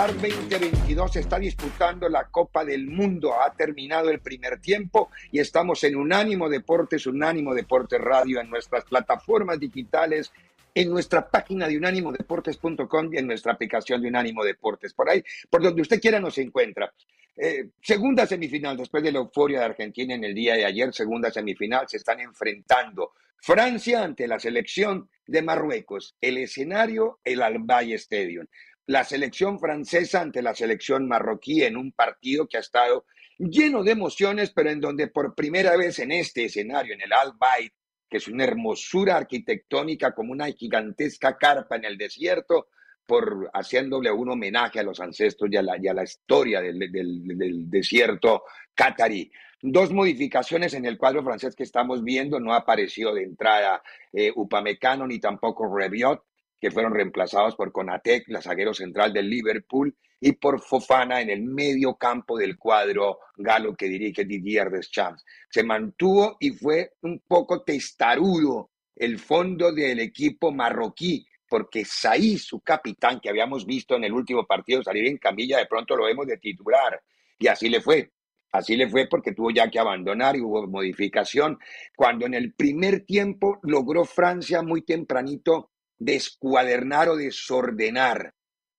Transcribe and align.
Qatar 0.00 0.16
2022 0.16 1.12
se 1.12 1.20
está 1.20 1.38
disputando 1.38 2.08
la 2.08 2.24
Copa 2.28 2.64
del 2.64 2.86
Mundo. 2.86 3.34
Ha 3.38 3.52
terminado 3.52 4.08
el 4.08 4.20
primer 4.20 4.58
tiempo 4.58 5.10
y 5.30 5.40
estamos 5.40 5.84
en 5.84 5.94
Unánimo 5.94 6.48
Deportes, 6.48 7.06
Unánimo 7.06 7.54
Deportes 7.54 8.00
Radio, 8.00 8.40
en 8.40 8.48
nuestras 8.48 8.84
plataformas 8.86 9.60
digitales, 9.60 10.32
en 10.74 10.88
nuestra 10.88 11.28
página 11.28 11.68
de 11.68 11.76
unánimodeportes.com 11.76 13.12
y 13.12 13.18
en 13.18 13.26
nuestra 13.26 13.52
aplicación 13.52 14.00
de 14.00 14.08
Unánimo 14.08 14.42
Deportes. 14.42 14.94
Por 14.94 15.10
ahí, 15.10 15.22
por 15.50 15.62
donde 15.62 15.82
usted 15.82 16.00
quiera, 16.00 16.18
nos 16.18 16.38
encuentra. 16.38 16.90
Eh, 17.36 17.66
segunda 17.82 18.26
semifinal, 18.26 18.78
después 18.78 19.02
de 19.02 19.12
la 19.12 19.18
euforia 19.18 19.58
de 19.58 19.64
Argentina 19.66 20.14
en 20.14 20.24
el 20.24 20.34
día 20.34 20.54
de 20.54 20.64
ayer, 20.64 20.94
segunda 20.94 21.30
semifinal, 21.30 21.86
se 21.90 21.98
están 21.98 22.20
enfrentando 22.20 23.12
Francia 23.36 24.02
ante 24.02 24.26
la 24.26 24.38
selección 24.38 25.10
de 25.26 25.42
Marruecos. 25.42 26.16
El 26.22 26.38
escenario, 26.38 27.20
el 27.22 27.42
Al 27.42 27.56
Stadium 27.92 28.46
la 28.86 29.04
selección 29.04 29.58
francesa 29.58 30.20
ante 30.20 30.42
la 30.42 30.54
selección 30.54 31.06
marroquí 31.06 31.62
en 31.62 31.76
un 31.76 31.92
partido 31.92 32.48
que 32.48 32.56
ha 32.56 32.60
estado 32.60 33.06
lleno 33.38 33.82
de 33.82 33.92
emociones, 33.92 34.50
pero 34.50 34.70
en 34.70 34.80
donde 34.80 35.08
por 35.08 35.34
primera 35.34 35.76
vez 35.76 35.98
en 35.98 36.12
este 36.12 36.44
escenario, 36.44 36.94
en 36.94 37.02
el 37.02 37.12
Al 37.12 37.32
Bayt, 37.38 37.72
que 38.08 38.18
es 38.18 38.28
una 38.28 38.44
hermosura 38.44 39.16
arquitectónica 39.16 40.12
como 40.12 40.32
una 40.32 40.46
gigantesca 40.46 41.38
carpa 41.38 41.76
en 41.76 41.84
el 41.84 41.96
desierto, 41.96 42.68
por 43.06 43.50
haciéndole 43.54 44.10
un 44.12 44.30
homenaje 44.30 44.78
a 44.78 44.84
los 44.84 45.00
ancestros 45.00 45.50
y 45.50 45.56
a 45.56 45.62
la, 45.62 46.04
historia 46.04 46.60
del, 46.60 47.68
desierto 47.68 48.44
catarí. 48.72 49.32
Dos 49.62 49.92
modificaciones 49.92 50.74
en 50.74 50.84
el 50.84 50.96
cuadro 50.96 51.24
francés 51.24 51.56
que 51.56 51.64
estamos 51.64 52.04
viendo, 52.04 52.38
no 52.38 52.54
apareció 52.54 53.12
de 53.12 53.24
entrada 53.24 53.82
eh, 54.12 54.32
Upamecano 54.34 55.08
ni 55.08 55.18
tampoco 55.18 55.76
Reviot, 55.76 56.22
que 56.60 56.70
fueron 56.70 56.94
reemplazados 56.94 57.56
por 57.56 57.72
Conatek, 57.72 58.28
la 58.28 58.42
zaguero 58.42 58.74
central 58.74 59.12
del 59.12 59.30
Liverpool, 59.30 59.96
y 60.20 60.32
por 60.32 60.60
Fofana 60.60 61.22
en 61.22 61.30
el 61.30 61.42
medio 61.42 61.94
campo 61.94 62.36
del 62.36 62.58
cuadro 62.58 63.20
galo 63.36 63.74
que 63.74 63.88
dirige 63.88 64.24
Didier 64.24 64.70
Deschamps. 64.70 65.24
Se 65.48 65.62
mantuvo 65.62 66.36
y 66.38 66.50
fue 66.50 66.92
un 67.00 67.22
poco 67.26 67.62
testarudo 67.62 68.70
el 68.94 69.18
fondo 69.18 69.72
del 69.72 70.00
equipo 70.00 70.52
marroquí, 70.52 71.26
porque 71.48 71.84
Saí, 71.86 72.36
su 72.36 72.60
capitán, 72.60 73.18
que 73.18 73.30
habíamos 73.30 73.64
visto 73.64 73.96
en 73.96 74.04
el 74.04 74.12
último 74.12 74.46
partido 74.46 74.82
salir 74.82 75.06
en 75.06 75.16
camilla, 75.16 75.58
de 75.58 75.66
pronto 75.66 75.96
lo 75.96 76.04
vemos 76.04 76.26
de 76.26 76.36
titular. 76.36 77.02
Y 77.38 77.46
así 77.46 77.70
le 77.70 77.80
fue. 77.80 78.12
Así 78.52 78.76
le 78.76 78.88
fue 78.88 79.06
porque 79.08 79.32
tuvo 79.32 79.50
ya 79.50 79.70
que 79.70 79.78
abandonar 79.78 80.36
y 80.36 80.40
hubo 80.40 80.66
modificación. 80.66 81.58
Cuando 81.96 82.26
en 82.26 82.34
el 82.34 82.52
primer 82.52 83.04
tiempo 83.06 83.58
logró 83.62 84.04
Francia 84.04 84.62
muy 84.62 84.82
tempranito 84.82 85.70
descuadernar 86.00 87.10
o 87.10 87.16
desordenar 87.16 88.34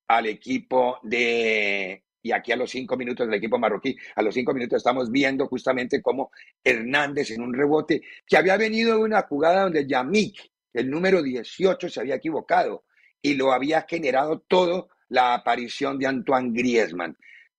al 0.08 0.26
equipo 0.26 1.00
de, 1.04 2.04
y 2.22 2.32
aquí 2.32 2.52
a 2.52 2.58
los 2.58 2.70
cinco 2.70 2.98
minutos 2.98 3.28
del 3.28 3.36
equipo 3.36 3.58
marroquí, 3.58 3.96
a 4.16 4.22
los 4.22 4.34
cinco 4.34 4.54
minutos 4.54 4.78
estamos 4.78 5.10
viendo 5.10 5.48
justamente 5.48 6.02
cómo 6.02 6.32
Hernández 6.64 7.32
en 7.32 7.42
un 7.42 7.54
rebote 7.54 8.02
que 8.28 8.36
había 8.36 8.58
venido 8.58 8.98
de 8.98 9.04
una 9.04 9.22
jugada 9.22 9.64
donde 9.64 9.88
Yamik, 9.88 10.52
el 10.74 10.90
número 10.90 11.22
18, 11.22 11.90
se 11.90 12.00
había 12.00 12.16
equivocado 12.16 12.84
y 13.22 13.36
lo 13.36 13.54
había 13.54 13.86
generado 13.88 14.40
todo 14.40 14.90
la 15.10 15.36
aparición 15.36 16.00
de 16.00 16.08
Antoine 16.08 16.52
Griezmann. 16.54 17.18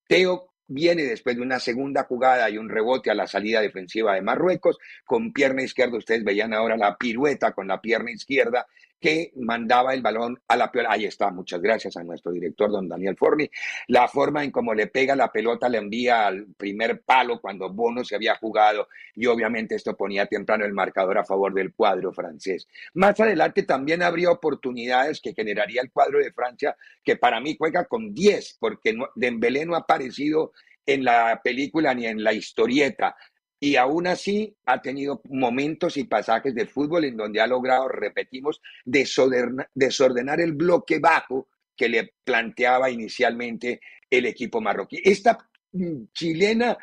Teo 0.09 0.53
viene 0.67 1.05
después 1.05 1.37
de 1.37 1.43
una 1.43 1.61
segunda 1.61 2.05
jugada 2.05 2.51
y 2.51 2.59
un 2.59 2.69
rebote 2.69 3.11
a 3.11 3.15
la 3.15 3.27
salida 3.27 3.61
defensiva 3.61 4.15
de 4.15 4.23
Marruecos, 4.23 4.79
con 5.05 5.33
pierna 5.33 5.63
izquierda, 5.63 5.99
ustedes 5.99 6.25
veían 6.25 6.53
ahora 6.53 6.77
la 6.77 6.97
pirueta 6.97 7.53
con 7.53 7.69
la 7.69 7.81
pierna 7.81 8.11
izquierda, 8.11 8.67
que 9.03 9.33
mandaba 9.35 9.93
el 9.95 10.01
balón 10.01 10.41
a 10.47 10.57
la 10.57 10.71
pelota. 10.71 10.95
Ahí 10.95 11.07
está, 11.07 11.33
muchas 11.33 11.61
gracias 11.61 11.97
a 11.97 12.05
nuestro 12.05 12.31
director, 12.31 12.71
don 12.71 12.89
Daniel 12.89 13.17
Forni. 13.17 13.51
La 13.89 14.07
forma 14.07 14.45
en 14.45 14.53
cómo 14.53 14.73
le 14.73 14.87
pega 14.87 15.17
la 15.17 15.33
pelota 15.33 15.69
le 15.69 15.79
envía 15.79 16.29
al 16.29 16.47
primer 16.57 17.03
palo 17.03 17.41
cuando 17.41 17.69
Bono 17.69 18.05
se 18.05 18.15
había 18.15 18.37
jugado 18.37 18.87
y 19.17 19.27
obviamente 19.27 19.75
esto 19.75 19.97
ponía 19.97 20.27
temprano 20.27 20.65
el 20.65 20.73
marcador 20.73 21.19
a 21.19 21.25
favor 21.25 21.53
del 21.53 21.75
cuadro 21.75 22.13
francés. 22.13 22.69
Más 22.95 23.19
adelante 23.19 23.65
también 23.65 24.05
habría 24.05 24.31
oportunidades 24.31 25.21
que 25.21 25.35
generaría 25.35 25.83
el 25.83 25.91
cuadro 25.91 26.21
de 26.21 26.33
Francia, 26.33 26.77
que 27.03 27.17
para 27.17 27.41
mí 27.41 27.57
juega 27.59 27.87
con 27.87 28.15
10, 28.15 28.59
porque 28.61 28.97
Dembélé 29.17 29.67
no 29.67 29.75
ha 29.75 29.79
aparecido 29.79 30.53
en 30.87 31.05
la 31.05 31.41
película 31.43 31.93
ni 31.95 32.07
en 32.07 32.23
la 32.23 32.33
historieta 32.33 33.17
y 33.63 33.77
aún 33.77 34.09
así 34.09 34.57
ha 34.67 34.83
tenido 34.83 35.23
momentos 35.31 35.97
y 35.97 36.03
pasajes 36.03 36.53
de 36.53 36.67
fútbol 36.67 37.05
en 37.05 37.17
donde 37.17 37.41
ha 37.41 37.47
logrado, 37.47 37.87
repetimos, 37.87 38.61
desordenar, 38.85 40.41
el 40.41 40.55
bloque 40.55 40.99
bajo 40.99 41.47
que 41.77 41.89
le 41.89 42.13
planteaba 42.25 42.91
inicialmente 42.91 43.81
el 44.11 44.27
equipo 44.27 44.61
marroquí. 44.61 45.01
Esta 45.05 45.39
mm, 45.71 46.07
chilena 46.13 46.77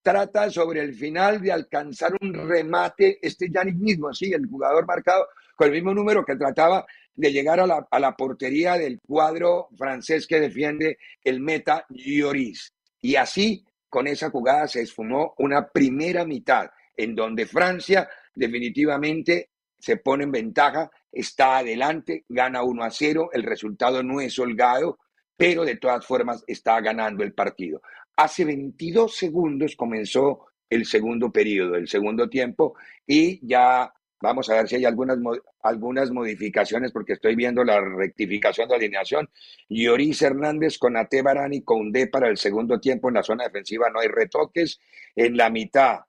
trata 0.00 0.48
sobre 0.48 0.80
el 0.80 0.94
final 0.94 1.42
de 1.42 1.52
alcanzar 1.52 2.14
un 2.18 2.32
remate, 2.32 3.18
este 3.20 3.50
Yannick 3.50 3.76
mismo, 3.76 4.08
así, 4.08 4.32
el 4.32 4.46
jugador 4.46 4.86
marcado 4.86 5.28
con 5.54 5.66
el 5.66 5.74
mismo 5.74 5.92
número 5.92 6.24
que 6.24 6.36
trataba 6.36 6.86
de 7.14 7.32
llegar 7.32 7.60
a 7.60 7.66
la, 7.66 7.86
a 7.90 8.00
la 8.00 8.16
portería 8.16 8.78
del 8.78 8.98
cuadro 9.06 9.68
francés 9.76 10.26
que 10.26 10.40
defiende 10.40 10.96
el 11.22 11.40
meta 11.40 11.84
Lloris. 11.90 12.72
Y 13.02 13.16
así 13.16 13.62
con 13.94 14.08
esa 14.08 14.28
jugada 14.28 14.66
se 14.66 14.80
esfumó 14.80 15.36
una 15.38 15.68
primera 15.68 16.24
mitad 16.24 16.68
en 16.96 17.14
donde 17.14 17.46
Francia 17.46 18.08
definitivamente 18.34 19.50
se 19.78 19.98
pone 19.98 20.24
en 20.24 20.32
ventaja, 20.32 20.90
está 21.12 21.58
adelante, 21.58 22.24
gana 22.28 22.64
1 22.64 22.82
a 22.82 22.90
0, 22.90 23.30
el 23.32 23.44
resultado 23.44 24.02
no 24.02 24.20
es 24.20 24.36
holgado, 24.36 24.98
pero 25.36 25.64
de 25.64 25.76
todas 25.76 26.04
formas 26.04 26.42
está 26.48 26.80
ganando 26.80 27.22
el 27.22 27.34
partido. 27.34 27.82
Hace 28.16 28.44
22 28.44 29.14
segundos 29.14 29.76
comenzó 29.76 30.46
el 30.68 30.86
segundo 30.86 31.30
periodo, 31.30 31.76
el 31.76 31.86
segundo 31.86 32.28
tiempo, 32.28 32.74
y 33.06 33.46
ya 33.46 33.94
Vamos 34.24 34.48
a 34.48 34.54
ver 34.54 34.68
si 34.68 34.76
hay 34.76 34.86
algunas, 34.86 35.18
algunas 35.62 36.10
modificaciones 36.10 36.92
porque 36.92 37.12
estoy 37.12 37.36
viendo 37.36 37.62
la 37.62 37.78
rectificación 37.78 38.70
de 38.70 38.76
alineación. 38.76 39.28
Lloris 39.68 40.22
Hernández 40.22 40.78
con 40.78 40.96
Ate 40.96 41.20
Barani 41.20 41.60
con 41.60 41.92
D 41.92 42.06
para 42.06 42.28
el 42.28 42.38
segundo 42.38 42.80
tiempo 42.80 43.08
en 43.08 43.16
la 43.16 43.22
zona 43.22 43.44
defensiva. 43.44 43.90
No 43.90 44.00
hay 44.00 44.08
retoques. 44.08 44.80
En 45.14 45.36
la 45.36 45.50
mitad, 45.50 46.00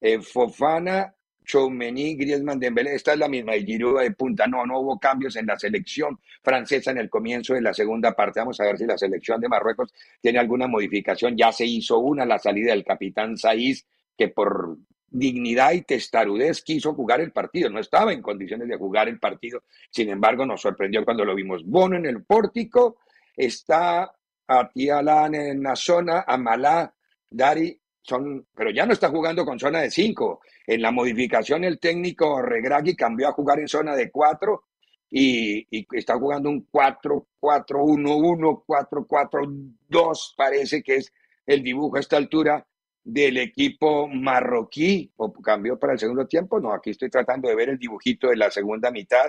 eh, 0.00 0.20
Fofana, 0.20 1.16
Choumeny, 1.44 2.14
Griezmann, 2.14 2.60
Dembélé. 2.60 2.94
Esta 2.94 3.14
es 3.14 3.18
la 3.18 3.28
misma. 3.28 3.56
Y 3.56 3.64
Giroud 3.64 4.00
de 4.00 4.12
punta. 4.12 4.46
No, 4.46 4.64
no 4.64 4.78
hubo 4.78 5.00
cambios 5.00 5.34
en 5.34 5.46
la 5.46 5.58
selección 5.58 6.20
francesa 6.44 6.92
en 6.92 6.98
el 6.98 7.10
comienzo 7.10 7.54
de 7.54 7.60
la 7.60 7.74
segunda 7.74 8.12
parte. 8.12 8.38
Vamos 8.38 8.60
a 8.60 8.66
ver 8.66 8.78
si 8.78 8.86
la 8.86 8.96
selección 8.96 9.40
de 9.40 9.48
Marruecos 9.48 9.92
tiene 10.20 10.38
alguna 10.38 10.68
modificación. 10.68 11.36
Ya 11.36 11.50
se 11.50 11.66
hizo 11.66 11.98
una, 11.98 12.24
la 12.24 12.38
salida 12.38 12.70
del 12.70 12.84
capitán 12.84 13.36
Saiz, 13.36 13.84
que 14.16 14.28
por 14.28 14.78
dignidad 15.14 15.72
y 15.72 15.82
testarudez 15.82 16.62
quiso 16.62 16.92
jugar 16.92 17.20
el 17.20 17.30
partido, 17.30 17.70
no 17.70 17.78
estaba 17.78 18.12
en 18.12 18.20
condiciones 18.20 18.66
de 18.68 18.76
jugar 18.76 19.08
el 19.08 19.20
partido, 19.20 19.62
sin 19.88 20.08
embargo 20.08 20.44
nos 20.44 20.60
sorprendió 20.60 21.04
cuando 21.04 21.24
lo 21.24 21.36
vimos. 21.36 21.64
Bono 21.64 21.96
en 21.96 22.06
el 22.06 22.24
pórtico, 22.24 22.98
está 23.36 24.12
Atialán 24.46 25.36
en 25.36 25.62
la 25.62 25.76
zona, 25.76 26.24
Amalá, 26.26 26.92
Dari, 27.30 27.80
son, 28.02 28.44
pero 28.54 28.70
ya 28.70 28.84
no 28.86 28.92
está 28.92 29.08
jugando 29.08 29.46
con 29.46 29.58
zona 29.58 29.80
de 29.80 29.90
5. 29.90 30.40
En 30.66 30.82
la 30.82 30.90
modificación 30.90 31.64
el 31.64 31.78
técnico 31.78 32.42
Regragui 32.42 32.96
cambió 32.96 33.28
a 33.28 33.32
jugar 33.32 33.60
en 33.60 33.68
zona 33.68 33.94
de 33.94 34.10
4 34.10 34.64
y, 35.10 35.66
y, 35.70 35.86
está 35.92 36.18
jugando 36.18 36.50
un 36.50 36.68
4-4-1-1, 36.70 38.64
4-4-2, 38.66 40.34
parece 40.36 40.82
que 40.82 40.96
es 40.96 41.12
el 41.46 41.62
dibujo 41.62 41.96
a 41.96 42.00
esta 42.00 42.16
altura 42.16 42.66
del 43.04 43.36
equipo 43.36 44.08
marroquí, 44.08 45.12
o 45.16 45.32
cambió 45.32 45.78
para 45.78 45.92
el 45.92 45.98
segundo 45.98 46.26
tiempo, 46.26 46.58
no, 46.58 46.72
aquí 46.72 46.90
estoy 46.90 47.10
tratando 47.10 47.48
de 47.48 47.54
ver 47.54 47.68
el 47.68 47.78
dibujito 47.78 48.28
de 48.28 48.36
la 48.36 48.50
segunda 48.50 48.90
mitad. 48.90 49.28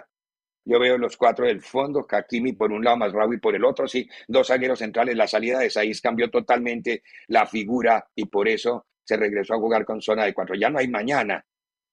Yo 0.63 0.79
veo 0.79 0.97
los 0.97 1.15
cuatro 1.17 1.45
del 1.45 1.61
fondo, 1.61 2.07
Kakimi 2.07 2.53
por 2.53 2.71
un 2.71 2.83
lado, 2.83 2.97
Masraoui 2.97 3.37
por 3.37 3.53
el 3.53 3.63
otro, 3.63 3.87
sí, 3.87 4.09
dos 4.27 4.47
zagueros 4.47 4.79
centrales. 4.79 5.15
La 5.15 5.27
salida 5.27 5.59
de 5.59 5.69
Saiz 5.69 6.01
cambió 6.01 6.31
totalmente 6.31 7.03
la 7.27 7.45
figura 7.45 8.07
y 8.15 8.25
por 8.25 8.47
eso 8.47 8.87
se 9.03 9.17
regresó 9.17 9.53
a 9.53 9.59
jugar 9.59 9.85
con 9.85 10.01
zona 10.01 10.25
de 10.25 10.33
cuatro. 10.33 10.55
Ya 10.55 10.69
no 10.69 10.79
hay 10.79 10.87
mañana. 10.87 11.45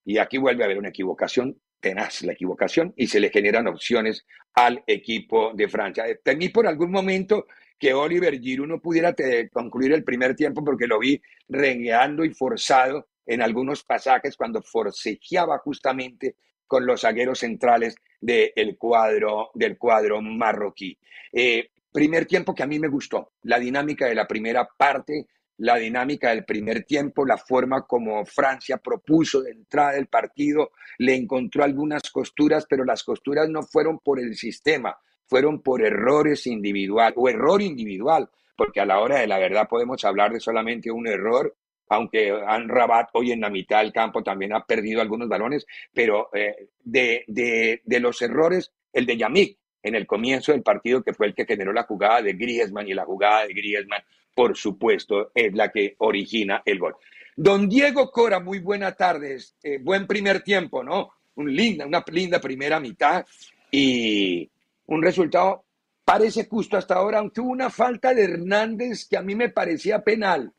Y 0.04 0.18
aquí 0.18 0.38
vuelve 0.38 0.62
a 0.62 0.66
haber 0.66 0.78
una 0.78 0.88
equivocación, 0.88 1.60
tenaz 1.80 2.22
la 2.22 2.32
equivocación, 2.32 2.94
y 2.96 3.08
se 3.08 3.20
le 3.20 3.28
generan 3.28 3.66
opciones 3.66 4.24
al 4.54 4.82
equipo 4.86 5.52
de 5.52 5.68
Francia. 5.68 6.04
Temí 6.22 6.48
por 6.48 6.66
algún 6.66 6.90
momento 6.90 7.46
que 7.82 7.94
Oliver 7.94 8.38
Giroud 8.40 8.68
no 8.68 8.80
pudiera 8.80 9.12
concluir 9.52 9.92
el 9.92 10.04
primer 10.04 10.36
tiempo 10.36 10.62
porque 10.62 10.86
lo 10.86 11.00
vi 11.00 11.20
rengueando 11.48 12.24
y 12.24 12.32
forzado 12.32 13.08
en 13.26 13.42
algunos 13.42 13.82
pasajes 13.82 14.36
cuando 14.36 14.62
forcejeaba 14.62 15.58
justamente 15.58 16.36
con 16.64 16.86
los 16.86 17.00
zagueros 17.00 17.40
centrales 17.40 17.96
del 18.20 18.78
cuadro, 18.78 19.50
del 19.54 19.78
cuadro 19.78 20.22
marroquí. 20.22 20.96
Eh, 21.32 21.70
primer 21.90 22.26
tiempo 22.26 22.54
que 22.54 22.62
a 22.62 22.68
mí 22.68 22.78
me 22.78 22.86
gustó, 22.86 23.32
la 23.42 23.58
dinámica 23.58 24.06
de 24.06 24.14
la 24.14 24.28
primera 24.28 24.64
parte, 24.64 25.26
la 25.56 25.74
dinámica 25.74 26.30
del 26.30 26.44
primer 26.44 26.84
tiempo, 26.84 27.26
la 27.26 27.36
forma 27.36 27.84
como 27.84 28.24
Francia 28.24 28.76
propuso 28.76 29.42
de 29.42 29.50
entrada 29.50 29.94
del 29.94 30.06
partido, 30.06 30.70
le 30.98 31.16
encontró 31.16 31.64
algunas 31.64 32.02
costuras, 32.12 32.64
pero 32.70 32.84
las 32.84 33.02
costuras 33.02 33.48
no 33.48 33.64
fueron 33.64 33.98
por 33.98 34.20
el 34.20 34.36
sistema, 34.36 34.96
fueron 35.32 35.62
por 35.62 35.82
errores 35.82 36.46
individual 36.46 37.14
o 37.16 37.26
error 37.26 37.62
individual, 37.62 38.28
porque 38.54 38.80
a 38.80 38.84
la 38.84 39.00
hora 39.00 39.20
de 39.20 39.26
la 39.26 39.38
verdad 39.38 39.66
podemos 39.66 40.04
hablar 40.04 40.30
de 40.30 40.40
solamente 40.40 40.90
un 40.90 41.06
error, 41.06 41.56
aunque 41.88 42.30
Han 42.46 42.68
Rabat 42.68 43.08
hoy 43.14 43.32
en 43.32 43.40
la 43.40 43.48
mitad 43.48 43.78
del 43.78 43.94
campo 43.94 44.22
también 44.22 44.52
ha 44.52 44.66
perdido 44.66 45.00
algunos 45.00 45.30
balones, 45.30 45.66
pero 45.94 46.28
eh, 46.34 46.68
de, 46.84 47.24
de, 47.28 47.80
de, 47.82 48.00
los 48.00 48.20
errores, 48.20 48.72
el 48.92 49.06
de 49.06 49.16
Yamik 49.16 49.56
en 49.82 49.94
el 49.94 50.06
comienzo 50.06 50.52
del 50.52 50.62
partido, 50.62 51.02
que 51.02 51.14
fue 51.14 51.28
el 51.28 51.34
que 51.34 51.46
generó 51.46 51.72
la 51.72 51.84
jugada 51.84 52.20
de 52.20 52.34
Griezmann, 52.34 52.86
y 52.86 52.92
la 52.92 53.06
jugada 53.06 53.46
de 53.46 53.54
Griezmann, 53.54 54.02
por 54.34 54.54
supuesto, 54.54 55.32
es 55.34 55.54
la 55.54 55.70
que 55.70 55.94
origina 56.00 56.60
el 56.66 56.78
gol. 56.78 56.94
Don 57.34 57.70
Diego 57.70 58.10
Cora, 58.10 58.38
muy 58.38 58.58
buenas 58.58 58.98
tardes, 58.98 59.56
eh, 59.62 59.78
buen 59.80 60.06
primer 60.06 60.42
tiempo, 60.42 60.84
¿no? 60.84 61.08
Un 61.36 61.56
linda, 61.56 61.86
una 61.86 62.04
linda 62.10 62.38
primera 62.38 62.78
mitad 62.78 63.24
y, 63.70 64.50
un 64.94 65.02
resultado 65.02 65.64
parece 66.04 66.46
justo 66.46 66.76
hasta 66.76 66.94
ahora, 66.94 67.18
aunque 67.18 67.40
hubo 67.40 67.50
una 67.50 67.70
falta 67.70 68.12
de 68.12 68.24
Hernández 68.24 69.06
que 69.08 69.16
a 69.16 69.22
mí 69.22 69.34
me 69.34 69.48
parecía 69.48 70.02
penal, 70.02 70.52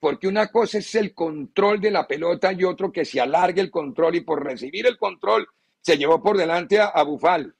porque 0.00 0.28
una 0.28 0.48
cosa 0.48 0.78
es 0.78 0.94
el 0.94 1.12
control 1.12 1.80
de 1.80 1.90
la 1.90 2.06
pelota 2.06 2.52
y 2.52 2.64
otro 2.64 2.90
que 2.90 3.04
se 3.04 3.20
alargue 3.20 3.60
el 3.60 3.70
control 3.70 4.16
y 4.16 4.20
por 4.22 4.44
recibir 4.44 4.86
el 4.86 4.96
control 4.96 5.46
se 5.80 5.98
llevó 5.98 6.22
por 6.22 6.36
delante 6.36 6.80
a, 6.80 7.02
Bufal. 7.02 7.54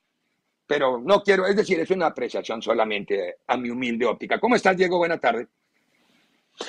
Pero 0.66 0.98
no 0.98 1.22
quiero, 1.22 1.46
es 1.46 1.56
decir, 1.56 1.80
es 1.80 1.90
una 1.90 2.06
apreciación 2.06 2.60
solamente 2.60 3.36
a 3.46 3.56
mi 3.56 3.70
humilde 3.70 4.04
óptica. 4.04 4.38
¿Cómo 4.38 4.54
estás, 4.54 4.76
Diego? 4.76 4.98
Buena 4.98 5.18
tarde. 5.18 5.48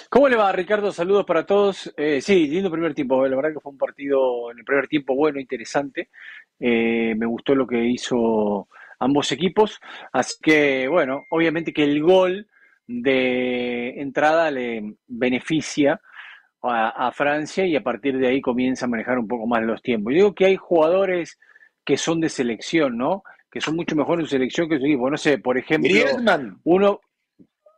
¿Cómo 0.10 0.30
le 0.30 0.38
va, 0.38 0.52
Ricardo? 0.52 0.92
Saludos 0.92 1.26
para 1.26 1.46
todos. 1.46 1.94
Eh, 1.98 2.22
sí, 2.22 2.48
lindo 2.48 2.72
primer 2.72 2.94
tiempo. 2.94 3.28
La 3.28 3.36
verdad 3.36 3.54
que 3.54 3.60
fue 3.60 3.72
un 3.72 3.78
partido 3.78 4.52
en 4.52 4.60
el 4.60 4.64
primer 4.64 4.88
tiempo 4.88 5.16
bueno, 5.16 5.40
interesante. 5.40 6.10
Eh, 6.60 7.14
me 7.16 7.26
gustó 7.26 7.56
lo 7.56 7.68
que 7.68 7.84
hizo 7.86 8.68
ambos 9.00 9.32
equipos. 9.32 9.80
Así 10.12 10.36
que, 10.42 10.88
bueno, 10.88 11.24
obviamente 11.30 11.74
que 11.74 11.84
el 11.84 12.02
gol 12.02 12.48
de 12.88 14.02
entrada 14.02 14.52
le 14.52 14.96
beneficia 15.08 16.00
a, 16.62 17.12
Francia 17.14 17.66
y 17.66 17.76
a 17.76 17.84
partir 17.84 18.18
de 18.18 18.28
ahí 18.28 18.42
comienza 18.42 18.86
a 18.86 18.90
manejar 18.90 19.18
un 19.18 19.28
poco 19.28 19.48
más 19.48 19.64
los 19.64 19.82
tiempos. 19.82 20.12
Yo 20.12 20.18
digo 20.18 20.36
que 20.36 20.46
hay 20.46 20.56
jugadores 20.58 21.40
que 21.86 21.98
son 21.98 22.20
de 22.20 22.30
selección, 22.30 22.98
¿no? 22.98 23.24
Que 23.50 23.62
son 23.62 23.76
mucho 23.76 23.96
mejor 23.96 24.20
en 24.20 24.26
su 24.26 24.32
selección 24.32 24.68
que 24.68 24.76
en 24.76 24.82
su 24.82 24.88
equipo. 24.88 25.10
No 25.10 25.18
sé, 25.18 25.38
por 25.38 25.58
ejemplo, 25.58 25.90
Griezmann. 25.90 26.60
uno, 26.64 27.00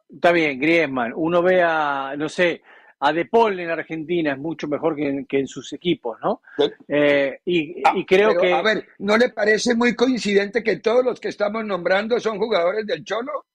está 0.09 0.31
bien, 0.31 0.59
Griezmann, 0.59 1.13
uno 1.15 1.41
ve 1.43 1.61
a, 1.61 2.15
no 2.17 2.27
sé, 2.27 2.63
a 3.03 3.11
De 3.11 3.25
Paul 3.25 3.59
en 3.59 3.69
Argentina 3.71 4.33
es 4.33 4.37
mucho 4.37 4.67
mejor 4.67 4.95
que 4.95 5.25
en, 5.27 5.47
sus 5.47 5.73
equipos, 5.73 6.19
¿no? 6.21 6.41
Eh, 6.87 7.39
y, 7.45 7.81
ah, 7.83 7.95
creo 8.07 8.39
que... 8.39 8.53
A 8.53 8.61
ver, 8.61 8.87
¿no 8.99 9.17
le 9.17 9.29
parece 9.29 9.73
muy 9.75 9.95
coincidente 9.95 10.63
que 10.63 10.77
todos 10.77 11.03
los 11.03 11.19
que 11.19 11.29
estamos 11.29 11.65
nombrando 11.65 12.19
son 12.19 12.37
jugadores 12.37 12.85
del 12.85 13.03
Cholo? 13.03 13.45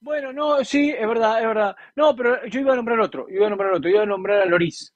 Bueno, 0.00 0.32
no, 0.32 0.64
sí, 0.64 0.90
es 0.90 1.06
verdad, 1.06 1.42
es 1.42 1.46
verdad. 1.46 1.76
No, 1.94 2.16
pero 2.16 2.46
yo 2.46 2.60
iba 2.60 2.72
a 2.72 2.76
nombrar 2.76 3.00
otro, 3.00 3.26
iba 3.28 3.46
a 3.46 3.50
nombrar 3.50 3.72
otro, 3.74 3.90
iba 3.90 4.02
a 4.02 4.06
nombrar 4.06 4.40
a 4.40 4.46
Loris. 4.46 4.94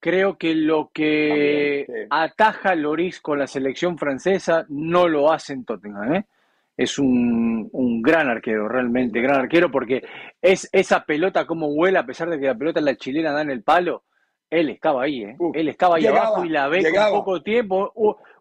Creo 0.00 0.38
que 0.38 0.54
lo 0.54 0.90
que 0.94 2.06
ataja 2.10 2.70
a 2.70 2.74
Loris 2.76 3.20
con 3.20 3.40
la 3.40 3.48
selección 3.48 3.98
francesa 3.98 4.64
no 4.68 5.08
lo 5.08 5.32
hace 5.32 5.54
en 5.54 5.64
Tottenham, 5.64 6.14
¿eh? 6.14 6.26
Es 6.78 6.96
un, 6.96 7.68
un, 7.72 8.00
gran 8.00 8.28
arquero, 8.28 8.68
realmente 8.68 9.20
gran 9.20 9.40
arquero, 9.40 9.68
porque 9.68 10.04
es 10.40 10.68
esa 10.70 11.04
pelota 11.04 11.44
como 11.44 11.74
vuela, 11.74 12.00
a 12.00 12.06
pesar 12.06 12.30
de 12.30 12.38
que 12.38 12.46
la 12.46 12.54
pelota 12.54 12.80
la 12.80 12.96
chilena 12.96 13.32
da 13.32 13.42
en 13.42 13.50
el 13.50 13.64
palo, 13.64 14.04
él 14.48 14.70
estaba 14.70 15.02
ahí, 15.02 15.24
¿eh? 15.24 15.36
él 15.54 15.68
estaba 15.68 15.96
ahí 15.96 16.06
abajo 16.06 16.44
y 16.44 16.50
la 16.50 16.68
ve 16.68 16.88
con 16.88 17.10
poco 17.10 17.42
tiempo, 17.42 17.92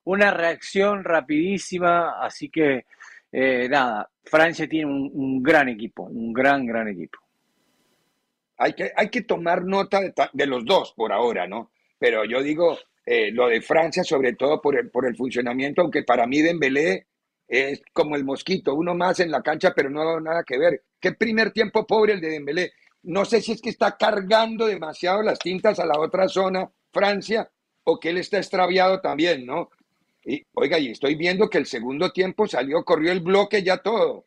una 0.03 0.29
reacción 0.29 1.03
rapidísima, 1.03 2.23
así 2.23 2.49
que 2.49 2.85
eh, 3.31 3.67
nada, 3.69 4.07
Francia 4.23 4.69
tiene 4.69 4.85
un, 4.85 5.41
gran 5.41 5.67
equipo, 5.69 6.03
un 6.03 6.31
gran, 6.31 6.63
gran 6.63 6.87
equipo. 6.89 7.17
Hay 8.59 8.73
que, 8.73 8.91
hay 8.95 9.09
que 9.09 9.23
tomar 9.23 9.63
nota 9.65 9.99
de, 10.31 10.45
los 10.45 10.63
dos 10.63 10.93
por 10.95 11.11
ahora, 11.11 11.47
¿no? 11.47 11.71
Pero 11.97 12.23
yo 12.23 12.43
digo, 12.43 12.77
eh, 13.03 13.31
lo 13.31 13.47
de 13.47 13.61
Francia, 13.61 14.03
sobre 14.03 14.33
todo 14.33 14.61
por 14.61 14.77
el, 14.77 14.91
por 14.91 15.07
el 15.07 15.15
funcionamiento, 15.15 15.81
aunque 15.81 16.03
para 16.03 16.27
mí 16.27 16.43
Dembélé 16.43 17.07
es 17.47 17.81
como 17.93 18.15
el 18.15 18.25
mosquito, 18.25 18.73
uno 18.73 18.93
más 18.93 19.19
en 19.19 19.31
la 19.31 19.41
cancha, 19.41 19.73
pero 19.73 19.89
no 19.89 20.19
nada 20.19 20.43
que 20.43 20.57
ver. 20.57 20.83
Qué 20.99 21.13
primer 21.13 21.51
tiempo 21.51 21.87
pobre 21.87 22.13
el 22.13 22.21
de 22.21 22.29
Dembélé. 22.29 22.73
No 23.03 23.23
sé 23.23 23.41
si 23.41 23.53
es 23.53 23.61
que 23.61 23.69
está 23.69 23.95
cargando 23.95 24.65
demasiado 24.65 25.21
las 25.21 25.39
tintas 25.39 25.79
a 25.79 25.85
la 25.85 25.97
otra 25.97 26.27
zona, 26.27 26.69
Francia, 26.91 27.49
o 27.85 27.99
que 27.99 28.09
él 28.09 28.17
está 28.17 28.37
extraviado 28.37 28.99
también, 28.99 29.45
¿no? 29.45 29.69
Y 30.25 30.45
oiga, 30.55 30.77
y 30.77 30.89
estoy 30.89 31.15
viendo 31.15 31.49
que 31.49 31.57
el 31.57 31.67
segundo 31.67 32.11
tiempo 32.11 32.47
salió, 32.47 32.83
corrió 32.83 33.13
el 33.13 33.21
bloque 33.21 33.63
ya 33.63 33.77
todo. 33.77 34.25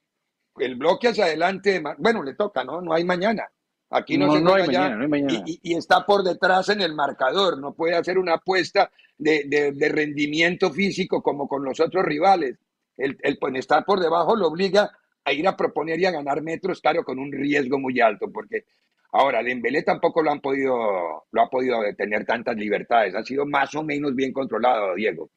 El 0.56 0.76
bloque 0.76 1.08
hacia 1.08 1.24
adelante, 1.24 1.82
bueno, 1.98 2.22
le 2.22 2.34
toca, 2.34 2.64
¿no? 2.64 2.80
No 2.80 2.94
hay 2.94 3.04
mañana. 3.04 3.50
Aquí 3.90 4.16
no, 4.16 4.32
se 4.32 4.38
hay 4.38 4.44
mañana, 4.44 4.96
no 4.96 5.02
hay 5.02 5.08
mañana. 5.08 5.44
Y, 5.46 5.74
está 5.74 6.06
por 6.06 6.22
detrás 6.22 6.70
en 6.70 6.80
el 6.80 6.94
marcador, 6.94 7.58
no 7.58 7.74
puede 7.74 7.96
hacer 7.96 8.18
una 8.18 8.34
apuesta 8.34 8.90
de, 9.18 9.44
de 9.74 9.88
rendimiento 9.90 10.70
físico 10.70 11.22
como 11.22 11.46
con 11.46 11.64
los 11.64 11.80
otros 11.80 12.04
rivales 12.04 12.56
el, 13.00 13.18
el 13.22 13.38
pues, 13.38 13.54
estar 13.56 13.84
por 13.84 14.00
debajo 14.00 14.36
lo 14.36 14.48
obliga 14.48 14.90
a 15.24 15.32
ir 15.32 15.46
a 15.46 15.56
proponer 15.56 15.98
y 16.00 16.06
a 16.06 16.10
ganar 16.10 16.42
metros, 16.42 16.80
claro, 16.80 17.04
con 17.04 17.18
un 17.18 17.32
riesgo 17.32 17.78
muy 17.78 18.00
alto, 18.00 18.30
porque 18.32 18.64
ahora 19.12 19.42
Dembélé 19.42 19.82
tampoco 19.82 20.22
lo 20.22 20.30
han 20.30 20.40
podido, 20.40 21.24
lo 21.30 21.42
ha 21.42 21.48
podido 21.48 21.78
tener 21.96 22.24
tantas 22.24 22.56
libertades, 22.56 23.14
ha 23.14 23.22
sido 23.22 23.46
más 23.46 23.74
o 23.74 23.82
menos 23.82 24.14
bien 24.14 24.32
controlado, 24.32 24.94
Diego. 24.94 25.30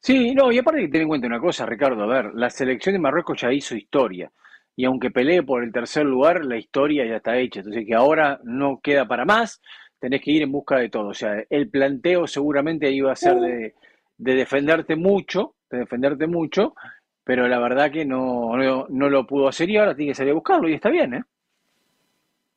Sí, 0.00 0.34
no, 0.34 0.52
y 0.52 0.58
aparte 0.58 0.80
que 0.80 0.88
tener 0.88 1.02
en 1.02 1.08
cuenta 1.08 1.26
una 1.26 1.40
cosa, 1.40 1.66
Ricardo, 1.66 2.02
a 2.04 2.06
ver, 2.06 2.34
la 2.34 2.50
selección 2.50 2.94
de 2.94 3.00
Marruecos 3.00 3.40
ya 3.40 3.52
hizo 3.52 3.76
historia, 3.76 4.30
y 4.76 4.84
aunque 4.84 5.10
pelee 5.10 5.42
por 5.42 5.64
el 5.64 5.72
tercer 5.72 6.04
lugar, 6.04 6.44
la 6.44 6.58
historia 6.58 7.06
ya 7.06 7.16
está 7.16 7.36
hecha, 7.38 7.60
entonces 7.60 7.84
que 7.86 7.94
ahora 7.94 8.40
no 8.44 8.80
queda 8.82 9.08
para 9.08 9.24
más, 9.24 9.60
tenés 9.98 10.20
que 10.20 10.32
ir 10.32 10.42
en 10.42 10.52
busca 10.52 10.76
de 10.76 10.90
todo. 10.90 11.08
O 11.08 11.14
sea, 11.14 11.42
el 11.48 11.70
planteo 11.70 12.26
seguramente 12.26 12.90
iba 12.90 13.10
a 13.10 13.16
ser 13.16 13.36
de, 13.36 13.74
defenderte 14.16 14.96
mucho, 14.96 15.54
de 15.70 15.78
defenderte 15.78 16.26
mucho, 16.26 16.74
pero 17.24 17.48
la 17.48 17.58
verdad 17.58 17.90
que 17.90 18.04
no, 18.04 18.56
no, 18.88 19.10
lo 19.10 19.26
pudo 19.26 19.48
hacer 19.48 19.68
y 19.68 19.76
ahora 19.76 19.96
tiene 19.96 20.12
que 20.12 20.16
salir 20.16 20.30
a 20.32 20.34
buscarlo 20.34 20.68
y 20.68 20.74
está 20.74 20.90
bien, 20.90 21.14
¿eh? 21.14 21.24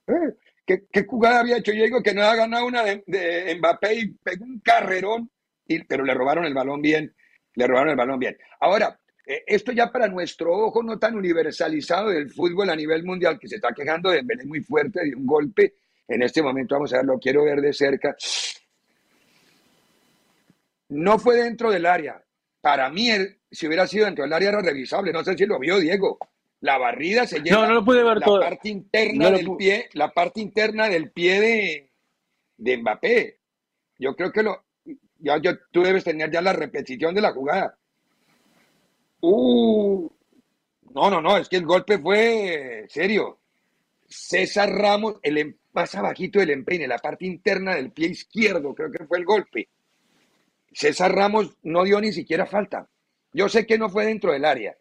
eh 0.08 0.36
¿Qué, 0.66 0.84
¿Qué, 0.92 1.04
jugada 1.06 1.40
había 1.40 1.58
hecho 1.58 1.72
Diego 1.72 2.04
que 2.04 2.14
no 2.14 2.22
ha 2.22 2.36
ganado 2.36 2.68
una 2.68 2.84
de, 2.84 3.56
Mbappé 3.58 3.96
y 3.96 4.08
pegó 4.10 4.46
un 4.46 4.60
carrerón, 4.60 5.32
pero 5.88 6.04
le 6.04 6.14
robaron 6.14 6.46
el 6.46 6.54
balón 6.54 6.80
bien, 6.80 7.12
le 7.56 7.68
robaron 7.68 7.90
el 7.90 7.96
balón 7.96 8.20
bien. 8.20 8.38
Ahora, 8.60 9.00
eh, 9.26 9.44
esto 9.48 9.72
ya 9.72 9.92
para 9.92 10.08
nuestro 10.08 10.54
ojo 10.54 10.84
no 10.84 11.00
tan 11.00 11.16
universalizado 11.16 12.10
del 12.10 12.30
fútbol 12.30 12.70
a 12.70 12.76
nivel 12.76 13.04
mundial, 13.04 13.40
que 13.40 13.48
se 13.48 13.56
está 13.56 13.74
quejando 13.74 14.12
de 14.12 14.22
Belén 14.24 14.48
muy 14.48 14.62
fuerte, 14.62 15.04
de 15.04 15.16
un 15.16 15.26
golpe, 15.26 15.74
en 16.08 16.24
este 16.24 16.42
momento 16.42 16.76
vamos 16.76 16.94
a 16.94 16.98
ver, 16.98 17.06
lo 17.06 17.20
quiero 17.20 17.44
ver 17.44 17.62
de 17.62 17.74
cerca. 17.74 18.16
No 20.90 21.20
fue 21.20 21.38
dentro 21.38 21.72
del 21.72 21.86
área. 21.86 22.24
Para 22.62 22.90
mí, 22.90 23.10
si 23.50 23.68
hubiera 23.68 23.88
sido 23.88 24.06
dentro 24.06 24.24
del 24.24 24.34
área 24.34 24.50
era 24.50 24.62
revisable, 24.62 25.14
no 25.14 25.24
sé 25.24 25.38
si 25.38 25.46
lo 25.46 25.60
vio 25.60 25.80
Diego. 25.80 26.18
La 26.62 26.78
barrida 26.78 27.26
se 27.26 27.40
lleva 27.40 27.68
no, 27.68 27.76
no 27.76 27.86
pude 27.86 28.04
ver 28.04 28.18
la 28.18 28.26
parte 28.26 28.70
interna 28.70 29.32
del 29.32 29.56
pie, 29.56 29.90
la 29.94 30.12
parte 30.12 30.42
interna 30.42 30.90
del 30.90 31.12
pie 31.12 31.40
de, 31.40 31.92
de 32.58 32.78
Mbappé. 32.78 33.40
Yo 33.98 34.16
creo 34.16 34.32
que 34.32 34.44
lo, 34.44 34.66
ya, 35.20 35.38
yo, 35.38 35.52
tú 35.72 35.84
debes 35.84 36.04
tener 36.04 36.30
ya 36.32 36.42
la 36.42 36.54
repetición 36.54 37.16
de 37.16 37.22
la 37.22 37.32
jugada. 37.32 37.78
Uh, 39.22 40.10
no, 40.94 41.10
no, 41.10 41.22
no, 41.22 41.38
es 41.38 41.48
que 41.48 41.58
el 41.58 41.66
golpe 41.66 42.00
fue 42.00 42.86
serio. 42.90 43.40
César 44.08 44.70
Ramos, 44.70 45.16
el 45.22 45.38
em, 45.38 45.56
más 45.74 45.94
abajito 45.96 46.40
del 46.40 46.50
empeine, 46.52 46.88
la 46.88 46.98
parte 46.98 47.26
interna 47.26 47.76
del 47.76 47.92
pie 47.92 48.08
izquierdo, 48.10 48.74
creo 48.74 48.92
que 48.92 49.06
fue 49.06 49.20
el 49.20 49.26
golpe. 49.26 49.70
César 50.74 51.14
Ramos 51.14 51.56
no 51.64 51.84
dio 51.84 52.00
ni 52.02 52.12
siquiera 52.12 52.46
falta. 52.46 52.88
Yo 53.34 53.50
sé 53.50 53.66
que 53.66 53.78
no 53.78 53.90
fue 53.90 54.06
dentro 54.06 54.32
del 54.32 54.46
área, 54.46 54.76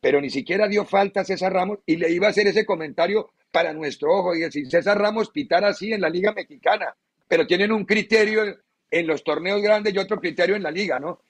pero 0.00 0.20
ni 0.20 0.30
siquiera 0.30 0.68
dio 0.68 0.84
falta 0.84 1.20
a 1.20 1.24
César 1.24 1.52
Ramos 1.52 1.78
y 1.86 1.96
le 1.96 2.10
iba 2.10 2.26
a 2.26 2.30
hacer 2.30 2.46
ese 2.46 2.66
comentario 2.66 3.30
para 3.50 3.72
nuestro 3.72 4.12
ojo. 4.12 4.34
Y 4.34 4.40
decir, 4.40 4.68
César 4.68 4.98
Ramos 4.98 5.30
pitar 5.30 5.64
así 5.64 5.92
en 5.92 6.00
la 6.00 6.10
Liga 6.10 6.32
Mexicana, 6.32 6.94
pero 7.28 7.46
tienen 7.46 7.72
un 7.72 7.84
criterio 7.84 8.42
en 8.90 9.06
los 9.06 9.24
torneos 9.24 9.62
grandes 9.62 9.94
y 9.94 9.98
otro 9.98 10.20
criterio 10.20 10.56
en 10.56 10.62
la 10.62 10.70
Liga, 10.70 11.00
¿no? 11.00 11.20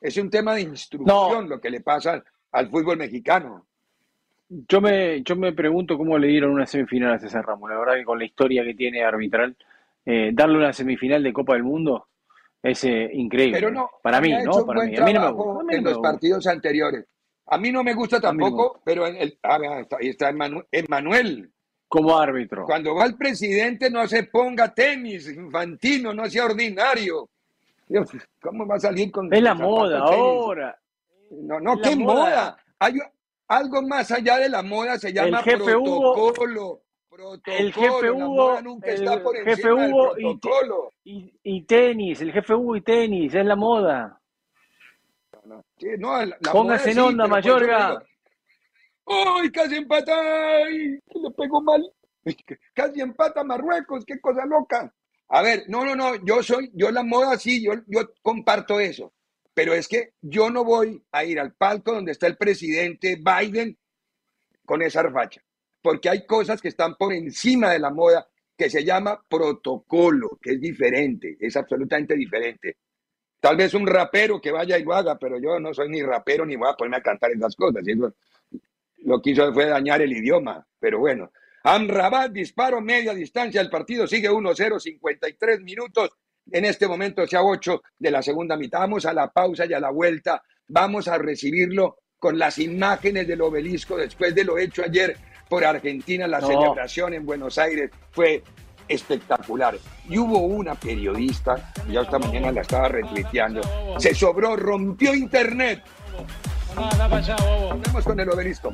Es 0.00 0.16
un 0.16 0.30
tema 0.30 0.54
de 0.54 0.62
instrucción 0.62 1.48
lo 1.48 1.60
que 1.60 1.70
le 1.70 1.80
pasa 1.80 2.22
al 2.52 2.68
fútbol 2.68 2.98
mexicano. 2.98 3.66
Yo 4.48 4.80
me, 4.80 5.22
yo 5.22 5.34
me 5.34 5.52
pregunto 5.52 5.98
cómo 5.98 6.18
le 6.18 6.28
dieron 6.28 6.52
una 6.52 6.66
semifinal 6.66 7.14
a 7.14 7.18
César 7.18 7.44
Ramos. 7.44 7.70
La 7.70 7.78
verdad 7.78 7.94
que 7.94 8.04
con 8.04 8.18
la 8.18 8.24
historia 8.24 8.64
que 8.64 8.74
tiene 8.74 9.02
arbitral, 9.02 9.56
eh, 10.04 10.30
darle 10.32 10.58
una 10.58 10.72
semifinal 10.72 11.22
de 11.22 11.32
Copa 11.32 11.54
del 11.54 11.64
Mundo 11.64 12.06
es 12.70 12.84
eh, 12.84 13.10
increíble. 13.12 13.58
Pero 13.58 13.70
no, 13.70 13.90
para 14.02 14.20
mí, 14.20 14.32
¿no? 14.44 14.64
Para 14.64 14.84
mí. 14.84 14.96
A 14.96 15.04
mí 15.04 15.12
no 15.12 15.20
me 15.20 15.30
gusta. 15.32 15.76
en 15.76 15.84
los 15.84 15.98
partidos 15.98 16.46
anteriores. 16.46 17.04
A 17.46 17.58
mí 17.58 17.70
no 17.70 17.84
me 17.84 17.94
gusta 17.94 18.20
tampoco, 18.20 18.80
pero 18.84 19.06
en 19.06 19.16
el, 19.16 19.38
ah, 19.42 19.58
ahí 20.00 20.08
está 20.08 20.30
Emanuel. 20.30 21.52
Como 21.88 22.18
árbitro. 22.18 22.64
Cuando 22.64 22.96
va 22.96 23.04
el 23.04 23.16
presidente 23.16 23.88
no 23.90 24.08
se 24.08 24.24
ponga 24.24 24.74
tenis, 24.74 25.28
infantino, 25.28 26.12
no 26.12 26.28
sea 26.28 26.46
ordinario. 26.46 27.30
Dios, 27.86 28.10
¿cómo 28.40 28.66
va 28.66 28.74
a 28.74 28.80
salir 28.80 29.12
con... 29.12 29.32
Es 29.32 29.40
la 29.40 29.54
moda 29.54 30.00
ahora. 30.00 30.76
No, 31.30 31.60
no, 31.60 31.78
¿qué 31.80 31.94
moda? 31.94 32.56
Hay 32.80 32.94
algo 33.46 33.82
más 33.82 34.10
allá 34.10 34.38
de 34.38 34.48
la 34.48 34.62
moda, 34.62 34.98
se 34.98 35.12
llama 35.12 35.38
el 35.38 35.44
jefe 35.44 35.76
protocolo. 37.16 37.56
El 37.56 37.72
jefe 37.72 38.10
Hugo, 38.10 38.62
nunca 38.62 38.90
está 38.90 39.22
por 39.22 39.36
jefe 39.36 39.72
Hugo 39.72 40.12
protocolo. 40.12 40.92
Y, 41.04 41.32
y, 41.42 41.64
tenis, 41.64 42.20
el 42.20 42.32
jefe 42.32 42.54
Hugo 42.54 42.76
y 42.76 42.82
tenis, 42.82 43.34
es 43.34 43.44
la 43.44 43.56
moda. 43.56 44.20
No, 45.98 46.24
la 46.24 46.36
Póngase 46.52 46.90
en 46.90 46.98
onda, 46.98 47.26
Mayorga. 47.26 48.02
¡Uy, 49.04 49.52
casi 49.52 49.76
empata! 49.76 50.12
¡Ay, 50.14 50.98
le 51.14 51.30
pegó 51.36 51.60
mal! 51.60 51.88
Casi 52.74 53.00
empata 53.00 53.44
Marruecos, 53.44 54.04
qué 54.04 54.20
cosa 54.20 54.44
loca. 54.44 54.92
A 55.28 55.42
ver, 55.42 55.64
no, 55.68 55.84
no, 55.84 55.94
no, 55.94 56.16
yo 56.24 56.42
soy, 56.42 56.72
yo 56.74 56.90
la 56.90 57.04
moda 57.04 57.36
sí, 57.38 57.64
yo, 57.64 57.74
yo 57.86 58.12
comparto 58.20 58.80
eso. 58.80 59.12
Pero 59.54 59.74
es 59.74 59.86
que 59.86 60.10
yo 60.20 60.50
no 60.50 60.64
voy 60.64 61.02
a 61.12 61.24
ir 61.24 61.38
al 61.38 61.54
palco 61.54 61.92
donde 61.92 62.12
está 62.12 62.26
el 62.26 62.36
presidente 62.36 63.16
Biden 63.16 63.78
con 64.64 64.82
esa 64.82 65.00
arfacha. 65.00 65.40
Porque 65.86 66.08
hay 66.08 66.26
cosas 66.26 66.60
que 66.60 66.66
están 66.66 66.96
por 66.96 67.12
encima 67.12 67.70
de 67.70 67.78
la 67.78 67.90
moda 67.90 68.26
que 68.58 68.68
se 68.68 68.82
llama 68.82 69.22
protocolo, 69.28 70.36
que 70.42 70.54
es 70.54 70.60
diferente, 70.60 71.36
es 71.38 71.56
absolutamente 71.56 72.16
diferente. 72.16 72.78
Tal 73.38 73.56
vez 73.56 73.72
un 73.72 73.86
rapero 73.86 74.40
que 74.40 74.50
vaya 74.50 74.76
y 74.78 74.82
lo 74.82 74.94
haga, 74.94 75.16
pero 75.16 75.38
yo 75.38 75.60
no 75.60 75.72
soy 75.72 75.88
ni 75.88 76.02
rapero 76.02 76.44
ni 76.44 76.56
voy 76.56 76.68
a 76.68 76.74
ponerme 76.74 76.96
a 76.96 77.02
cantar 77.02 77.30
esas 77.30 77.54
cosas. 77.54 77.84
Lo 79.04 79.22
que 79.22 79.30
hizo 79.30 79.54
fue 79.54 79.66
dañar 79.66 80.02
el 80.02 80.10
idioma. 80.10 80.66
Pero 80.80 80.98
bueno, 80.98 81.30
Amrabat, 81.62 82.32
disparo 82.32 82.80
media 82.80 83.14
distancia. 83.14 83.60
El 83.60 83.70
partido 83.70 84.08
sigue 84.08 84.28
1-0, 84.28 84.80
53 84.80 85.60
minutos. 85.60 86.10
En 86.50 86.64
este 86.64 86.88
momento, 86.88 87.24
sea 87.28 87.44
8 87.44 87.80
de 87.96 88.10
la 88.10 88.22
segunda 88.22 88.56
mitad. 88.56 88.80
Vamos 88.80 89.06
a 89.06 89.12
la 89.12 89.30
pausa 89.30 89.66
y 89.66 89.72
a 89.72 89.78
la 89.78 89.90
vuelta. 89.90 90.42
Vamos 90.66 91.06
a 91.06 91.16
recibirlo 91.16 91.98
con 92.18 92.40
las 92.40 92.58
imágenes 92.58 93.28
del 93.28 93.40
obelisco 93.42 93.96
después 93.96 94.34
de 94.34 94.42
lo 94.42 94.58
hecho 94.58 94.82
ayer 94.82 95.16
por 95.48 95.64
Argentina. 95.64 96.26
La 96.26 96.40
celebración 96.40 97.14
en 97.14 97.26
Buenos 97.26 97.58
Aires 97.58 97.90
fue 98.10 98.42
espectacular. 98.88 99.76
Y 100.08 100.18
hubo 100.18 100.38
una 100.38 100.74
periodista, 100.74 101.72
ya 101.90 102.02
esta 102.02 102.18
mañana 102.18 102.52
la 102.52 102.60
estaba 102.60 102.88
retuiteando, 102.88 103.60
se 103.98 104.14
sobró, 104.14 104.56
rompió 104.56 105.14
internet 105.14 105.82
Vamos 106.76 108.04
con 108.04 108.20
el 108.20 108.28
obelisco. 108.28 108.72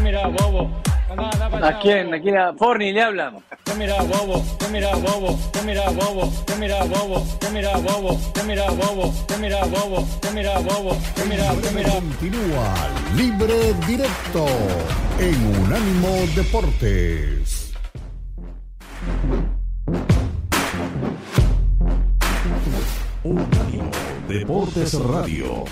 mira, 0.00 0.28
bobo. 0.28 0.70
¿A 1.18 1.78
quién? 1.80 2.14
¿A 2.14 2.20
quién? 2.20 2.36
¿A 2.38 2.54
Forni 2.54 2.92
le 2.92 3.02
hablan? 3.02 3.36
mira, 3.78 4.02
bobo. 4.02 4.42
mira, 4.70 4.94
bobo. 4.94 5.38
mira, 5.64 5.90
bobo. 5.90 6.30
mira, 6.58 6.84
bobo. 6.84 7.24
mira, 7.52 7.76
bobo. 7.76 8.20
mira, 8.46 8.70
bobo. 8.70 9.12
mira, 9.38 9.64
bobo. 9.66 10.06
mira, 10.32 10.58
bobo. 10.58 10.96
mira, 11.28 11.52
mira. 11.74 11.92
Continúa 11.92 12.74
Libre 13.14 13.74
Directo 13.86 14.46
en 15.18 15.62
Unánimo 15.62 16.08
Deportes. 16.34 17.72
Unánimo 23.22 23.90
Deportes 24.28 24.94
Radio. 24.94 25.64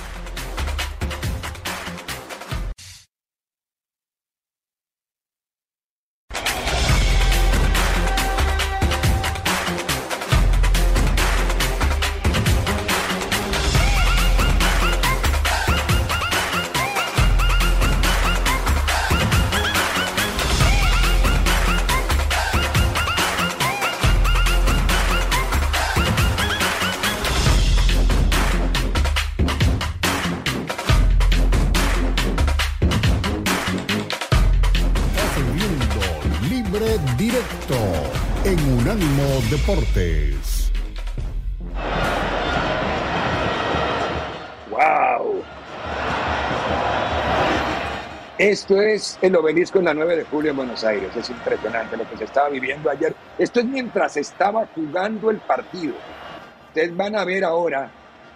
Esto 48.40 48.80
es 48.80 49.18
el 49.20 49.36
obelisco 49.36 49.80
en 49.80 49.84
la 49.84 49.92
9 49.92 50.16
de 50.16 50.24
julio 50.24 50.52
en 50.52 50.56
Buenos 50.56 50.82
Aires. 50.82 51.14
Es 51.14 51.28
impresionante 51.28 51.94
lo 51.94 52.08
que 52.08 52.16
se 52.16 52.24
estaba 52.24 52.48
viviendo 52.48 52.88
ayer. 52.88 53.14
Esto 53.36 53.60
es 53.60 53.66
mientras 53.66 54.16
estaba 54.16 54.66
jugando 54.74 55.30
el 55.30 55.36
partido. 55.40 55.92
Ustedes 56.68 56.96
van 56.96 57.16
a 57.16 57.26
ver 57.26 57.44
ahora 57.44 57.90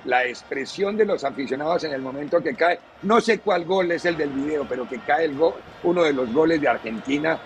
la 0.04 0.26
expresión 0.26 0.99
de 0.99 1.06
los 1.06 1.25
aficionados 1.25 1.84
en 1.84 1.94
el 1.94 2.02
momento 2.02 2.42
que 2.42 2.54
cae. 2.54 2.80
No 3.00 3.18
sé 3.23 3.38
cuál 3.38 3.64
gol 3.64 3.92
es 3.92 4.04
el 4.04 4.18
del 4.18 4.28
video, 4.28 4.66
pero 4.68 4.87
que 4.87 4.99
cae 4.99 5.30
uno 5.84 6.02
de 6.02 6.12
los 6.12 6.30
goles 6.34 6.61
de 6.61 6.68
Argentina 6.68 7.38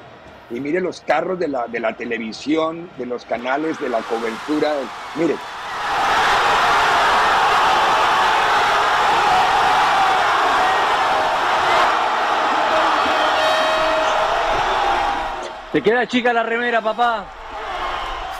y 0.51 0.59
mire 0.59 0.81
los 0.81 1.01
carros 1.03 1.39
de 1.39 1.47
la 1.47 1.97
televisión, 1.97 2.91
de 2.99 3.07
los 3.07 3.25
canales, 3.25 3.79
de 3.79 3.89
la 3.89 4.01
cobertura. 4.01 4.73
Mire. 5.15 5.37
Te 15.79 15.85
queda 15.85 16.09
chica 16.09 16.33
la 16.33 16.43
remera, 16.43 16.81
papá. 16.81 17.25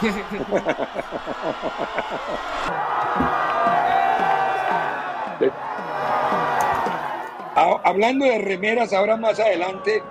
Hablando 7.85 8.25
de 8.25 8.39
remeras, 8.39 8.93
ahora 8.93 9.17
más 9.17 9.39
adelante 9.39 10.03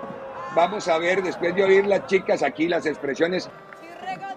vamos 0.54 0.88
a 0.88 0.96
ver, 0.96 1.22
después 1.22 1.54
de 1.54 1.64
oír 1.64 1.86
las 1.86 2.06
chicas 2.06 2.42
aquí, 2.42 2.66
las 2.66 2.86
expresiones, 2.86 3.50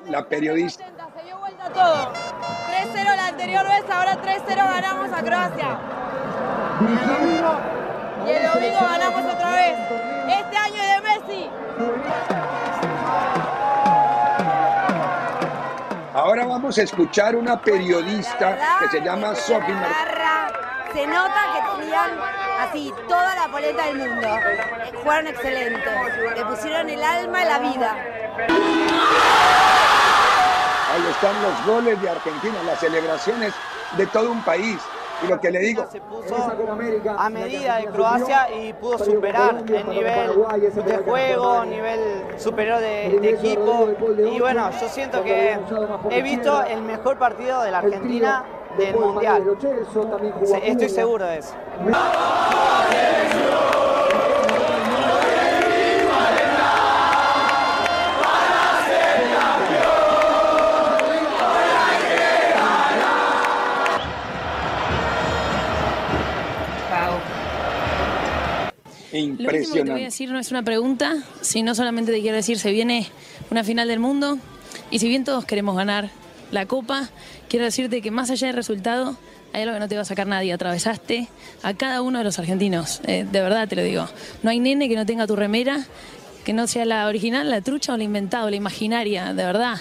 la 0.10 0.26
periodista. 0.26 0.84
Se 1.16 1.24
dio 1.24 1.40
vuelta 1.40 1.70
todo. 1.70 2.12
3-0 2.12 3.16
la 3.16 3.28
anterior 3.28 3.66
vez, 3.70 3.90
ahora 3.90 4.22
3-0 4.22 4.54
ganamos 4.54 5.14
a 5.14 5.24
Croacia. 5.24 5.80
Y 8.28 8.32
el 8.32 8.52
domingo 8.52 8.80
ganamos 8.82 9.34
otra 9.34 9.52
vez. 9.52 9.78
Este 10.28 10.58
año 10.58 10.76
es 10.76 10.90
de 10.90 11.00
Messi. 11.08 11.50
Ahora 16.14 16.46
vamos 16.46 16.78
a 16.78 16.84
escuchar 16.84 17.38
una 17.38 17.62
periodista 17.62 18.80
que 18.82 18.90
se 18.90 19.00
llama 19.00 19.34
Sophie 19.34 19.74
Se 20.94 21.08
nota 21.08 21.40
que 21.54 21.82
tenían 21.82 22.10
así 22.60 22.92
toda 23.08 23.34
la 23.34 23.48
paleta 23.48 23.86
del 23.86 23.98
mundo. 23.98 24.28
Jugaron 25.02 25.28
excelente. 25.28 25.90
Le 26.36 26.46
pusieron 26.46 26.90
el 26.90 27.02
alma 27.02 27.42
y 27.42 27.46
la 27.46 27.60
vida. 27.60 27.96
Ahí 30.94 31.08
están 31.12 31.42
los 31.42 31.66
goles 31.66 32.02
de 32.02 32.10
Argentina, 32.10 32.56
las 32.66 32.80
celebraciones 32.82 33.54
de 33.96 34.06
todo 34.08 34.32
un 34.32 34.42
país. 34.44 34.82
Y 35.24 35.28
lo 35.28 35.40
que 35.40 35.52
le 35.52 35.60
digo, 35.60 35.86
se 35.92 36.02
puso 36.02 36.36
a 37.18 37.30
medida 37.30 37.78
de 37.78 37.86
Croacia 37.86 38.48
y 38.56 38.74
pudo 38.74 38.98
superar 38.98 39.64
el 39.68 39.90
nivel 39.90 40.32
de 40.86 40.98
juego, 40.98 41.66
nivel 41.66 42.00
superior 42.38 42.80
de, 42.80 43.20
de, 43.22 43.30
equipo. 43.30 43.90
Y 44.32 44.40
bueno, 44.40 44.70
yo 44.80 44.90
siento 44.90 45.24
que 45.24 45.58
he 46.10 46.22
visto 46.22 46.64
el 46.64 46.82
mejor 46.82 47.18
partido 47.18 47.62
de 47.62 47.72
la 47.72 47.80
Argentina 47.80 48.46
del 48.78 48.96
Mundial. 48.96 49.44
Estoy 50.64 50.90
seguro 50.90 51.26
de 51.26 51.38
eso. 51.40 51.54
Lo 69.28 69.50
último 69.50 69.74
que 69.74 69.84
te 69.84 69.92
voy 69.92 70.02
a 70.02 70.06
decir 70.06 70.30
no 70.30 70.40
es 70.40 70.52
una 70.52 70.64
pregunta, 70.64 71.16
sino 71.42 71.76
solamente 71.76 72.12
te 72.12 72.22
quiero 72.22 72.38
decir, 72.38 72.60
se 72.60 72.72
viene 72.72 73.08
una 73.50 73.64
final 73.64 73.88
del 73.88 74.00
mundo 74.00 74.38
y 74.90 75.00
si 75.00 75.08
bien 75.08 75.24
todos 75.24 75.46
queremos 75.46 75.76
ganar 75.76 76.10
la 76.52 76.66
copa, 76.66 77.10
quiero 77.50 77.66
decirte 77.66 78.02
que 78.02 78.12
más 78.12 78.30
allá 78.30 78.48
del 78.48 78.56
resultado, 78.56 79.18
hay 79.54 79.64
algo 79.64 79.74
que 79.74 79.80
no 79.80 79.88
te 79.88 79.96
va 79.96 80.02
a 80.02 80.06
sacar 80.06 80.28
nadie. 80.28 80.54
Atravesaste 80.54 81.28
a 81.64 81.74
cada 81.74 82.02
uno 82.02 82.20
de 82.20 82.24
los 82.24 82.40
argentinos, 82.40 83.02
eh, 83.06 83.26
de 83.30 83.42
verdad 83.42 83.68
te 83.68 83.76
lo 83.76 83.84
digo. 83.84 84.08
No 84.44 84.50
hay 84.50 84.60
nene 84.60 84.88
que 84.90 84.96
no 84.96 85.06
tenga 85.06 85.28
tu 85.28 85.36
remera, 85.36 85.86
que 86.46 86.54
no 86.54 86.68
sea 86.68 86.86
la 86.86 87.08
original, 87.08 87.50
la 87.50 87.62
trucha 87.62 87.94
o 87.94 87.98
la 87.98 88.04
inventada, 88.04 88.46
o 88.46 88.50
la 88.50 88.56
imaginaria, 88.56 89.34
de 89.34 89.44
verdad. 89.44 89.78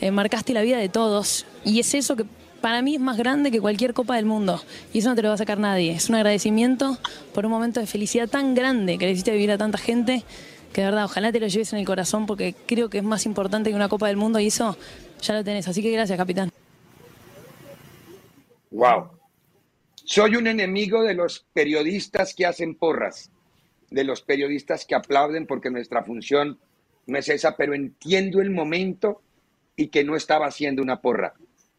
Eh, 0.00 0.10
marcaste 0.10 0.52
la 0.52 0.62
vida 0.62 0.78
de 0.78 0.88
todos 0.88 1.46
y 1.64 1.78
es 1.78 1.94
eso 1.94 2.16
que 2.16 2.24
para 2.62 2.80
mí 2.80 2.94
es 2.94 3.00
más 3.00 3.18
grande 3.18 3.50
que 3.50 3.60
cualquier 3.60 3.92
Copa 3.92 4.16
del 4.16 4.24
Mundo. 4.24 4.62
Y 4.94 5.00
eso 5.00 5.10
no 5.10 5.16
te 5.16 5.22
lo 5.22 5.28
va 5.28 5.34
a 5.34 5.38
sacar 5.38 5.58
nadie. 5.58 5.92
Es 5.92 6.08
un 6.08 6.14
agradecimiento 6.14 6.96
por 7.34 7.44
un 7.44 7.52
momento 7.52 7.80
de 7.80 7.86
felicidad 7.86 8.28
tan 8.28 8.54
grande 8.54 8.96
que 8.96 9.04
le 9.04 9.12
hiciste 9.12 9.32
vivir 9.32 9.50
a 9.50 9.58
tanta 9.58 9.76
gente. 9.76 10.22
Que 10.72 10.80
de 10.80 10.86
verdad, 10.86 11.04
ojalá 11.04 11.30
te 11.30 11.40
lo 11.40 11.48
lleves 11.48 11.72
en 11.74 11.80
el 11.80 11.84
corazón 11.84 12.24
porque 12.24 12.54
creo 12.66 12.88
que 12.88 12.98
es 12.98 13.04
más 13.04 13.26
importante 13.26 13.68
que 13.68 13.76
una 13.76 13.90
Copa 13.90 14.06
del 14.06 14.16
Mundo 14.16 14.40
y 14.40 14.46
eso 14.46 14.78
ya 15.20 15.34
lo 15.34 15.44
tenés. 15.44 15.68
Así 15.68 15.82
que 15.82 15.90
gracias, 15.90 16.16
capitán. 16.16 16.50
Wow. 18.70 19.08
Soy 20.04 20.36
un 20.36 20.46
enemigo 20.46 21.02
de 21.02 21.14
los 21.14 21.44
periodistas 21.52 22.32
que 22.32 22.46
hacen 22.46 22.76
porras, 22.76 23.30
de 23.90 24.04
los 24.04 24.22
periodistas 24.22 24.86
que 24.86 24.94
aplauden 24.94 25.46
porque 25.46 25.70
nuestra 25.70 26.02
función 26.04 26.58
no 27.06 27.18
es 27.18 27.28
esa, 27.28 27.56
pero 27.56 27.74
entiendo 27.74 28.40
el 28.40 28.50
momento 28.50 29.20
y 29.76 29.88
que 29.88 30.04
no 30.04 30.16
estaba 30.16 30.46
haciendo 30.46 30.80
una 30.80 31.00
porra 31.00 31.34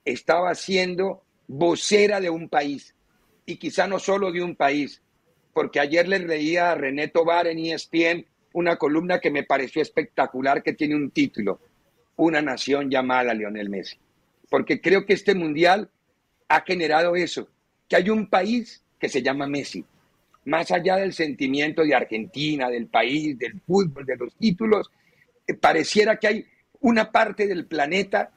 estaba 0.06 0.54
siendo 0.56 1.24
vocera 1.48 2.20
de 2.20 2.30
un 2.30 2.50
país 2.50 2.96
y 3.46 3.58
quizá 3.58 3.88
no 3.88 4.00
solo 4.00 4.32
de 4.32 4.42
un 4.42 4.56
país, 4.56 5.02
porque 5.54 5.80
ayer 5.80 6.08
le 6.08 6.20
leía 6.20 6.72
a 6.72 6.76
René 6.76 7.08
Tobar 7.10 7.48
en 7.48 7.60
ESPN 7.60 8.26
una 8.54 8.78
columna 8.78 9.20
que 9.20 9.32
me 9.32 9.44
pareció 9.44 9.82
espectacular 9.82 10.64
que 10.64 10.74
tiene 10.74 10.96
un 10.96 11.12
título, 11.12 11.60
Una 12.16 12.42
nación 12.42 12.90
llamada 12.90 13.34
Lionel 13.34 13.70
Messi, 13.70 13.98
porque 14.50 14.80
creo 14.80 15.06
que 15.06 15.14
este 15.14 15.36
mundial 15.36 15.90
ha 16.48 16.62
generado 16.62 17.16
eso, 17.16 17.48
que 17.88 17.96
hay 17.96 18.10
un 18.10 18.30
país 18.30 18.84
que 19.00 19.10
se 19.10 19.22
llama 19.22 19.48
Messi, 19.48 19.84
más 20.46 20.72
allá 20.72 20.98
del 20.98 21.14
sentimiento 21.14 21.84
de 21.84 21.96
Argentina, 21.96 22.70
del 22.70 22.88
país, 22.88 23.38
del 23.38 23.60
fútbol, 23.62 24.06
de 24.06 24.18
los 24.18 24.36
títulos, 24.36 24.92
eh, 25.48 25.54
pareciera 25.54 26.18
que 26.18 26.28
hay 26.28 26.46
una 26.82 27.12
parte 27.12 27.48
del 27.48 27.66
planeta 27.66 28.32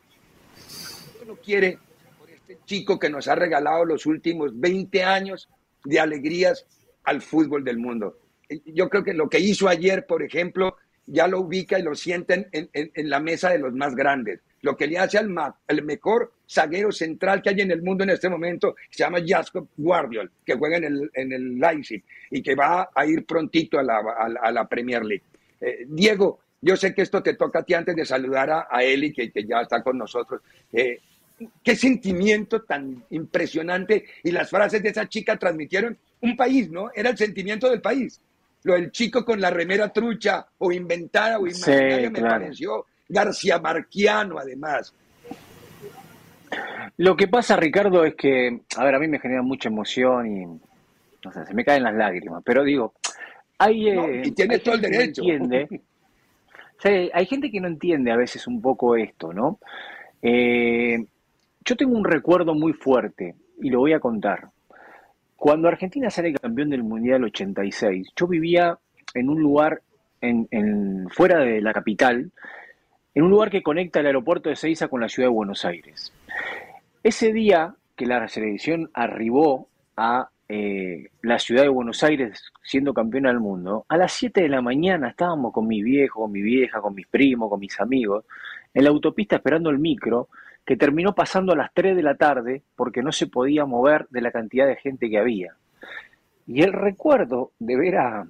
lo 1.27 1.37
quiere 1.37 1.79
por 2.19 2.31
este 2.31 2.59
chico 2.65 2.99
que 2.99 3.11
nos 3.11 3.29
ha 3.29 3.35
regalado 3.35 3.85
los 3.85 4.07
últimos 4.07 4.59
20 4.59 5.03
años 5.03 5.49
de 5.85 6.01
alegrías 6.01 6.67
al 7.05 7.21
fútbol 7.21 7.65
del 7.65 7.79
mundo. 7.79 8.19
Yo 8.65 8.89
creo 8.89 9.03
que 9.03 9.13
lo 9.13 9.29
que 9.29 9.41
hizo 9.41 9.69
ayer, 9.69 10.07
por 10.07 10.23
ejemplo, 10.23 10.77
ya 11.07 11.27
lo 11.27 11.41
ubica 11.41 11.79
y 11.79 11.83
lo 11.83 11.95
sienten 11.95 12.49
en, 12.53 13.11
la 13.11 13.21
mesa 13.21 13.51
de 13.51 13.59
los 13.59 13.73
más 13.73 13.95
grandes. 13.95 14.41
Lo 14.63 14.77
que 14.77 14.87
le 14.87 14.99
hace 14.99 15.19
al 15.19 15.33
el 15.69 15.85
mejor 15.85 16.33
zaguero 16.49 16.91
central 16.91 17.43
que 17.43 17.51
hay 17.51 17.61
en 17.61 17.71
el 17.71 17.83
mundo 17.83 18.05
en 18.05 18.11
este 18.11 18.29
momento, 18.29 18.75
se 18.91 19.05
llama 19.05 19.19
Jacob 19.25 19.69
Guardiol, 19.77 20.31
que 20.45 20.55
juega 20.55 20.77
en 20.79 20.85
el, 20.85 21.11
en 21.15 21.33
el 21.33 21.59
Leipzig 21.59 22.03
y 22.31 22.43
que 22.43 22.55
va 22.55 22.91
a 22.95 23.07
ir 23.07 23.25
prontito 23.25 23.79
a 23.79 23.83
la, 23.83 23.99
a, 23.99 24.69
Premier 24.69 25.05
League. 25.05 25.25
Eh, 25.61 25.87
Diego, 25.89 26.41
yo 26.61 26.77
sé 26.77 26.95
que 26.95 27.03
esto 27.03 27.23
te 27.23 27.35
toca 27.35 27.61
a 27.61 27.63
ti 27.63 27.75
antes 27.75 27.95
de 27.95 28.05
saludar 28.05 28.51
a, 28.51 28.67
a 28.69 28.83
Eli, 28.83 29.13
que, 29.13 29.31
que, 29.31 29.45
ya 29.45 29.61
está 29.61 29.83
con 29.83 29.99
nosotros. 29.99 30.41
Eh, 30.73 31.01
qué 31.63 31.77
sentimiento 31.77 32.63
tan 32.63 33.05
impresionante. 33.11 34.05
Y 34.23 34.31
las 34.31 34.51
frases 34.51 34.83
de 34.83 34.91
esa 34.91 35.09
chica 35.09 35.37
transmitieron 35.37 35.97
un 36.21 36.37
país, 36.37 36.71
¿no? 36.71 36.91
Era 36.95 37.11
el 37.11 37.17
sentimiento 37.17 37.71
del 37.71 37.81
país. 37.81 38.21
Lo 38.65 38.75
del 38.75 38.91
chico 38.91 39.25
con 39.25 39.41
la 39.41 39.51
remera 39.51 39.93
trucha 39.93 40.47
o 40.59 40.73
inventada 40.73 41.39
o 41.39 41.47
imaginaria 41.47 42.11
me 42.11 42.21
pareció 42.21 42.87
García 43.09 43.59
Marquiano, 43.59 44.39
además. 44.39 44.93
Lo 46.99 47.17
que 47.17 47.29
pasa, 47.29 47.57
Ricardo, 47.57 48.05
es 48.05 48.15
que, 48.15 48.61
a 48.77 48.85
ver, 48.85 48.95
a 48.95 48.99
mí 48.99 49.07
me 49.07 49.21
genera 49.21 49.43
mucha 49.43 49.69
emoción 49.69 50.27
y, 50.27 50.47
no 51.25 51.33
sé, 51.33 51.45
se 51.45 51.55
me 51.55 51.65
caen 51.65 51.83
las 51.83 51.95
lágrimas, 51.95 52.43
pero 52.45 52.65
digo, 52.65 52.95
hay... 53.59 53.89
Eh, 53.91 54.23
y 54.25 54.31
tienes 54.33 54.63
todo 54.63 54.77
el 54.77 54.81
derecho. 54.81 55.23
Entiende, 55.23 55.83
hay 57.13 57.27
gente 57.27 57.51
que 57.51 57.61
no 57.61 57.69
entiende 57.69 58.11
a 58.13 58.17
veces 58.17 58.47
un 58.47 58.63
poco 58.63 58.97
esto, 58.97 59.33
¿no? 59.33 59.59
Eh, 60.23 61.05
yo 61.67 61.77
tengo 61.77 61.97
un 61.99 62.05
recuerdo 62.05 62.55
muy 62.55 62.73
fuerte 62.73 63.35
y 63.61 63.71
lo 63.71 63.81
voy 63.81 63.93
a 63.93 64.01
contar. 64.01 64.49
Cuando 65.35 65.69
Argentina 65.69 66.09
sale 66.09 66.33
campeón 66.33 66.71
del 66.71 66.85
Mundial 66.85 67.25
86, 67.25 68.09
yo 68.17 68.27
vivía 68.29 68.79
en 69.13 69.29
un 69.29 69.43
lugar 69.43 69.83
en, 70.21 71.09
fuera 71.11 71.41
de 71.41 71.61
la 71.61 71.73
capital, 71.73 72.31
en 73.15 73.23
un 73.23 73.31
lugar 73.31 73.51
que 73.51 73.63
conecta 73.63 74.01
el 74.01 74.07
aeropuerto 74.07 74.49
de 74.49 74.57
Seiza 74.57 74.89
con 74.89 75.01
la 75.01 75.09
ciudad 75.09 75.29
de 75.29 75.35
Buenos 75.35 75.65
Aires. 75.65 76.13
Ese 77.03 77.33
día 77.33 77.75
que 77.97 78.07
la 78.07 78.27
selección 78.29 78.91
arribó 78.95 79.69
a 79.97 80.29
eh, 80.49 81.09
la 81.23 81.39
ciudad 81.39 81.63
de 81.63 81.69
Buenos 81.69 82.03
Aires 82.05 82.53
siendo 82.63 82.95
campeona 82.95 83.31
del 83.31 83.41
mundo, 83.41 83.85
a 83.89 83.97
las 83.97 84.13
7 84.13 84.43
de 84.43 84.49
la 84.49 84.63
mañana 84.63 85.09
estábamos 85.09 85.53
con 85.53 85.67
mi 85.67 85.83
viejo, 85.83 86.21
con 86.21 86.33
mi 86.33 86.43
vieja, 86.43 86.81
con 86.81 86.95
mis 86.95 87.09
primos, 87.09 87.51
con 87.51 87.59
mis 87.59 87.79
amigos, 87.81 88.25
en 88.73 88.85
la 88.85 88.91
autopista 88.91 89.37
esperando 89.37 89.71
el 89.71 89.79
micro 89.79 90.29
que 90.67 90.77
terminó 90.77 91.15
pasando 91.15 91.53
a 91.53 91.57
las 91.57 91.73
3 91.73 91.97
de 91.97 92.03
la 92.03 92.17
tarde 92.17 92.63
porque 92.75 93.03
no 93.03 93.13
se 93.13 93.29
podía 93.29 93.65
mover 93.65 94.07
de 94.11 94.21
la 94.21 94.33
cantidad 94.33 94.67
de 94.67 94.77
gente 94.77 95.09
que 95.09 95.19
había. 95.19 95.55
Y 96.47 96.63
el 96.63 96.73
recuerdo 96.73 97.53
de 97.59 97.77
ver 97.77 97.97
a, 97.97 98.27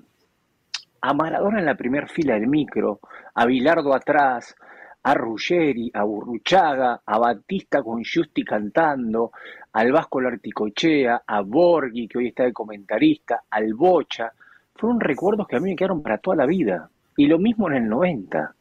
a 1.01 1.15
Maradona 1.15 1.59
en 1.59 1.67
la 1.67 1.75
primera 1.75 2.07
fila 2.07 2.35
del 2.35 2.47
micro, 2.47 3.01
a 3.35 3.47
Bilardo 3.47 3.95
atrás, 3.95 4.55
a 5.03 5.15
Ruggeri, 5.15 5.91
a 5.95 6.03
Burruchaga, 6.03 7.01
a 7.07 7.19
Batista 7.19 7.83
con 7.83 8.03
Justi 8.05 8.45
cantando, 8.45 9.33
al 9.73 9.93
Vasco 9.93 10.21
Larticochea, 10.21 11.23
a 11.27 11.41
Borghi, 11.41 12.09
que 12.09 12.19
hoy 12.19 12.29
está 12.29 12.45
de 12.45 12.53
comentarista, 12.53 13.45
al 13.51 13.73
Bocha, 13.75 14.33
fueron 14.75 15.01
recuerdos 15.01 15.47
que 15.47 15.57
a 15.57 15.61
mí 15.61 15.71
me 15.71 15.77
quedaron 15.77 16.03
para 16.03 16.19
toda 16.19 16.37
la 16.37 16.47
vida. 16.47 16.91
Y 17.17 17.27
lo 17.27 17.39
mismo 17.39 17.69
en 17.71 17.77
el 17.77 17.89
90. 17.89 18.55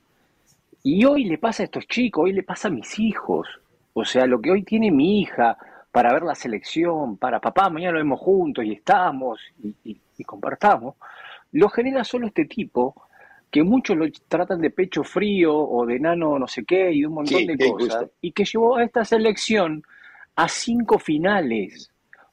Y 0.83 1.03
hoy 1.03 1.25
le 1.25 1.37
pasa 1.39 1.63
a 1.63 1.65
estos 1.65 1.87
chicos, 1.87 2.25
hoy 2.25 2.33
le 2.33 2.43
pasa 2.43 2.67
a 2.67 2.71
mis 2.71 2.99
hijos. 2.99 3.47
O 3.97 4.03
sea, 4.03 4.25
lo 4.25 4.41
que 4.41 4.51
hoy 4.51 4.63
tiene 4.63 4.91
mi 4.91 5.21
hija 5.21 5.57
para 5.89 6.11
ver 6.11 6.23
la 6.23 6.35
selección, 6.35 7.15
para 7.15 7.39
papá, 7.39 7.69
mañana 7.69 7.93
lo 7.93 7.99
vemos 7.99 8.19
juntos 8.19 8.65
y 8.65 8.73
estamos 8.73 9.39
y, 9.85 10.23
compartamos, 10.25 10.95
lo 11.53 11.69
genera 11.69 12.03
solo 12.03 12.27
este 12.27 12.43
tipo 12.43 12.93
que 13.49 13.63
muchos 13.63 13.95
lo 13.95 14.05
tratan 14.27 14.59
de 14.59 14.69
pecho 14.69 15.01
frío 15.05 15.55
o 15.55 15.85
de 15.85 15.97
nano 15.97 16.37
no 16.37 16.45
sé 16.45 16.65
qué 16.65 16.91
y 16.91 17.05
un 17.05 17.13
montón 17.13 17.45
de 17.45 17.57
cosas, 17.57 18.09
y 18.19 18.33
que 18.33 18.43
llevó 18.43 18.75
a 18.75 18.83
esta 18.83 19.05
selección 19.05 19.81
a 20.35 20.49
cinco 20.49 20.99
finales. 20.99 21.89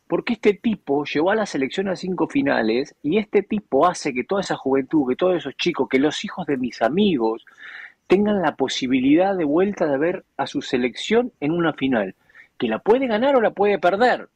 Porque 0.09 0.33
este 0.33 0.55
tipo 0.55 1.05
llevó 1.05 1.31
a 1.31 1.37
la 1.37 1.47
selección 1.47 1.89
a 1.89 1.95
cinco 1.95 2.27
finales 2.27 2.97
y 3.05 3.19
este 3.19 3.45
tipo 3.45 3.87
hace 3.87 4.13
que 4.13 4.25
toda 4.25 4.41
esa 4.41 4.57
juventud, 4.57 5.09
que 5.09 5.15
todos 5.15 5.37
esos 5.37 5.57
chicos, 5.57 5.89
que 5.89 6.01
los 6.01 6.25
hijos 6.25 6.45
de 6.47 6.57
mis 6.57 6.83
amigos 6.83 7.45
tengan 8.13 8.43
la 8.43 8.57
posibilidad 8.57 9.35
de 9.35 9.45
vuelta 9.45 9.87
de 9.87 9.97
ver 9.97 10.25
a 10.37 10.47
su 10.47 10.61
selección 10.61 11.33
en 11.41 11.51
una 11.51 11.73
final. 11.73 12.15
Que 12.59 12.69
la 12.69 12.79
puede 12.79 13.07
ganar 13.07 13.35
o 13.37 13.41
la 13.41 13.53
puede 13.53 13.79
perder. 13.79 14.29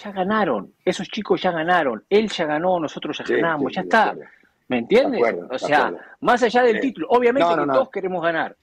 Ya, 0.00 0.12
ganaron, 0.12 0.72
esos 0.84 1.08
chicos 1.08 1.42
ya 1.42 1.50
ganaron, 1.50 2.04
él 2.08 2.30
ya 2.30 2.46
ganó, 2.46 2.78
nosotros 2.78 3.18
ya 3.18 3.24
ganamos, 3.34 3.72
ya 3.74 3.80
está. 3.80 4.14
¿Me 4.68 4.78
entiendes? 4.78 5.20
o 5.50 5.58
sea, 5.58 5.92
más 6.20 6.40
allá 6.44 6.62
del 6.62 6.80
título, 6.80 7.08
obviamente 7.10 7.48
que 7.48 7.66
todos 7.66 7.90
queremos 7.90 8.22
ganar. 8.22 8.56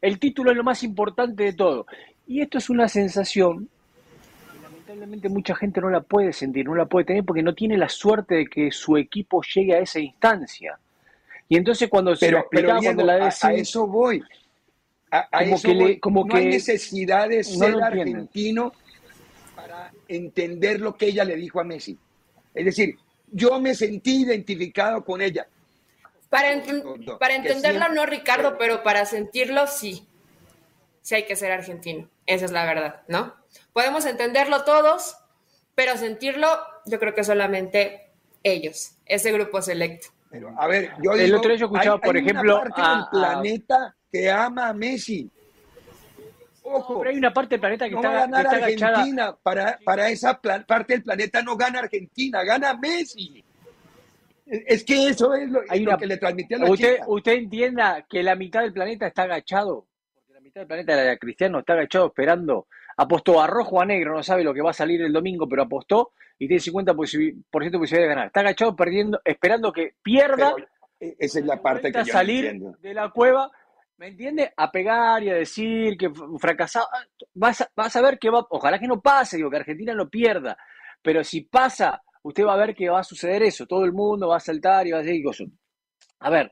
El 0.00 0.18
título 0.18 0.50
es 0.50 0.56
lo 0.56 0.64
más 0.64 0.82
importante 0.82 1.44
de 1.44 1.52
todo. 1.52 1.86
Y 2.26 2.40
esto 2.40 2.56
es 2.56 2.70
una 2.70 2.88
sensación 2.88 3.68
lamentablemente 4.62 5.28
mucha 5.28 5.54
gente 5.54 5.82
no 5.82 5.90
la 5.90 6.00
puede 6.00 6.32
sentir, 6.32 6.64
no 6.64 6.74
la 6.74 6.86
puede 6.86 7.04
tener 7.04 7.24
porque 7.24 7.42
no 7.42 7.54
tiene 7.54 7.76
la 7.76 7.90
suerte 7.90 8.36
de 8.36 8.46
que 8.46 8.70
su 8.70 8.96
equipo 8.96 9.42
llegue 9.42 9.74
a 9.74 9.80
esa 9.80 10.00
instancia. 10.00 10.78
Y 11.48 11.56
entonces 11.56 11.88
cuando 11.88 12.16
se 12.16 12.30
lo 12.30 12.38
explicaba, 12.40 12.80
cuando 12.80 13.04
la 13.04 13.16
decís, 13.16 13.44
a, 13.44 13.52
eso 13.52 13.86
voy. 13.86 14.22
A, 15.10 15.28
como 15.30 15.56
eso 15.56 15.68
que 15.68 16.00
como 16.00 16.24
no 16.24 16.34
hay 16.34 16.46
necesidad 16.46 17.28
de 17.28 17.44
ser 17.44 17.80
argentino 17.82 18.72
para 19.54 19.92
entender 20.08 20.80
lo 20.80 20.96
que 20.96 21.06
ella 21.06 21.24
le 21.24 21.36
dijo 21.36 21.60
a 21.60 21.64
Messi. 21.64 21.96
Es 22.54 22.64
decir, 22.64 22.96
yo 23.30 23.60
me 23.60 23.74
sentí 23.74 24.22
identificado 24.22 25.04
con 25.04 25.22
ella. 25.22 25.46
Para, 26.28 26.60
para 27.18 27.36
entenderlo 27.36 27.88
no, 27.90 28.04
Ricardo, 28.04 28.58
pero 28.58 28.82
para 28.82 29.04
sentirlo 29.04 29.66
sí. 29.66 30.06
Sí 31.02 31.14
hay 31.14 31.24
que 31.24 31.36
ser 31.36 31.52
argentino. 31.52 32.08
Esa 32.26 32.46
es 32.46 32.50
la 32.50 32.64
verdad, 32.64 33.02
¿no? 33.06 33.34
Podemos 33.72 34.04
entenderlo 34.06 34.64
todos, 34.64 35.16
pero 35.76 35.96
sentirlo, 35.96 36.48
yo 36.86 36.98
creo 36.98 37.14
que 37.14 37.22
solamente 37.22 38.10
ellos, 38.42 38.96
ese 39.06 39.30
grupo 39.30 39.62
selecto. 39.62 40.08
Pero, 40.30 40.54
a 40.58 40.66
ver, 40.66 40.92
yo 41.02 41.12
el 41.12 41.34
otro 41.34 41.50
día 41.50 41.58
yo 41.58 41.66
escuchaba, 41.66 41.98
por 41.98 42.16
ejemplo, 42.16 42.60
una 42.60 42.70
parte 42.70 42.82
del 42.82 43.04
planeta 43.10 43.96
que 44.10 44.30
ama 44.30 44.68
a 44.68 44.72
Messi. 44.72 45.30
Ojo, 46.62 46.98
pero 46.98 47.10
hay 47.10 47.16
una 47.16 47.32
parte 47.32 47.54
del 47.54 47.60
planeta 47.60 47.88
que 47.88 47.92
no 47.92 47.98
está, 47.98 48.10
va 48.10 48.16
a 48.16 48.20
ganar 48.22 48.46
Argentina. 48.46 49.36
Para, 49.40 49.78
para 49.84 50.08
esa 50.10 50.40
parte 50.40 50.94
del 50.94 51.02
planeta 51.04 51.42
no 51.42 51.56
gana 51.56 51.78
Argentina, 51.78 52.42
gana 52.42 52.74
Messi. 52.74 53.44
Es 54.44 54.84
que 54.84 55.08
eso 55.08 55.34
es 55.34 55.48
lo, 55.48 55.62
que 55.96 56.06
le 56.06 56.16
transmitía 56.16 56.56
a 56.56 56.60
la 56.60 56.70
usted, 56.70 56.98
Usted 57.06 57.32
entienda 57.32 58.04
que 58.08 58.22
la 58.22 58.34
mitad 58.34 58.62
del 58.62 58.72
planeta 58.72 59.06
está 59.06 59.22
agachado. 59.22 59.86
Porque 60.14 60.32
la 60.34 60.40
mitad 60.40 60.60
del 60.60 60.68
planeta, 60.68 61.04
la 61.04 61.16
cristiano, 61.16 61.60
está 61.60 61.74
agachado 61.74 62.06
esperando 62.06 62.66
apostó 62.96 63.40
a 63.40 63.46
rojo 63.46 63.76
o 63.76 63.80
a 63.80 63.86
negro, 63.86 64.14
no 64.14 64.22
sabe 64.22 64.42
lo 64.42 64.54
que 64.54 64.62
va 64.62 64.70
a 64.70 64.74
salir 64.74 65.02
el 65.02 65.12
domingo, 65.12 65.48
pero 65.48 65.62
apostó 65.62 66.12
y 66.38 66.48
tiene 66.48 66.62
50% 66.62 67.70
de 67.70 67.78
posibilidad 67.78 68.02
de 68.02 68.08
ganar. 68.08 68.26
Está 68.26 68.40
agachado 68.40 68.76
perdiendo, 68.76 69.20
esperando 69.24 69.72
que 69.72 69.94
pierda. 70.02 70.54
E, 70.98 71.16
esa 71.18 71.40
es 71.40 71.46
la 71.46 71.60
parte 71.60 71.92
que 71.92 71.98
yo 71.98 72.04
salir 72.06 72.60
de 72.80 72.94
la 72.94 73.10
cueva, 73.10 73.50
¿me 73.98 74.08
entiende? 74.08 74.52
A 74.56 74.70
pegar 74.70 75.22
y 75.22 75.30
a 75.30 75.34
decir 75.34 75.96
que 75.96 76.10
fracasado. 76.38 76.86
Vas 77.34 77.62
a, 77.62 77.70
vas 77.74 77.94
a 77.96 78.02
ver 78.02 78.18
que 78.18 78.30
va, 78.30 78.46
ojalá 78.50 78.78
que 78.78 78.88
no 78.88 79.00
pase, 79.00 79.36
digo, 79.36 79.50
que 79.50 79.58
Argentina 79.58 79.94
no 79.94 80.08
pierda, 80.08 80.56
pero 81.02 81.22
si 81.24 81.42
pasa, 81.42 82.02
usted 82.22 82.44
va 82.44 82.54
a 82.54 82.58
ver 82.58 82.74
que 82.74 82.88
va 82.88 83.00
a 83.00 83.04
suceder 83.04 83.42
eso. 83.42 83.66
Todo 83.66 83.84
el 83.84 83.92
mundo 83.92 84.28
va 84.28 84.36
a 84.36 84.40
saltar 84.40 84.86
y 84.86 84.92
va 84.92 84.98
a 84.98 85.02
decir 85.02 85.24
cosas. 85.24 85.48
A 86.20 86.30
ver, 86.30 86.50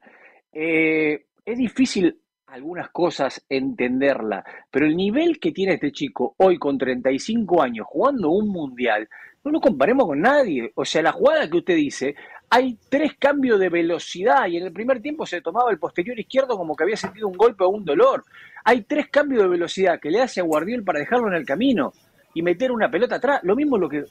eh, 0.53 1.27
es 1.45 1.59
difícil 1.59 2.21
algunas 2.47 2.91
cosas 2.91 3.45
entenderla, 3.49 4.45
pero 4.71 4.87
el 4.87 4.97
nivel 4.97 5.39
que 5.41 5.53
tiene 5.53 5.75
este 5.75 5.93
chico 5.93 6.35
hoy 6.39 6.59
con 6.59 6.79
35 6.79 7.63
años 7.63 7.87
jugando 7.89 8.31
un 8.31 8.49
mundial, 8.49 9.09
no 9.45 9.51
lo 9.51 9.61
comparemos 9.61 10.07
con 10.07 10.21
nadie. 10.21 10.73
O 10.75 10.85
sea, 10.85 11.03
la 11.03 11.13
jugada 11.13 11.49
que 11.49 11.59
usted 11.59 11.77
dice, 11.77 12.15
hay 12.49 12.79
tres 12.89 13.15
cambios 13.19 13.61
de 13.61 13.69
velocidad 13.69 14.47
y 14.47 14.57
en 14.57 14.67
el 14.67 14.73
primer 14.73 15.03
tiempo 15.03 15.27
se 15.27 15.41
tomaba 15.41 15.71
el 15.71 15.79
posterior 15.79 16.19
izquierdo 16.19 16.57
como 16.57 16.75
que 16.75 16.85
había 16.85 16.97
sentido 16.97 17.29
un 17.29 17.37
golpe 17.37 17.65
o 17.65 17.69
un 17.69 17.85
dolor. 17.85 18.25
Hay 18.65 18.83
tres 18.83 19.09
cambios 19.09 19.43
de 19.43 19.49
velocidad 19.49 20.01
que 20.01 20.11
le 20.11 20.23
hace 20.23 20.41
a 20.41 20.45
Guardiol 20.45 20.85
para 20.85 21.01
dejarlo 21.01 21.29
en 21.29 21.35
el 21.35 21.45
camino 21.45 21.93
y 22.33 22.43
meter 22.43 22.73
una 22.73 22.91
pelota 22.91 23.17
atrás. 23.17 23.41
Lo 23.43 23.55
mismo 23.55 23.77
lo 23.77 23.89
que 23.89 24.05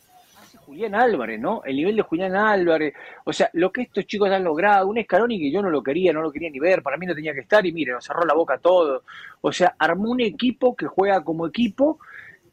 Julián 0.66 0.96
Álvarez, 0.96 1.40
¿no? 1.40 1.62
El 1.64 1.76
nivel 1.76 1.96
de 1.96 2.02
Julián 2.02 2.36
Álvarez, 2.36 2.94
o 3.26 3.34
sea, 3.34 3.50
lo 3.54 3.72
que 3.72 3.84
estos 3.84 4.06
chicos 4.06 4.30
han 4.30 4.44
logrado, 4.44 4.88
un 4.88 4.98
Escaroni 4.98 5.40
que 5.40 5.52
yo 5.52 5.62
no 5.62 5.70
lo 5.70 5.84
quería, 5.84 6.14
no 6.14 6.22
lo 6.22 6.32
quería 6.32 6.50
ni 6.50 6.60
ver, 6.60 6.82
para 6.82 6.98
mí 6.98 7.06
no 7.06 7.16
tenía 7.16 7.34
que 7.34 7.42
estar 7.42 7.66
y 7.66 7.72
mire, 7.72 7.92
nos 7.92 8.06
cerró 8.06 8.26
la 8.26 8.34
boca 8.34 8.58
todo. 8.58 9.04
O 9.42 9.52
sea, 9.52 9.76
armó 9.78 10.12
un 10.12 10.22
equipo 10.22 10.76
que 10.76 10.88
juega 10.88 11.24
como 11.24 11.46
equipo 11.48 12.00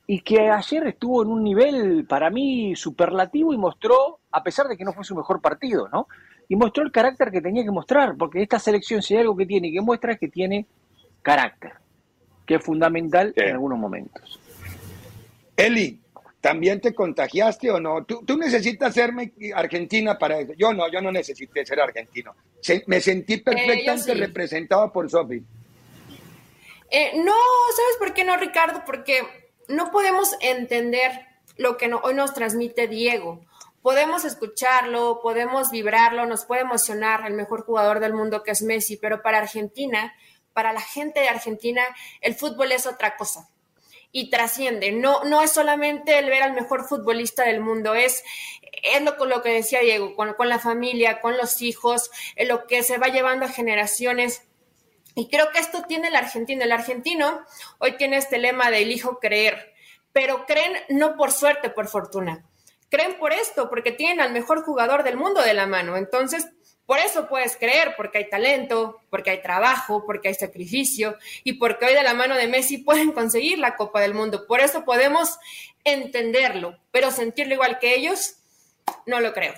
y 0.06 0.20
que 0.22 0.50
ayer 0.50 0.88
estuvo 0.88 1.22
en 1.22 1.28
un 1.28 1.44
nivel 1.44 2.04
para 2.04 2.30
mí 2.30 2.74
superlativo 2.74 3.54
y 3.54 3.58
mostró, 3.58 4.18
a 4.32 4.42
pesar 4.42 4.66
de 4.66 4.76
que 4.76 4.84
no 4.84 4.92
fue 4.92 5.04
su 5.04 5.14
mejor 5.14 5.40
partido, 5.40 5.88
¿no? 5.88 6.08
Y 6.48 6.56
mostró 6.56 6.82
el 6.82 6.90
carácter 6.90 7.30
que 7.30 7.40
tenía 7.40 7.62
que 7.62 7.70
mostrar, 7.70 8.16
porque 8.16 8.42
esta 8.42 8.58
selección, 8.58 9.02
si 9.02 9.14
hay 9.14 9.20
algo 9.20 9.36
que 9.36 9.46
tiene 9.46 9.68
y 9.68 9.72
que 9.72 9.80
muestra, 9.80 10.12
es 10.12 10.18
que 10.18 10.26
tiene 10.26 10.66
carácter, 11.22 11.74
que 12.44 12.56
es 12.56 12.64
fundamental 12.64 13.32
en 13.36 13.52
algunos 13.52 13.78
momentos. 13.78 14.40
Eli, 15.56 15.99
¿También 16.40 16.80
te 16.80 16.94
contagiaste 16.94 17.70
o 17.70 17.80
no? 17.80 18.04
¿Tú, 18.04 18.24
necesitas 18.38 18.94
serme 18.94 19.32
argentina 19.54 20.18
para 20.18 20.40
eso. 20.40 20.54
Yo 20.56 20.72
no, 20.72 20.90
yo 20.90 21.02
no 21.02 21.12
necesité 21.12 21.66
ser 21.66 21.80
argentino. 21.80 22.34
me 22.86 23.00
sentí 23.00 23.34
eh, 23.34 23.42
perfectamente 23.44 24.14
representado 24.14 24.90
por 24.90 25.10
Sofi. 25.10 25.42
Eh, 26.90 27.12
no, 27.16 27.34
¿sabes 27.76 27.96
por 27.98 28.14
qué 28.14 28.24
no, 28.24 28.36
Ricardo? 28.38 28.82
Porque 28.86 29.22
no 29.68 29.90
podemos 29.90 30.34
entender 30.40 31.26
lo 31.56 31.76
que 31.76 31.92
hoy 31.92 32.14
nos 32.14 32.32
transmite 32.32 32.88
Diego. 32.88 33.44
Podemos 33.82 34.24
escucharlo, 34.24 35.20
podemos 35.22 35.70
vibrarlo, 35.70 36.24
nos 36.24 36.46
puede 36.46 36.62
emocionar 36.62 37.26
el 37.26 37.34
mejor 37.34 37.64
jugador 37.64 38.00
del 38.00 38.14
mundo 38.14 38.42
que 38.42 38.52
es 38.52 38.62
Messi, 38.62 38.96
pero 38.96 39.22
para 39.22 39.38
Argentina, 39.38 40.14
para 40.54 40.72
la 40.72 40.80
gente 40.80 41.20
de 41.20 41.28
Argentina, 41.28 41.82
el 42.22 42.34
fútbol 42.34 42.72
es 42.72 42.86
otra 42.86 43.16
cosa 43.16 43.48
y 44.12 44.30
trasciende. 44.30 44.92
No, 44.92 45.24
no 45.24 45.42
es 45.42 45.52
solamente 45.52 46.18
el 46.18 46.26
ver 46.26 46.42
al 46.42 46.52
mejor 46.52 46.86
futbolista 46.88 47.44
del 47.44 47.60
mundo, 47.60 47.94
es, 47.94 48.24
es 48.82 49.02
lo, 49.02 49.24
lo 49.26 49.42
que 49.42 49.50
decía 49.50 49.80
Diego, 49.80 50.14
con, 50.14 50.34
con 50.34 50.48
la 50.48 50.58
familia, 50.58 51.20
con 51.20 51.36
los 51.36 51.62
hijos, 51.62 52.10
lo 52.36 52.66
que 52.66 52.82
se 52.82 52.98
va 52.98 53.08
llevando 53.08 53.46
a 53.46 53.50
generaciones. 53.50 54.42
Y 55.14 55.28
creo 55.28 55.50
que 55.50 55.58
esto 55.58 55.82
tiene 55.86 56.08
el 56.08 56.16
argentino. 56.16 56.64
El 56.64 56.72
argentino 56.72 57.44
hoy 57.78 57.96
tiene 57.96 58.16
este 58.16 58.38
lema 58.38 58.70
de 58.70 58.82
hijo 58.82 59.18
creer, 59.18 59.72
pero 60.12 60.46
creen 60.46 60.72
no 60.88 61.16
por 61.16 61.32
suerte, 61.32 61.70
por 61.70 61.88
fortuna. 61.88 62.44
Creen 62.88 63.18
por 63.18 63.32
esto, 63.32 63.68
porque 63.70 63.92
tienen 63.92 64.20
al 64.20 64.32
mejor 64.32 64.64
jugador 64.64 65.04
del 65.04 65.16
mundo 65.16 65.42
de 65.42 65.54
la 65.54 65.66
mano. 65.66 65.96
Entonces, 65.96 66.48
por 66.90 66.98
eso 66.98 67.28
puedes 67.28 67.56
creer, 67.56 67.94
porque 67.96 68.18
hay 68.18 68.28
talento, 68.28 68.98
porque 69.10 69.30
hay 69.30 69.40
trabajo, 69.40 70.02
porque 70.04 70.26
hay 70.26 70.34
sacrificio 70.34 71.14
y 71.44 71.52
porque 71.52 71.84
hoy 71.84 71.94
de 71.94 72.02
la 72.02 72.14
mano 72.14 72.34
de 72.34 72.48
Messi 72.48 72.78
pueden 72.78 73.12
conseguir 73.12 73.60
la 73.60 73.76
Copa 73.76 74.00
del 74.00 74.12
Mundo. 74.12 74.44
Por 74.48 74.58
eso 74.58 74.84
podemos 74.84 75.38
entenderlo, 75.84 76.76
pero 76.90 77.12
sentirlo 77.12 77.54
igual 77.54 77.78
que 77.78 77.94
ellos, 77.94 78.38
no 79.06 79.20
lo 79.20 79.32
creo. 79.32 79.54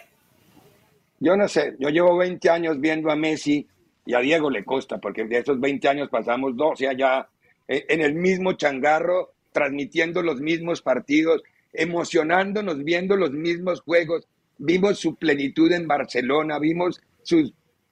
Yo 1.20 1.34
no 1.34 1.48
sé, 1.48 1.74
yo 1.78 1.88
llevo 1.88 2.18
20 2.18 2.50
años 2.50 2.78
viendo 2.78 3.10
a 3.10 3.16
Messi 3.16 3.66
y 4.04 4.12
a 4.12 4.18
Diego 4.18 4.50
le 4.50 4.62
costa, 4.62 4.98
porque 4.98 5.24
de 5.24 5.38
esos 5.38 5.58
20 5.58 5.88
años 5.88 6.10
pasamos 6.10 6.54
12 6.54 6.86
allá 6.86 7.30
eh, 7.66 7.86
en 7.88 8.02
el 8.02 8.12
mismo 8.12 8.52
changarro, 8.58 9.32
transmitiendo 9.52 10.20
los 10.20 10.38
mismos 10.42 10.82
partidos, 10.82 11.42
emocionándonos, 11.72 12.84
viendo 12.84 13.16
los 13.16 13.30
mismos 13.30 13.80
juegos. 13.80 14.28
Vimos 14.58 14.98
su 14.98 15.16
plenitud 15.16 15.72
en 15.72 15.88
Barcelona, 15.88 16.58
vimos 16.58 17.00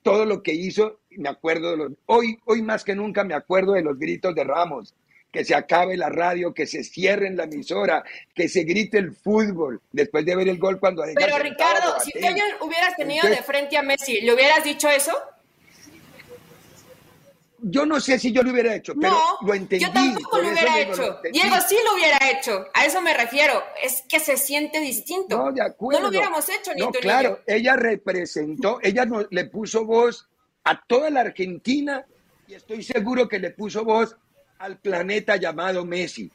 todo 0.03 0.25
lo 0.25 0.43
que 0.43 0.53
hizo, 0.53 1.01
me 1.11 1.29
acuerdo 1.29 1.71
de 1.71 1.77
los, 1.77 1.93
hoy, 2.07 2.39
hoy 2.45 2.63
más 2.63 2.85
que 2.85 2.95
nunca 2.95 3.25
me 3.25 3.35
acuerdo 3.35 3.73
de 3.73 3.83
los 3.83 3.99
gritos 3.99 4.35
de 4.35 4.45
Ramos, 4.45 4.95
que 5.31 5.45
se 5.45 5.55
acabe 5.55 5.97
la 5.97 6.09
radio, 6.09 6.53
que 6.53 6.67
se 6.67 6.83
cierre 6.83 7.27
en 7.29 7.37
la 7.37 7.45
emisora, 7.45 8.03
que 8.35 8.49
se 8.49 8.65
grite 8.65 8.99
el 8.99 9.13
fútbol 9.13 9.81
después 9.93 10.25
de 10.25 10.35
ver 10.35 10.49
el 10.49 10.59
gol 10.59 10.81
cuando... 10.81 11.05
Pero 11.15 11.39
Ricardo, 11.39 12.01
si 12.01 12.13
tú 12.13 12.19
hubieras 12.63 12.97
tenido 12.97 13.29
de 13.29 13.37
frente 13.37 13.77
a 13.77 13.83
Messi, 13.83 14.21
¿le 14.21 14.35
hubieras 14.35 14.65
dicho 14.65 14.89
eso? 14.89 15.13
Yo 17.63 17.87
no 17.87 18.01
sé 18.01 18.19
si 18.19 18.33
yo 18.33 18.43
lo 18.43 18.53
hubiera 18.53 18.75
hecho, 18.75 18.95
pero 19.01 19.17
lo 19.43 19.55
entendí. 19.55 19.85
Yo 19.85 19.93
tampoco 19.93 20.39
lo 20.39 20.49
hubiera 20.51 20.79
hecho. 20.81 21.21
Diego 21.33 21.57
sí 21.69 21.77
lo 21.85 21.95
hubiera 21.95 22.19
hecho. 22.31 22.67
A 22.75 22.85
eso 22.85 23.01
me 23.01 23.15
refiero. 23.15 23.63
Es 23.83 24.03
que 24.09 24.21
se 24.21 24.37
siente 24.37 24.81
distinto. 24.81 25.37
No, 25.37 25.53
de 25.53 25.63
acuerdo. 25.63 26.01
No 26.01 26.05
lo 26.05 26.11
hubiéramos 26.11 26.49
hecho 26.49 26.73
ni 26.75 26.81
no, 26.81 26.91
Claro, 26.91 27.41
ella 27.47 27.77
representó, 27.77 28.79
ella 28.83 29.05
no, 29.05 29.27
le 29.31 29.45
puso 29.47 29.85
voz 29.85 30.29
a 30.65 30.81
toda 30.87 31.11
la 31.11 31.21
Argentina 31.21 32.05
y 32.47 32.55
estoy 32.55 32.83
seguro 32.83 33.29
que 33.29 33.39
le 33.39 33.51
puso 33.51 33.85
voz 33.85 34.17
al 34.59 34.79
planeta 34.79 35.37
llamado 35.37 35.85
Messi. 35.85 36.31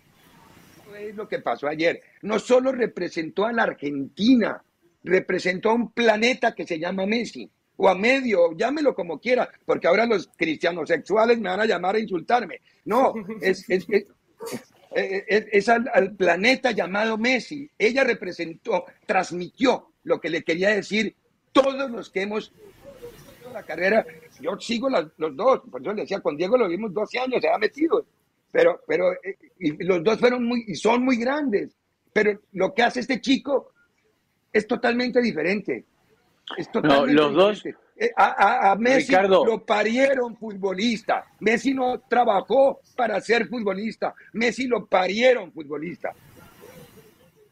Eso 0.81 0.95
es 0.95 1.15
lo 1.15 1.27
que 1.27 1.39
pasó 1.39 1.67
ayer. 1.67 2.01
No 2.21 2.39
solo 2.39 2.71
representó 2.71 3.45
a 3.45 3.53
la 3.53 3.63
Argentina, 3.63 4.63
representó 5.03 5.69
a 5.69 5.73
un 5.73 5.91
planeta 5.91 6.53
que 6.53 6.65
se 6.65 6.79
llama 6.79 7.05
Messi. 7.05 7.49
O 7.77 7.89
a 7.89 7.95
medio, 7.95 8.55
llámelo 8.55 8.95
como 8.95 9.19
quiera, 9.19 9.49
porque 9.65 9.87
ahora 9.87 10.05
los 10.05 10.29
cristianos 10.35 10.87
sexuales 10.89 11.39
me 11.39 11.49
van 11.49 11.61
a 11.61 11.65
llamar 11.65 11.95
a 11.95 11.99
insultarme. 11.99 12.61
No, 12.85 13.13
es, 13.41 13.65
es, 13.69 13.85
es, 14.93 15.69
al, 15.69 15.89
al, 15.93 16.15
planeta 16.15 16.71
llamado 16.71 17.17
Messi. 17.17 17.69
Ella 17.77 18.03
representó, 18.03 18.85
transmitió 19.05 19.91
lo 20.03 20.19
que 20.19 20.29
le 20.29 20.43
quería 20.43 20.69
decir 20.69 21.15
todos 21.51 21.89
los 21.89 22.09
que 22.09 22.21
hemos 22.21 22.53
la 23.55 23.63
carrera. 23.63 24.05
Yo 24.41 24.59
sigo 24.59 24.89
los 24.89 25.35
dos, 25.35 25.61
por 25.71 25.81
eso 25.81 25.93
le 25.93 26.01
decía, 26.01 26.19
con 26.19 26.35
Diego 26.35 26.57
lo 26.57 26.67
vimos 26.67 26.93
12 26.93 27.19
años, 27.19 27.41
se 27.41 27.49
ha 27.49 27.57
metido, 27.57 28.05
pero, 28.51 28.81
pero 28.85 29.13
eh, 29.13 29.37
y 29.59 29.83
los 29.83 30.03
dos 30.03 30.19
fueron 30.19 30.43
muy, 30.43 30.65
y 30.67 30.75
son 30.75 31.03
muy 31.03 31.17
grandes, 31.17 31.75
pero 32.11 32.39
lo 32.51 32.73
que 32.73 32.83
hace 32.83 32.99
este 32.99 33.21
chico 33.21 33.71
es 34.51 34.67
totalmente 34.67 35.21
diferente. 35.21 35.85
Es 36.57 36.71
totalmente 36.71 37.13
los 37.13 37.33
dos. 37.33 37.65
Eh, 37.97 38.11
a, 38.15 38.75
Messi 38.77 39.13
lo 39.27 39.65
parieron 39.65 40.35
futbolista. 40.35 41.25
Messi 41.39 41.73
no 41.73 41.99
trabajó 42.07 42.81
para 42.95 43.19
ser 43.21 43.47
futbolista. 43.47 44.13
Messi 44.33 44.67
lo 44.67 44.85
parieron 44.85 45.51
futbolista. 45.51 46.13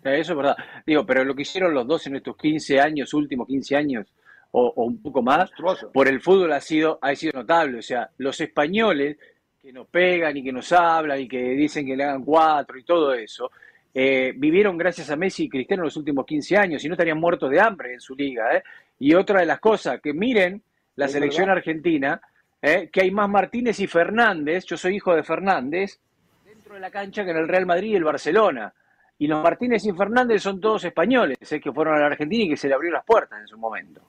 Eso 0.03 0.33
es 0.33 0.37
verdad. 0.37 0.57
Digo, 0.85 1.05
pero 1.05 1.23
lo 1.23 1.33
que 1.33 1.43
hicieron 1.43 1.73
los 1.73 1.87
dos 1.87 2.05
en 2.07 2.17
estos 2.17 2.35
15 2.35 2.79
años, 2.79 3.13
últimos 3.13 3.47
15 3.47 3.75
años, 3.75 4.07
o, 4.51 4.73
un 4.83 5.01
poco 5.01 5.21
más, 5.21 5.49
por 5.93 6.07
el 6.07 6.21
fútbol 6.21 6.51
ha 6.51 6.59
sido, 6.59 6.99
ha 7.01 7.15
sido 7.15 7.39
notable. 7.39 7.79
O 7.79 7.81
sea, 7.81 8.09
los 8.17 8.39
españoles 8.41 9.17
que 9.61 9.71
nos 9.71 9.87
pegan 9.87 10.35
y 10.35 10.43
que 10.43 10.51
nos 10.51 10.71
hablan 10.73 11.21
y 11.21 11.27
que 11.27 11.39
dicen 11.39 11.85
que 11.85 11.95
le 11.95 12.03
hagan 12.03 12.23
cuatro 12.23 12.77
y 12.77 12.83
todo 12.83 13.13
eso, 13.13 13.49
eh, 13.93 14.33
vivieron 14.35 14.77
gracias 14.77 15.11
a 15.11 15.15
Messi 15.15 15.43
y 15.43 15.49
Cristiano 15.49 15.83
los 15.83 15.97
últimos 15.97 16.25
15 16.25 16.57
años 16.57 16.83
y 16.83 16.87
no 16.87 16.95
estarían 16.95 17.19
muertos 17.19 17.49
de 17.51 17.59
hambre 17.59 17.93
en 17.93 17.99
su 17.99 18.15
liga. 18.15 18.55
¿eh? 18.55 18.63
Y 18.99 19.13
otra 19.13 19.41
de 19.41 19.45
las 19.45 19.59
cosas, 19.59 20.01
que 20.01 20.13
miren 20.13 20.61
la 20.95 21.07
selección 21.07 21.49
argentina, 21.49 22.19
¿eh? 22.61 22.89
que 22.91 23.01
hay 23.01 23.11
más 23.11 23.29
Martínez 23.29 23.79
y 23.79 23.87
Fernández, 23.87 24.65
yo 24.65 24.77
soy 24.77 24.95
hijo 24.95 25.15
de 25.15 25.23
Fernández, 25.23 25.99
dentro 26.45 26.73
de 26.73 26.79
la 26.79 26.89
cancha 26.89 27.23
que 27.23 27.31
en 27.31 27.37
el 27.37 27.47
Real 27.47 27.65
Madrid 27.65 27.91
y 27.91 27.95
el 27.95 28.03
Barcelona. 28.03 28.73
Y 29.19 29.27
los 29.27 29.43
Martínez 29.43 29.85
y 29.85 29.91
Fernández 29.91 30.41
son 30.41 30.59
todos 30.59 30.83
españoles, 30.85 31.37
que 31.39 31.71
fueron 31.71 31.95
a 31.95 31.99
la 31.99 32.07
Argentina 32.07 32.43
y 32.43 32.49
que 32.49 32.57
se 32.57 32.67
le 32.67 32.73
abrió 32.73 32.91
las 32.91 33.05
puertas 33.05 33.39
en 33.39 33.47
su 33.47 33.57
momento. 33.57 34.01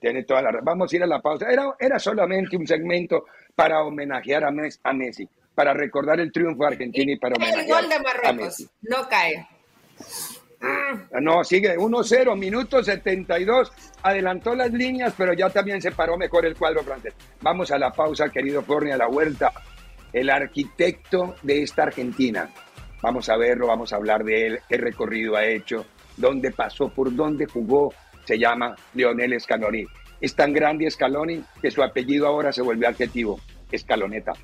Tiene, 0.00 0.24
toda 0.24 0.42
la 0.42 0.60
Vamos 0.62 0.92
a 0.92 0.96
ir 0.96 1.02
a 1.02 1.06
la 1.06 1.20
pausa. 1.20 1.48
Era, 1.48 1.74
era 1.78 1.98
solamente 1.98 2.56
un 2.56 2.66
segmento 2.66 3.26
para 3.54 3.84
homenajear 3.84 4.42
a, 4.44 4.50
Messi, 4.50 5.28
para 5.54 5.74
recordar 5.74 6.20
el 6.20 6.32
triunfo 6.32 6.62
de 6.62 6.68
Argentina 6.68 7.12
y, 7.12 7.16
para 7.16 7.34
homenajear 7.34 7.64
el 7.64 7.70
gol 7.70 7.88
de 7.88 8.00
Marruecos 8.00 8.70
no 8.82 9.08
cae. 9.08 9.46
Ah, 10.64 11.20
no, 11.20 11.42
sigue 11.42 11.76
1-0, 11.76 12.38
minuto 12.38 12.82
72. 12.82 13.72
Adelantó 14.02 14.54
las 14.54 14.72
líneas, 14.72 15.12
pero 15.16 15.32
ya 15.32 15.50
también 15.50 15.82
se 15.82 15.90
paró 15.90 16.16
mejor 16.16 16.46
el 16.46 16.56
cuadro 16.56 16.82
francés. 16.82 17.14
Vamos 17.40 17.72
a 17.72 17.78
la 17.78 17.90
pausa, 17.90 18.28
querido 18.28 18.62
Forni, 18.62 18.92
a 18.92 18.96
la 18.96 19.08
vuelta. 19.08 19.52
El 20.12 20.30
arquitecto 20.30 21.34
de 21.42 21.62
esta 21.62 21.84
Argentina. 21.84 22.48
Vamos 23.02 23.28
a 23.28 23.36
verlo, 23.36 23.66
vamos 23.66 23.92
a 23.92 23.96
hablar 23.96 24.22
de 24.22 24.46
él, 24.46 24.60
qué 24.68 24.76
recorrido 24.76 25.34
ha 25.34 25.44
hecho, 25.44 25.84
dónde 26.16 26.52
pasó, 26.52 26.88
por 26.88 27.12
dónde 27.12 27.46
jugó, 27.46 27.92
se 28.24 28.38
llama 28.38 28.76
Leonel 28.94 29.40
Scaloni. 29.40 29.84
Es 30.20 30.36
tan 30.36 30.52
grande 30.52 30.88
Scaloni 30.88 31.42
que 31.60 31.72
su 31.72 31.82
apellido 31.82 32.28
ahora 32.28 32.52
se 32.52 32.62
vuelve 32.62 32.86
adjetivo, 32.86 33.40
Escaloneta. 33.72 34.34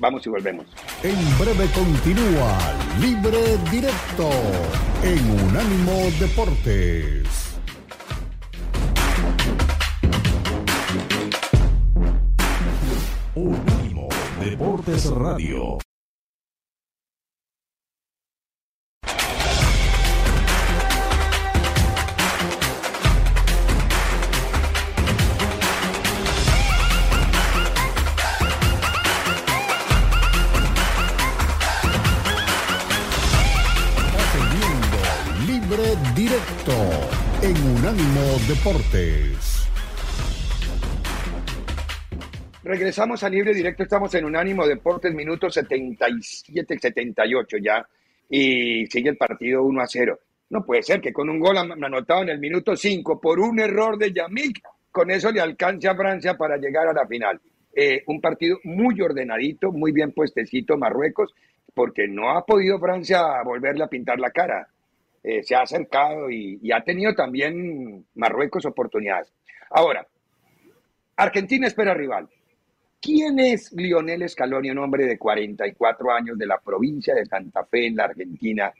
Vamos 0.00 0.24
y 0.26 0.30
volvemos. 0.30 0.66
En 1.02 1.38
breve 1.38 1.66
continúa 1.72 2.58
Libre 3.00 3.56
Directo 3.70 4.30
en 5.02 5.30
Unánimo 5.48 6.10
Deportes. 6.20 7.58
Unánimo 13.34 14.08
Deportes 14.40 15.10
Radio. 15.10 15.78
Deportes. 38.48 39.68
Regresamos 42.64 43.22
a 43.22 43.28
libre 43.28 43.52
directo, 43.52 43.82
estamos 43.82 44.14
en 44.14 44.24
Unánimo 44.24 44.66
Deportes, 44.66 45.12
minutos 45.12 45.52
77, 45.52 46.78
78 46.78 47.58
ya, 47.62 47.86
y 48.30 48.86
sigue 48.86 49.10
el 49.10 49.18
partido 49.18 49.64
1 49.64 49.82
a 49.82 49.86
0. 49.86 50.18
No 50.48 50.64
puede 50.64 50.82
ser 50.82 51.02
que 51.02 51.12
con 51.12 51.28
un 51.28 51.38
gol 51.38 51.58
anotado 51.58 52.22
en 52.22 52.30
el 52.30 52.38
minuto 52.38 52.74
5 52.74 53.20
por 53.20 53.38
un 53.38 53.60
error 53.60 53.98
de 53.98 54.14
Yamik, 54.14 54.62
con 54.90 55.10
eso 55.10 55.30
le 55.30 55.42
alcance 55.42 55.86
a 55.86 55.94
Francia 55.94 56.38
para 56.38 56.56
llegar 56.56 56.88
a 56.88 56.94
la 56.94 57.06
final. 57.06 57.38
Eh, 57.74 58.02
un 58.06 58.18
partido 58.18 58.60
muy 58.64 58.98
ordenadito, 59.02 59.72
muy 59.72 59.92
bien 59.92 60.12
puestecito 60.12 60.78
Marruecos, 60.78 61.34
porque 61.74 62.08
no 62.08 62.30
ha 62.30 62.46
podido 62.46 62.78
Francia 62.80 63.42
volverle 63.44 63.84
a 63.84 63.88
pintar 63.88 64.18
la 64.18 64.30
cara. 64.30 64.68
Eh, 65.30 65.42
se 65.42 65.54
ha 65.54 65.60
acercado 65.60 66.30
y, 66.30 66.72
ha 66.72 66.82
tenido 66.82 67.14
también 67.14 68.06
Marruecos 68.14 68.64
oportunidades. 68.64 69.30
Ahora, 69.68 70.06
Argentina 71.16 71.66
espera 71.66 71.92
rival. 71.92 72.30
¿Quién 72.98 73.38
es 73.38 73.70
Lionel 73.74 74.26
Scaloni, 74.26 74.70
un 74.70 74.78
hombre 74.78 75.04
de 75.04 75.18
44 75.18 76.12
años 76.12 76.38
de 76.38 76.46
la 76.46 76.58
provincia 76.58 77.14
de 77.14 77.26
Santa 77.26 77.62
Fe 77.66 77.88
en 77.88 77.96
la 77.96 78.04
Argentina? 78.04 78.72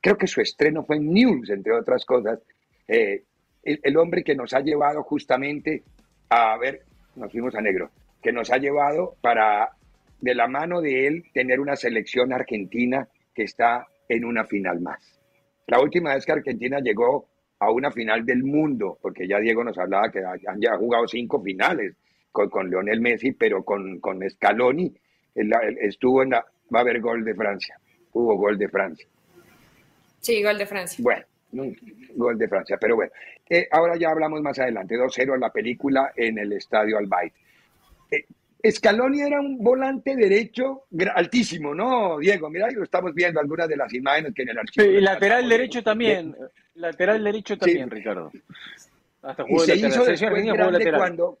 Creo 0.00 0.16
que 0.16 0.26
su 0.26 0.40
estreno 0.40 0.82
fue 0.82 0.96
en 0.96 1.12
News, 1.12 1.50
entre 1.50 1.72
otras 1.72 2.04
cosas. 2.04 2.40
Eh, 2.88 3.22
el, 3.62 3.96
hombre 3.96 4.24
que 4.24 4.34
nos 4.34 4.54
ha 4.54 4.60
llevado 4.60 5.04
justamente 5.04 5.84
a 6.30 6.58
ver, 6.58 6.82
nos 7.14 7.30
fuimos 7.30 7.54
a 7.54 7.60
negro, 7.60 7.92
que 8.20 8.32
nos 8.32 8.50
ha 8.50 8.58
llevado 8.58 9.14
para, 9.20 9.70
de 10.20 10.34
la 10.34 10.48
mano 10.48 10.80
de 10.80 11.06
él, 11.06 11.24
tener 11.32 11.60
una 11.60 11.76
selección 11.76 12.32
argentina 12.32 13.06
que 13.32 13.44
está 13.44 13.86
en 14.08 14.24
una 14.24 14.46
final 14.46 14.80
más. 14.80 15.21
La 15.72 15.80
última 15.80 16.14
vez 16.14 16.26
que 16.26 16.32
Argentina 16.32 16.80
llegó 16.80 17.30
a 17.58 17.70
una 17.70 17.90
final 17.90 18.26
del 18.26 18.44
mundo, 18.44 18.98
porque 19.00 19.26
ya 19.26 19.38
Diego 19.38 19.64
nos 19.64 19.78
hablaba 19.78 20.10
que 20.10 20.18
han 20.18 20.60
ya 20.60 20.76
jugado 20.76 21.08
cinco 21.08 21.40
finales 21.40 21.96
con, 22.30 22.50
con 22.50 22.68
Lionel 22.68 23.00
Messi, 23.00 23.32
pero 23.32 23.64
con, 23.64 23.98
con 23.98 24.20
Scaloni 24.28 24.92
estuvo 25.34 26.24
en 26.24 26.28
la... 26.28 26.44
Va 26.74 26.80
a 26.80 26.82
haber 26.82 27.00
gol 27.00 27.24
de 27.24 27.34
Francia. 27.34 27.78
Hubo 28.12 28.36
gol 28.36 28.58
de 28.58 28.68
Francia. 28.68 29.06
Sí, 30.20 30.42
gol 30.42 30.58
de 30.58 30.66
Francia. 30.66 31.02
Bueno, 31.02 31.24
gol 32.16 32.36
de 32.36 32.48
Francia, 32.48 32.76
pero 32.78 32.96
bueno. 32.96 33.12
Eh, 33.48 33.66
ahora 33.70 33.96
ya 33.96 34.10
hablamos 34.10 34.42
más 34.42 34.58
adelante. 34.58 34.94
2-0 34.96 35.36
en 35.36 35.40
la 35.40 35.50
película 35.50 36.12
en 36.14 36.36
el 36.36 36.52
estadio 36.52 36.98
Albayt. 36.98 37.32
Eh, 38.10 38.26
Scaloni 38.70 39.22
era 39.22 39.40
un 39.40 39.58
volante 39.58 40.14
derecho 40.14 40.84
altísimo, 41.14 41.74
¿no, 41.74 42.18
Diego? 42.18 42.48
Mira, 42.48 42.70
lo 42.70 42.84
estamos 42.84 43.12
viendo 43.12 43.40
algunas 43.40 43.68
de 43.68 43.76
las 43.76 43.92
imágenes 43.92 44.32
que 44.34 44.42
en 44.42 44.50
el 44.50 44.58
archivo. 44.58 44.86
Y 44.86 45.00
lateral 45.00 45.48
derecho 45.48 45.82
también. 45.82 46.36
Lateral 46.74 47.24
derecho 47.24 47.58
también, 47.58 47.90
Ricardo. 47.90 48.30
Hasta 49.22 49.44
y 49.48 49.58
se 49.60 49.76
hizo 49.76 50.04
después 50.04 50.44
grande 50.44 50.92
cuando, 50.92 51.38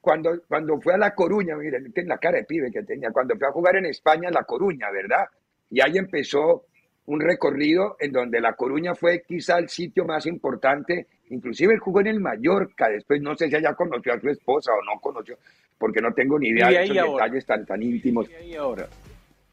cuando, 0.00 0.42
cuando 0.46 0.80
fue 0.80 0.94
a 0.94 0.98
La 0.98 1.14
Coruña, 1.14 1.56
miren, 1.56 1.92
la 2.06 2.18
cara 2.18 2.38
de 2.38 2.44
pibe 2.44 2.70
que 2.70 2.82
tenía, 2.82 3.10
cuando 3.10 3.36
fue 3.36 3.48
a 3.48 3.52
jugar 3.52 3.76
en 3.76 3.86
España, 3.86 4.30
La 4.30 4.44
Coruña, 4.44 4.90
¿verdad? 4.90 5.26
Y 5.70 5.80
ahí 5.80 5.98
empezó 5.98 6.66
un 7.08 7.20
recorrido 7.20 7.96
en 8.00 8.12
donde 8.12 8.38
La 8.38 8.52
Coruña 8.52 8.94
fue 8.94 9.22
quizá 9.26 9.58
el 9.58 9.70
sitio 9.70 10.04
más 10.04 10.26
importante, 10.26 11.06
inclusive 11.30 11.72
él 11.72 11.80
jugó 11.80 12.00
en 12.00 12.08
el 12.08 12.20
Mallorca, 12.20 12.90
después 12.90 13.22
no 13.22 13.34
sé 13.34 13.48
si 13.48 13.56
allá 13.56 13.72
conoció 13.72 14.12
a 14.12 14.20
su 14.20 14.28
esposa 14.28 14.72
o 14.72 14.84
no 14.84 15.00
conoció, 15.00 15.38
porque 15.78 16.02
no 16.02 16.12
tengo 16.12 16.38
ni 16.38 16.48
idea 16.48 16.68
de 16.68 16.84
esos 16.84 17.12
detalles 17.12 17.46
tan, 17.46 17.64
tan 17.64 17.82
íntimos. 17.82 18.28
ahora? 18.58 18.86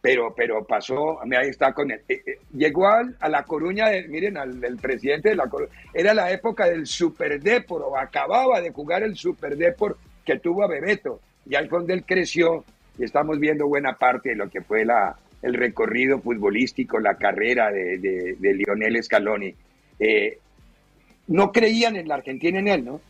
Pero, 0.02 0.34
pero 0.36 0.66
pasó, 0.66 1.22
ahí 1.22 1.48
está 1.48 1.74
con 1.74 1.92
él. 1.92 2.02
Eh, 2.10 2.22
eh, 2.26 2.40
llegó 2.54 2.88
a, 2.88 3.30
La 3.30 3.44
Coruña, 3.44 3.86
miren, 4.10 4.36
al 4.36 4.62
el 4.62 4.76
presidente 4.76 5.30
de 5.30 5.36
La 5.36 5.48
Coruña, 5.48 5.72
era 5.94 6.14
la 6.14 6.32
época 6.32 6.66
del 6.66 6.86
Super 6.86 7.42
Depor, 7.42 7.86
acababa 7.98 8.60
de 8.60 8.72
jugar 8.72 9.02
el 9.02 9.16
Super 9.16 9.56
Depor 9.56 9.98
que 10.26 10.40
tuvo 10.40 10.64
a 10.64 10.68
Bebeto, 10.68 11.22
y 11.46 11.56
ahí 11.56 11.70
fue 11.70 11.80
donde 11.80 11.94
él 11.94 12.04
creció, 12.06 12.66
y 12.98 13.06
estamos 13.06 13.40
viendo 13.40 13.66
buena 13.66 13.94
parte 13.94 14.30
de 14.30 14.36
lo 14.36 14.50
que 14.50 14.62
fue 14.62 14.84
la, 14.84 15.16
el 15.46 15.54
recorrido 15.54 16.20
futbolístico, 16.20 17.00
la 17.00 17.18
carrera 17.18 17.72
de, 17.72 18.00
de, 18.00 18.54
Lionel 18.56 19.02
Scaloni. 19.04 19.54
Eh, 20.00 20.40
no 21.28 21.52
creían 21.52 21.96
en 21.96 22.08
la 22.08 22.16
Argentina 22.16 22.60
en 22.60 22.68
él, 22.68 22.86
¿no? 22.86 23.02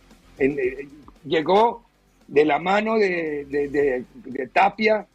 llegó 1.24 1.86
de 2.28 2.44
la 2.44 2.60
mano 2.60 2.98
de, 2.98 4.04
Tapia 4.52 5.08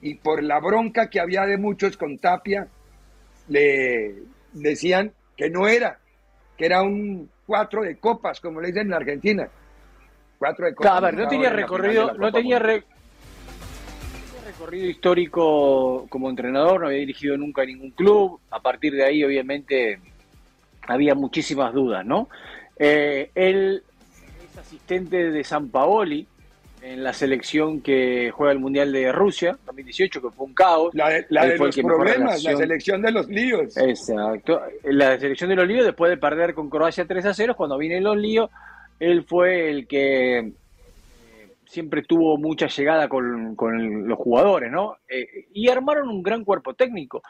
y 0.00 0.14
por 0.14 0.40
la 0.44 0.60
bronca 0.60 1.10
que 1.10 1.18
había 1.18 1.46
de 1.46 1.58
muchos 1.58 1.96
con 1.96 2.16
Tapia, 2.18 2.68
le 3.48 4.14
decían 4.52 5.12
que 5.36 5.50
no 5.50 5.66
era, 5.66 5.98
que 6.56 6.66
era 6.66 6.82
un 6.82 7.28
cuatro 7.44 7.82
de 7.82 7.96
copas, 7.96 8.40
como 8.40 8.60
le 8.60 8.68
dicen 8.68 8.86
en 8.86 8.94
Argentina. 8.94 9.48
Cuatro 10.38 10.66
de 10.66 10.76
copas. 10.76 11.12
no 11.12 11.26
tenía 11.26 11.50
recorrido, 11.50 12.14
no 12.14 12.30
tenía 12.30 12.60
recorrido 14.58 14.86
histórico 14.88 16.06
como 16.08 16.28
entrenador, 16.28 16.80
no 16.80 16.86
había 16.88 16.98
dirigido 16.98 17.36
nunca 17.36 17.64
ningún 17.64 17.90
club. 17.92 18.40
A 18.50 18.60
partir 18.60 18.92
de 18.92 19.04
ahí, 19.04 19.22
obviamente, 19.22 20.00
había 20.86 21.14
muchísimas 21.14 21.72
dudas, 21.72 22.04
¿no? 22.04 22.28
Eh, 22.76 23.30
él 23.34 23.82
es 24.50 24.58
asistente 24.58 25.30
de 25.30 25.44
San 25.44 25.68
Paoli 25.68 26.26
en 26.82 27.04
la 27.04 27.12
selección 27.12 27.80
que 27.80 28.30
juega 28.32 28.52
el 28.52 28.58
Mundial 28.58 28.92
de 28.92 29.12
Rusia 29.12 29.56
2018, 29.66 30.22
que 30.22 30.30
fue 30.30 30.46
un 30.46 30.54
caos. 30.54 30.94
La 30.94 31.08
de, 31.08 31.26
los 31.56 31.76
problemas, 31.76 32.42
la 32.42 32.56
selección 32.56 33.02
de 33.02 33.12
los 33.12 33.28
líos. 33.28 33.76
Exacto. 33.76 34.60
La 34.84 35.18
selección 35.18 35.50
de 35.50 35.56
los 35.56 35.68
líos, 35.68 35.84
después 35.84 36.10
de 36.10 36.16
perder 36.16 36.54
con 36.54 36.68
Croacia 36.68 37.04
3 37.06 37.26
a 37.26 37.34
0, 37.34 37.54
cuando 37.56 37.78
vienen 37.78 38.04
los 38.04 38.16
líos, 38.16 38.50
él 38.98 39.24
fue 39.24 39.70
el 39.70 39.86
que 39.86 40.52
siempre 41.68 42.02
tuvo 42.02 42.38
mucha 42.38 42.66
llegada 42.66 43.08
con, 43.08 43.54
los 44.08 44.18
jugadores, 44.18 44.72
¿no? 44.72 44.96
Eh, 45.08 45.46
y 45.52 45.68
armaron 45.68 46.08
un 46.08 46.22
gran 46.22 46.44
cuerpo 46.44 46.74
técnico. 46.74 47.22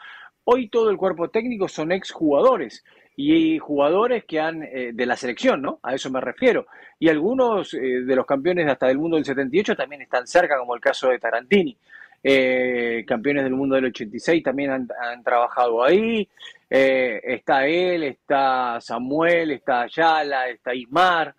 Hoy 0.45 0.69
todo 0.69 0.89
el 0.89 0.97
cuerpo 0.97 1.29
técnico 1.29 1.67
son 1.67 1.91
exjugadores 1.91 2.83
y 3.21 3.59
jugadores 3.59 4.23
que 4.23 4.39
han 4.39 4.63
eh, 4.63 4.91
de 4.93 5.05
la 5.05 5.17
selección, 5.17 5.61
¿no? 5.61 5.79
A 5.83 5.93
eso 5.93 6.09
me 6.09 6.21
refiero. 6.21 6.67
Y 6.97 7.09
algunos 7.09 7.73
eh, 7.73 7.79
de 8.05 8.15
los 8.15 8.25
campeones 8.25 8.65
hasta 8.69 8.87
del 8.87 8.97
mundo 8.97 9.17
del 9.17 9.25
78 9.25 9.75
también 9.75 10.01
están 10.01 10.25
cerca, 10.25 10.57
como 10.57 10.73
el 10.73 10.79
caso 10.79 11.09
de 11.09 11.19
Tarantini. 11.19 11.77
Eh, 12.23 13.03
campeones 13.05 13.43
del 13.43 13.55
mundo 13.55 13.75
del 13.75 13.85
86 13.85 14.41
también 14.41 14.71
han, 14.71 15.23
trabajado 15.23 15.83
ahí. 15.83 16.29
está 16.69 17.67
él, 17.67 18.03
está 18.03 18.79
Samuel, 18.79 19.51
está 19.51 19.81
Ayala, 19.81 20.47
está 20.47 20.73
Ismar. 20.73 21.35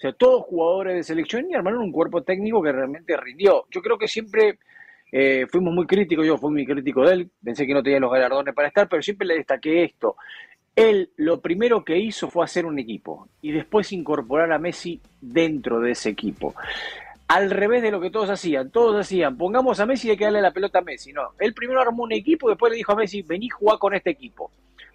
O 0.00 0.02
sea, 0.02 0.12
todos 0.14 0.44
jugadores 0.44 0.96
de 0.96 1.02
selección 1.02 1.50
y 1.50 1.54
armaron 1.54 1.82
un 1.82 1.92
cuerpo 1.92 2.22
técnico 2.22 2.62
que 2.62 2.72
realmente 2.72 3.14
rindió. 3.18 3.66
Yo 3.70 3.82
creo 3.82 3.98
que 3.98 4.08
siempre 4.08 4.58
fuimos 5.50 5.74
muy 5.74 5.86
críticos, 5.86 6.26
yo 6.26 6.38
fui 6.38 6.52
muy 6.52 6.64
crítico 6.64 7.04
de 7.04 7.12
él, 7.12 7.30
pensé 7.44 7.66
que 7.66 7.74
no 7.74 7.82
tenía 7.82 8.00
los 8.00 8.10
galardones 8.10 8.54
para 8.54 8.68
estar, 8.68 8.88
pero 8.88 9.02
siempre 9.02 9.26
le 9.26 9.34
destaqué 9.34 9.84
esto. 9.84 10.16
Él 10.74 11.10
lo 11.16 11.40
primero 11.40 11.84
que 11.84 11.98
hizo 11.98 12.30
fue 12.30 12.44
hacer 12.44 12.64
un 12.64 12.78
equipo 12.78 13.28
y 13.42 13.52
después 13.52 13.92
incorporar 13.92 14.50
a 14.52 14.58
Messi 14.58 15.02
dentro 15.20 15.80
de 15.80 15.90
ese 15.90 16.08
equipo. 16.08 16.54
Al 17.28 17.50
revés 17.50 17.82
de 17.82 17.90
lo 17.90 18.00
que 18.00 18.10
todos 18.10 18.30
hacían, 18.30 18.70
todos 18.70 18.98
hacían, 18.98 19.36
pongamos 19.36 19.80
a 19.80 19.86
Messi 19.86 20.08
y 20.08 20.10
hay 20.12 20.16
que 20.16 20.24
darle 20.24 20.40
la 20.40 20.52
pelota 20.52 20.78
a 20.78 20.82
Messi. 20.82 21.12
No, 21.12 21.32
él 21.38 21.52
primero 21.52 21.82
armó 21.82 22.04
un 22.04 22.12
equipo 22.12 22.48
y 22.48 22.52
después 22.52 22.70
le 22.70 22.78
dijo 22.78 22.92
a 22.92 22.96
Messi, 22.96 23.20
vení 23.20 23.50
a 23.50 23.54
jugar 23.54 23.78
con 23.78 23.94
este 23.94 24.10
equipo, 24.10 24.50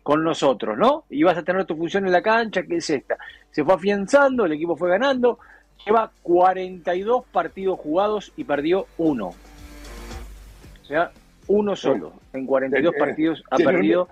con 0.05 0.23
nosotros, 0.23 0.77
¿no? 0.77 1.05
Y 1.09 1.23
vas 1.23 1.35
a 1.35 1.41
tener 1.41 1.65
tu 1.65 1.75
función 1.75 2.05
en 2.05 2.11
la 2.11 2.21
cancha, 2.21 2.61
que 2.61 2.75
es 2.75 2.87
esta. 2.91 3.17
Se 3.49 3.63
fue 3.63 3.73
afianzando, 3.73 4.45
el 4.45 4.51
equipo 4.51 4.77
fue 4.77 4.87
ganando, 4.87 5.39
lleva 5.83 6.11
42 6.21 7.25
partidos 7.31 7.79
jugados 7.79 8.31
y 8.37 8.43
perdió 8.43 8.85
uno. 8.99 9.29
O 9.29 10.85
sea, 10.85 11.09
uno 11.47 11.75
solo. 11.75 12.13
En 12.33 12.45
42 12.45 12.93
eh, 12.93 12.99
partidos 12.99 13.43
ha 13.49 13.57
perdido. 13.57 14.07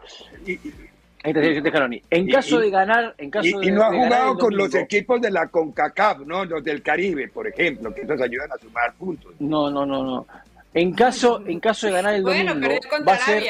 En 1.23 2.27
caso 2.27 2.59
de 2.59 2.71
ganar, 2.71 3.13
en 3.19 3.29
caso 3.29 3.61
y, 3.61 3.69
no 3.69 3.83
ha 3.83 3.93
jugado 3.93 4.35
con 4.39 4.57
los 4.57 4.73
equipos 4.73 5.21
de 5.21 5.29
la 5.29 5.45
CONCACAF, 5.45 6.21
¿no? 6.21 6.43
Los 6.43 6.63
del 6.63 6.81
Caribe, 6.81 7.27
por 7.27 7.47
ejemplo, 7.47 7.93
que 7.93 8.03
nos 8.03 8.19
ayudan 8.19 8.51
a 8.51 8.57
sumar 8.57 8.95
puntos. 8.95 9.31
No, 9.37 9.69
no, 9.69 9.85
no, 9.85 10.03
no. 10.03 10.25
En 10.73 10.91
caso, 10.93 11.43
en 11.45 11.59
caso 11.59 11.85
de 11.85 11.93
ganar 11.93 12.15
el 12.15 12.23
domingo, 12.23 12.55
bueno, 12.55 13.05
va 13.07 13.13
a 13.13 13.17
ser, 13.19 13.43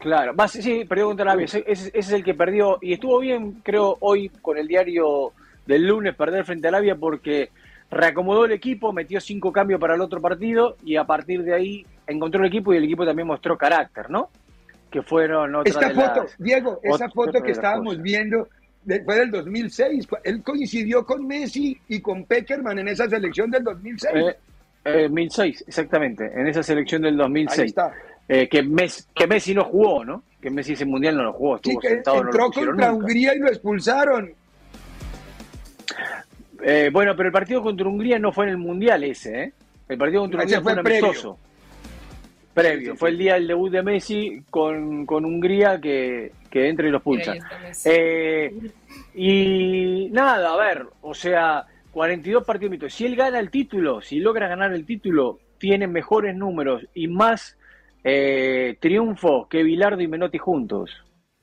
Claro, 0.00 0.34
va 0.34 0.48
sí, 0.48 0.84
perdió 0.86 1.06
contra 1.06 1.24
Arabia. 1.26 1.44
Ese, 1.44 1.62
ese, 1.66 1.90
es 1.94 2.10
el 2.10 2.24
que 2.24 2.34
perdió. 2.34 2.78
Y 2.80 2.94
estuvo 2.94 3.20
bien, 3.20 3.60
creo, 3.62 3.96
hoy 4.00 4.30
con 4.42 4.58
el 4.58 4.66
diario 4.66 5.32
del 5.66 5.86
lunes 5.86 6.16
perder 6.16 6.44
frente 6.44 6.66
a 6.66 6.70
Arabia 6.70 6.96
porque 6.96 7.50
reacomodó 7.90 8.46
el 8.46 8.52
equipo, 8.52 8.92
metió 8.92 9.20
cinco 9.20 9.52
cambios 9.52 9.80
para 9.80 9.94
el 9.94 10.00
otro 10.00 10.20
partido 10.20 10.76
y 10.84 10.96
a 10.96 11.04
partir 11.04 11.44
de 11.44 11.54
ahí 11.54 11.86
encontró 12.06 12.40
el 12.40 12.48
equipo 12.48 12.72
y 12.72 12.78
el 12.78 12.84
equipo 12.84 13.04
también 13.04 13.28
mostró 13.28 13.56
carácter, 13.56 14.10
¿no? 14.10 14.30
que 14.90 15.02
fueron 15.02 15.54
otras 15.54 15.76
Esta 15.76 15.90
foto, 15.90 16.26
Diego, 16.38 16.80
esa 16.82 17.08
foto 17.08 17.40
que 17.40 17.52
estábamos 17.52 18.02
viendo 18.02 18.48
fue 19.04 19.18
del 19.18 19.30
2006. 19.30 20.08
Él 20.24 20.42
coincidió 20.42 21.04
con 21.04 21.26
Messi 21.26 21.78
y 21.88 22.00
con 22.00 22.24
Peckerman 22.24 22.78
en 22.78 22.88
esa 22.88 23.08
selección 23.08 23.50
del 23.50 23.64
2006. 23.64 24.36
Eh, 24.84 25.02
2006, 25.02 25.64
exactamente, 25.68 26.24
en 26.34 26.46
esa 26.46 26.62
selección 26.62 27.02
del 27.02 27.16
2006. 27.16 27.58
Ahí 27.58 27.66
está. 27.66 27.92
Eh, 28.32 28.48
que, 28.48 28.62
Messi, 28.62 29.02
que 29.12 29.26
Messi 29.26 29.52
no 29.52 29.64
jugó, 29.64 30.04
¿no? 30.04 30.22
Que 30.40 30.50
Messi 30.50 30.74
ese 30.74 30.84
mundial 30.84 31.16
no 31.16 31.24
lo 31.24 31.32
jugó, 31.32 31.56
estuvo 31.56 31.80
sí, 31.80 31.88
sentado, 31.88 32.22
entró 32.22 32.48
contra 32.52 32.92
Hungría 32.92 33.34
y 33.34 33.40
lo 33.40 33.48
expulsaron. 33.48 34.32
Eh, 36.62 36.90
bueno, 36.92 37.16
pero 37.16 37.26
el 37.26 37.32
partido 37.32 37.60
contra 37.60 37.88
Hungría 37.88 38.20
no 38.20 38.30
fue 38.30 38.44
en 38.44 38.50
el 38.50 38.58
mundial 38.58 39.02
ese, 39.02 39.42
¿eh? 39.42 39.52
El 39.88 39.98
partido 39.98 40.20
contra 40.20 40.42
Hungría 40.42 40.60
fue, 40.60 40.74
fue 40.74 40.80
amistoso. 40.80 41.38
Previo, 42.54 42.94
fue 42.94 43.08
el 43.08 43.18
día 43.18 43.34
del 43.34 43.48
debut 43.48 43.72
de 43.72 43.82
Messi 43.82 44.44
con, 44.48 45.08
Hungría 45.08 45.80
que, 45.80 46.30
que 46.48 46.68
entra 46.68 46.86
y 46.86 46.92
los 46.92 47.02
pulsa. 47.02 47.34
Eh, 47.84 48.54
y 49.12 50.08
nada, 50.12 50.52
a 50.52 50.56
ver, 50.56 50.86
o 51.00 51.14
sea, 51.14 51.66
42 51.90 52.44
partidos. 52.44 52.94
Si 52.94 53.06
él 53.06 53.16
gana 53.16 53.40
el 53.40 53.50
título, 53.50 54.00
si 54.00 54.20
logra 54.20 54.46
ganar 54.46 54.72
el 54.72 54.86
título, 54.86 55.40
tiene 55.58 55.88
mejores 55.88 56.36
números 56.36 56.86
y 56.94 57.08
más 57.08 57.56
eh, 58.04 58.76
triunfos 58.80 59.48
que 59.48 59.62
Bilardo 59.62 60.00
y 60.00 60.08
Menotti 60.08 60.38
juntos 60.38 60.90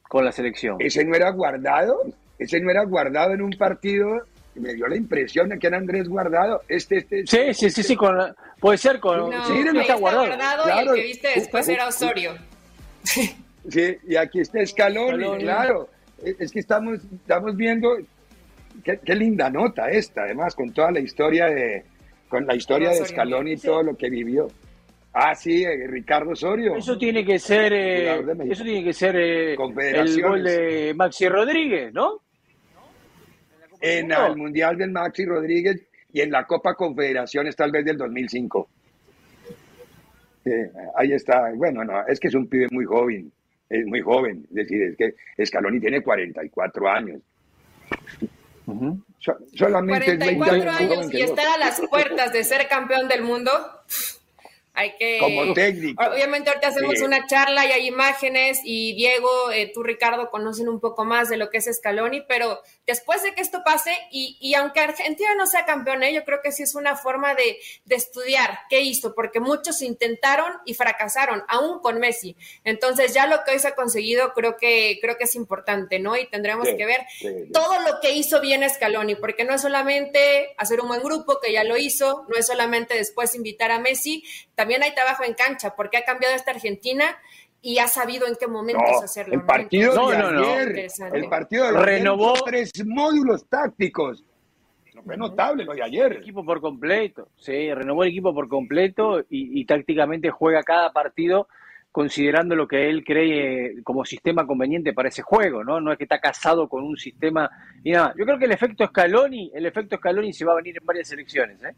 con 0.04 0.26
la 0.26 0.32
selección. 0.32 0.78
¿Ese 0.80 1.04
no 1.06 1.16
era 1.16 1.32
guardado? 1.32 2.02
¿Ese 2.40 2.60
no 2.60 2.70
era 2.70 2.84
guardado 2.86 3.34
en 3.34 3.42
un 3.42 3.52
partido 3.52 4.22
me 4.60 4.74
dio 4.74 4.88
la 4.88 4.96
impresión 4.96 5.50
de 5.50 5.60
que 5.60 5.68
era 5.68 5.78
Andrés 5.78 6.08
Guardado. 6.08 6.62
Este, 6.68 6.98
este, 6.98 7.26
sí, 7.26 7.54
sí, 7.54 7.70
sí, 7.70 7.84
sí, 7.84 7.96
con, 7.96 8.18
puede 8.60 8.78
ser 8.78 9.00
con. 9.00 9.30
No, 9.30 9.46
sí, 9.46 9.54
está 9.80 9.96
guardado. 9.96 10.26
y 10.28 10.80
el 10.80 10.96
que 10.96 11.04
viste 11.04 11.28
después 11.36 11.68
era 11.68 11.88
Osorio. 11.88 12.34
Sí, 13.70 13.98
y 14.08 14.16
aquí 14.16 14.40
está 14.40 14.66
Scaloni, 14.66 15.44
claro. 15.44 15.90
Es 16.24 16.54
que 16.54 16.60
estamos, 16.60 17.00
estamos 17.12 17.54
viendo 17.58 17.98
qué, 18.82 19.14
linda 19.14 19.50
nota 19.50 19.90
esta, 19.90 20.22
además, 20.22 20.56
con 20.56 20.72
toda 20.72 20.90
la 20.90 21.02
historia 21.02 21.48
de, 21.48 21.84
con 22.30 22.48
la 22.48 22.56
historia 22.56 22.92
de 22.92 23.06
Scaloni 23.06 23.52
y 23.52 23.58
todo 23.58 23.84
lo 23.84 23.98
que 23.98 24.10
vivió. 24.10 24.48
Ah, 25.20 25.34
sí, 25.34 25.64
eh, 25.64 25.88
Ricardo 25.88 26.34
Osorio. 26.34 26.76
Eso 26.76 26.96
tiene 26.96 27.26
que 27.26 27.40
ser, 27.40 27.74
eh, 27.74 28.24
eso 28.52 28.64
tiene 28.64 28.84
que 28.84 28.94
ser 28.94 29.16
eh, 29.16 29.54
el 29.56 30.22
gol 30.22 30.44
de 30.44 30.94
Maxi 30.96 31.28
Rodríguez, 31.28 31.92
¿no? 31.92 32.22
en 33.82 34.12
el 34.12 34.36
Mundial 34.36 34.78
del 34.78 34.92
Maxi 34.92 35.26
Rodríguez 35.26 35.88
y 36.14 36.22
en 36.22 36.30
la 36.30 36.46
Copa 36.46 36.76
Confederaciones 36.76 37.56
tal 37.56 37.72
vez 37.72 37.84
del 37.86 37.98
2005. 37.98 38.70
ahí 40.96 41.12
está. 41.14 41.52
Bueno, 41.56 41.84
no, 41.84 42.06
es 42.08 42.20
que 42.20 42.28
es 42.28 42.36
un 42.36 42.48
pibe 42.48 42.68
muy 42.70 42.86
joven, 42.86 43.32
es 43.72 43.88
muy 43.88 44.02
joven. 44.02 44.46
Es 44.50 44.56
decir, 44.56 44.84
es 44.84 44.96
que 44.98 45.16
Scaloni 45.44 45.80
tiene 45.80 46.04
44 46.04 46.90
años. 46.90 47.22
solamente 49.56 50.16
44 50.16 50.72
años 50.72 51.12
y 51.12 51.22
estar 51.22 51.48
a 51.48 51.58
las 51.58 51.82
puertas 51.90 52.32
de 52.32 52.44
ser 52.44 52.68
campeón 52.68 53.08
del 53.08 53.24
mundo. 53.24 53.50
Hay 54.78 54.96
que. 54.96 55.18
Como 55.20 55.56
técnico. 55.56 56.04
Obviamente, 56.04 56.52
ahorita 56.52 56.68
hacemos 56.68 57.02
una 57.02 57.26
charla 57.26 57.66
y 57.66 57.72
hay 57.72 57.88
imágenes, 57.88 58.60
y 58.64 58.94
Diego, 58.94 59.52
eh, 59.52 59.72
tú, 59.74 59.82
Ricardo, 59.82 60.30
conocen 60.30 60.70
un 60.70 60.80
poco 60.80 61.04
más 61.04 61.30
de 61.30 61.38
lo 61.38 61.50
que 61.50 61.58
es 61.58 61.66
Scaloni, 61.66 62.22
pero 62.28 62.60
después 62.88 63.22
de 63.22 63.36
que 63.36 63.42
esto 63.42 63.62
pase, 63.66 63.92
y, 64.10 64.38
y 64.40 64.56
aunque 64.56 64.80
Argentina 64.80 65.36
no 65.36 65.46
sea 65.46 65.66
campeón, 65.66 66.04
¿eh? 66.04 66.14
yo 66.14 66.24
creo 66.24 66.40
que 66.42 66.54
sí 66.54 66.64
es 66.64 66.74
una 66.74 66.96
forma 66.96 67.36
de, 67.36 67.60
de, 67.84 67.96
estudiar 67.96 68.60
qué 68.70 68.80
hizo, 68.80 69.14
porque 69.14 69.42
muchos 69.42 69.82
intentaron 69.82 70.54
y 70.66 70.74
fracasaron, 70.74 71.44
aún 71.50 71.80
con 71.80 72.00
Messi. 72.00 72.38
Entonces, 72.64 73.14
ya 73.14 73.28
lo 73.28 73.44
que 73.44 73.52
hoy 73.52 73.60
se 73.60 73.68
ha 73.68 73.76
conseguido, 73.76 74.34
creo 74.34 74.56
que, 74.56 75.00
creo 75.02 75.18
que 75.18 75.26
es 75.26 75.36
importante, 75.36 76.00
¿no? 76.00 76.16
Y 76.16 76.28
tendremos 76.28 76.68
que 76.70 76.86
ver 76.86 77.02
todo 77.52 77.82
lo 77.82 78.00
que 78.02 78.14
hizo 78.14 78.40
bien 78.40 78.68
Scaloni, 78.68 79.16
porque 79.16 79.44
no 79.44 79.54
es 79.54 79.62
solamente 79.62 80.56
hacer 80.58 80.80
un 80.80 80.88
buen 80.88 81.04
grupo, 81.04 81.40
que 81.42 81.52
ya 81.52 81.66
lo 81.66 81.76
hizo, 81.76 82.26
no 82.30 82.38
es 82.38 82.48
solamente 82.48 82.96
después 82.96 83.36
invitar 83.36 83.72
a 83.72 83.80
Messi, 83.80 84.24
también 84.56 84.82
hay 84.82 84.96
trabajo 84.96 85.26
en 85.26 85.34
cancha, 85.34 85.76
porque 85.76 85.98
ha 85.98 86.06
cambiado 86.06 86.36
esta 86.36 86.52
Argentina 86.52 87.20
y 87.62 87.80
ha 87.80 87.88
sabido 87.88 88.28
en 88.28 88.36
qué 88.40 88.48
momentos 88.48 89.04
hacerlo. 89.04 89.34
El 89.34 89.44
partido 89.44 89.94
de 90.10 90.16
ayer, 90.16 90.88
el 91.14 91.30
partido 91.30 91.66
de 91.66 91.72
renovó 91.74 92.34
tres 92.46 92.72
módulos 92.86 93.46
tácticos. 93.48 94.24
fue 95.04 95.18
notable 95.18 95.66
lo 95.66 95.74
de 95.74 95.84
ayer. 95.84 96.14
El 96.14 96.18
equipo 96.20 96.46
por 96.46 96.62
completo, 96.62 97.30
sí, 97.38 97.74
renovó 97.74 98.04
el 98.04 98.10
equipo 98.10 98.34
por 98.34 98.48
completo 98.48 99.24
y, 99.30 99.66
tácticamente 99.66 100.30
juega 100.30 100.64
cada 100.64 100.92
partido 100.92 101.48
considerando 101.92 102.56
lo 102.56 102.68
que 102.68 102.90
él 102.90 103.04
cree 103.04 103.82
como 103.84 104.06
sistema 104.06 104.46
conveniente 104.46 104.94
para 104.94 105.10
ese 105.10 105.24
juego, 105.24 105.64
¿no? 105.64 105.82
No 105.82 105.92
es 105.92 105.98
que 105.98 106.04
está 106.04 106.20
casado 106.20 106.70
con 106.70 106.84
un 106.84 106.96
sistema 106.96 107.50
y 107.84 107.92
nada. 107.92 108.14
Yo 108.16 108.24
creo 108.24 108.38
que 108.38 108.46
el 108.46 108.52
efecto 108.52 108.86
Scaloni, 108.86 109.52
el 109.52 109.66
efecto 109.66 109.98
Scaloni 109.98 110.32
se 110.32 110.46
va 110.46 110.54
a 110.54 110.58
venir 110.58 110.78
en 110.80 110.86
varias 110.86 111.12
elecciones, 111.12 111.64
¿eh? 111.64 111.74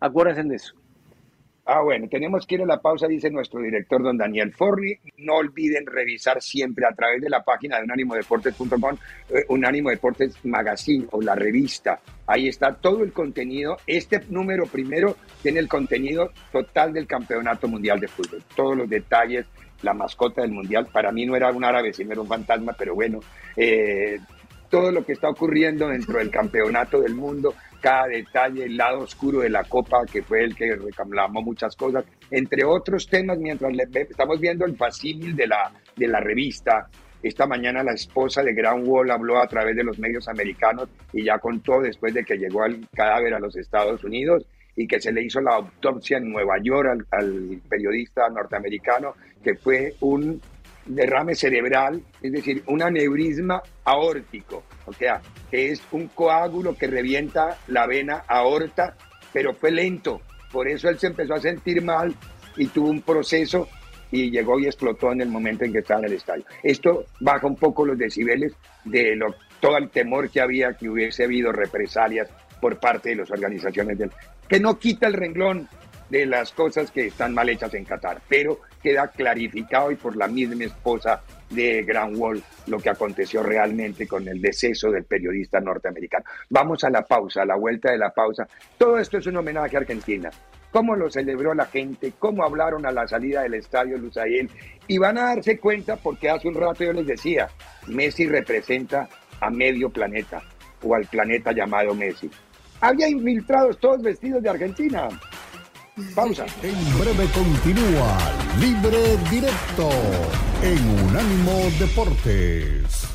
Acuérdense 0.00 0.42
de 0.42 0.56
eso. 0.56 0.74
Ah, 1.66 1.80
bueno, 1.80 2.06
tenemos 2.10 2.46
que 2.46 2.56
ir 2.56 2.62
a 2.62 2.66
la 2.66 2.78
pausa, 2.78 3.06
dice 3.06 3.30
nuestro 3.30 3.60
director 3.60 4.02
don 4.02 4.18
Daniel 4.18 4.52
Forni. 4.52 4.98
No 5.16 5.36
olviden 5.36 5.86
revisar 5.86 6.42
siempre 6.42 6.84
a 6.86 6.94
través 6.94 7.22
de 7.22 7.30
la 7.30 7.42
página 7.42 7.78
de 7.78 7.84
unánimodeportes.com, 7.84 8.96
eh, 9.30 9.44
Unánimo 9.48 9.88
Deportes 9.88 10.36
Magazine 10.44 11.06
o 11.12 11.22
la 11.22 11.34
revista. 11.34 12.00
Ahí 12.26 12.48
está 12.48 12.74
todo 12.74 13.02
el 13.02 13.14
contenido. 13.14 13.78
Este 13.86 14.20
número 14.28 14.66
primero 14.66 15.16
tiene 15.42 15.60
el 15.60 15.68
contenido 15.68 16.32
total 16.52 16.92
del 16.92 17.06
Campeonato 17.06 17.66
Mundial 17.66 17.98
de 17.98 18.08
Fútbol. 18.08 18.42
Todos 18.54 18.76
los 18.76 18.90
detalles, 18.90 19.46
la 19.80 19.94
mascota 19.94 20.42
del 20.42 20.52
Mundial. 20.52 20.88
Para 20.92 21.12
mí 21.12 21.24
no 21.24 21.34
era 21.34 21.50
un 21.50 21.64
árabe, 21.64 21.94
sino 21.94 22.12
era 22.12 22.20
un 22.20 22.28
fantasma, 22.28 22.74
pero 22.78 22.94
bueno, 22.94 23.20
eh, 23.56 24.18
todo 24.68 24.92
lo 24.92 25.02
que 25.02 25.12
está 25.12 25.30
ocurriendo 25.30 25.88
dentro 25.88 26.18
del 26.18 26.30
Campeonato 26.30 27.00
del 27.00 27.14
Mundo 27.14 27.54
cada 27.84 28.06
detalle, 28.06 28.64
el 28.64 28.78
lado 28.78 29.00
oscuro 29.00 29.40
de 29.40 29.50
la 29.50 29.62
copa, 29.64 30.06
que 30.10 30.22
fue 30.22 30.42
el 30.42 30.56
que 30.56 30.74
reclamó 30.74 31.42
muchas 31.42 31.76
cosas, 31.76 32.02
entre 32.30 32.64
otros 32.64 33.06
temas, 33.06 33.36
mientras 33.36 33.70
le, 33.74 33.84
estamos 34.08 34.40
viendo 34.40 34.64
el 34.64 34.74
facímil 34.74 35.36
de 35.36 35.46
la, 35.46 35.70
de 35.94 36.08
la 36.08 36.18
revista. 36.18 36.88
Esta 37.22 37.46
mañana 37.46 37.82
la 37.82 37.92
esposa 37.92 38.42
de 38.42 38.54
Grand 38.54 38.88
Wall 38.88 39.10
habló 39.10 39.38
a 39.38 39.46
través 39.46 39.76
de 39.76 39.84
los 39.84 39.98
medios 39.98 40.26
americanos 40.28 40.88
y 41.12 41.24
ya 41.24 41.38
contó 41.38 41.82
después 41.82 42.14
de 42.14 42.24
que 42.24 42.38
llegó 42.38 42.64
el 42.64 42.88
cadáver 42.88 43.34
a 43.34 43.38
los 43.38 43.54
Estados 43.54 44.02
Unidos 44.02 44.46
y 44.76 44.86
que 44.86 44.98
se 44.98 45.12
le 45.12 45.22
hizo 45.22 45.42
la 45.42 45.56
autopsia 45.56 46.16
en 46.16 46.32
Nueva 46.32 46.54
York 46.62 47.06
al 47.10 47.60
periodista 47.68 48.30
norteamericano, 48.30 49.12
que 49.42 49.56
fue 49.56 49.92
un 50.00 50.40
derrame 50.86 51.34
cerebral, 51.34 52.02
es 52.22 52.32
decir, 52.32 52.62
un 52.66 52.82
aneurisma 52.82 53.62
aórtico, 53.84 54.64
o 54.86 54.92
sea, 54.92 55.20
que 55.50 55.70
es 55.70 55.82
un 55.92 56.08
coágulo 56.08 56.76
que 56.76 56.86
revienta 56.86 57.58
la 57.68 57.86
vena 57.86 58.24
aorta, 58.28 58.96
pero 59.32 59.54
fue 59.54 59.70
lento. 59.70 60.20
Por 60.52 60.68
eso 60.68 60.88
él 60.88 60.98
se 60.98 61.08
empezó 61.08 61.34
a 61.34 61.40
sentir 61.40 61.82
mal 61.82 62.14
y 62.56 62.66
tuvo 62.66 62.88
un 62.90 63.02
proceso 63.02 63.68
y 64.10 64.30
llegó 64.30 64.60
y 64.60 64.66
explotó 64.66 65.10
en 65.12 65.22
el 65.22 65.28
momento 65.28 65.64
en 65.64 65.72
que 65.72 65.80
estaba 65.80 66.00
en 66.00 66.06
el 66.06 66.12
estadio. 66.12 66.44
Esto 66.62 67.04
baja 67.20 67.46
un 67.46 67.56
poco 67.56 67.84
los 67.84 67.98
decibeles 67.98 68.52
de 68.84 69.18
todo 69.60 69.76
el 69.76 69.90
temor 69.90 70.30
que 70.30 70.40
había 70.40 70.74
que 70.74 70.88
hubiese 70.88 71.24
habido 71.24 71.50
represalias 71.50 72.28
por 72.60 72.78
parte 72.78 73.10
de 73.10 73.16
las 73.16 73.30
organizaciones 73.30 73.98
del 73.98 74.10
que 74.48 74.60
no 74.60 74.78
quita 74.78 75.06
el 75.06 75.14
renglón 75.14 75.68
de 76.10 76.26
las 76.26 76.52
cosas 76.52 76.90
que 76.90 77.06
están 77.06 77.34
mal 77.34 77.48
hechas 77.48 77.74
en 77.74 77.84
Qatar, 77.84 78.20
pero 78.28 78.60
queda 78.84 79.08
clarificado 79.08 79.90
y 79.90 79.96
por 79.96 80.14
la 80.14 80.28
misma 80.28 80.64
esposa 80.64 81.22
de 81.48 81.82
Grand 81.84 82.14
Wall 82.18 82.42
lo 82.66 82.78
que 82.78 82.90
aconteció 82.90 83.42
realmente 83.42 84.06
con 84.06 84.28
el 84.28 84.42
deceso 84.42 84.90
del 84.90 85.04
periodista 85.04 85.58
norteamericano. 85.58 86.26
Vamos 86.50 86.84
a 86.84 86.90
la 86.90 87.00
pausa, 87.00 87.42
a 87.42 87.46
la 87.46 87.56
vuelta 87.56 87.90
de 87.90 87.96
la 87.96 88.10
pausa. 88.10 88.46
Todo 88.76 88.98
esto 88.98 89.16
es 89.16 89.26
un 89.26 89.38
homenaje 89.38 89.76
a 89.76 89.80
Argentina. 89.80 90.30
Cómo 90.70 90.96
lo 90.96 91.10
celebró 91.10 91.54
la 91.54 91.64
gente, 91.64 92.12
cómo 92.18 92.44
hablaron 92.44 92.84
a 92.84 92.92
la 92.92 93.08
salida 93.08 93.42
del 93.42 93.54
estadio 93.54 93.96
Lusail. 93.96 94.50
Y 94.86 94.98
van 94.98 95.16
a 95.16 95.34
darse 95.34 95.58
cuenta 95.58 95.96
porque 95.96 96.28
hace 96.28 96.48
un 96.48 96.54
rato 96.54 96.84
yo 96.84 96.92
les 96.92 97.06
decía, 97.06 97.48
Messi 97.86 98.26
representa 98.26 99.08
a 99.40 99.48
medio 99.48 99.88
planeta 99.88 100.42
o 100.82 100.94
al 100.94 101.06
planeta 101.06 101.52
llamado 101.52 101.94
Messi. 101.94 102.30
Había 102.82 103.08
infiltrados 103.08 103.78
todos 103.78 104.02
vestidos 104.02 104.42
de 104.42 104.50
Argentina. 104.50 105.08
Pausa. 106.14 106.46
En 106.62 106.74
breve 106.98 107.26
continúa 107.28 108.18
Libre 108.58 109.16
Directo 109.30 109.88
en 110.60 110.78
Unánimo 111.06 111.70
Deportes. 111.78 113.06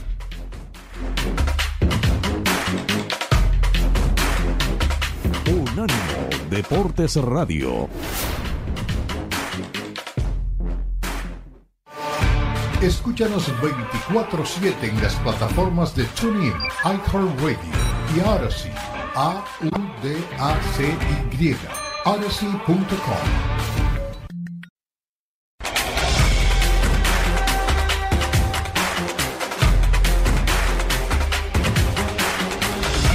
Unánimo 5.51 6.29
Deportes 6.49 7.15
Radio. 7.17 7.89
Escúchanos 12.81 13.51
24-7 13.61 14.83
en 14.83 15.01
las 15.01 15.15
plataformas 15.15 15.93
de 15.97 16.05
TuneIn, 16.05 16.53
iHeartRadio 16.85 17.57
y 18.15 18.21
Odyssey. 18.21 18.71
A-U-D-A-C-Y 19.15 19.69
odyssey.com. 22.05 22.89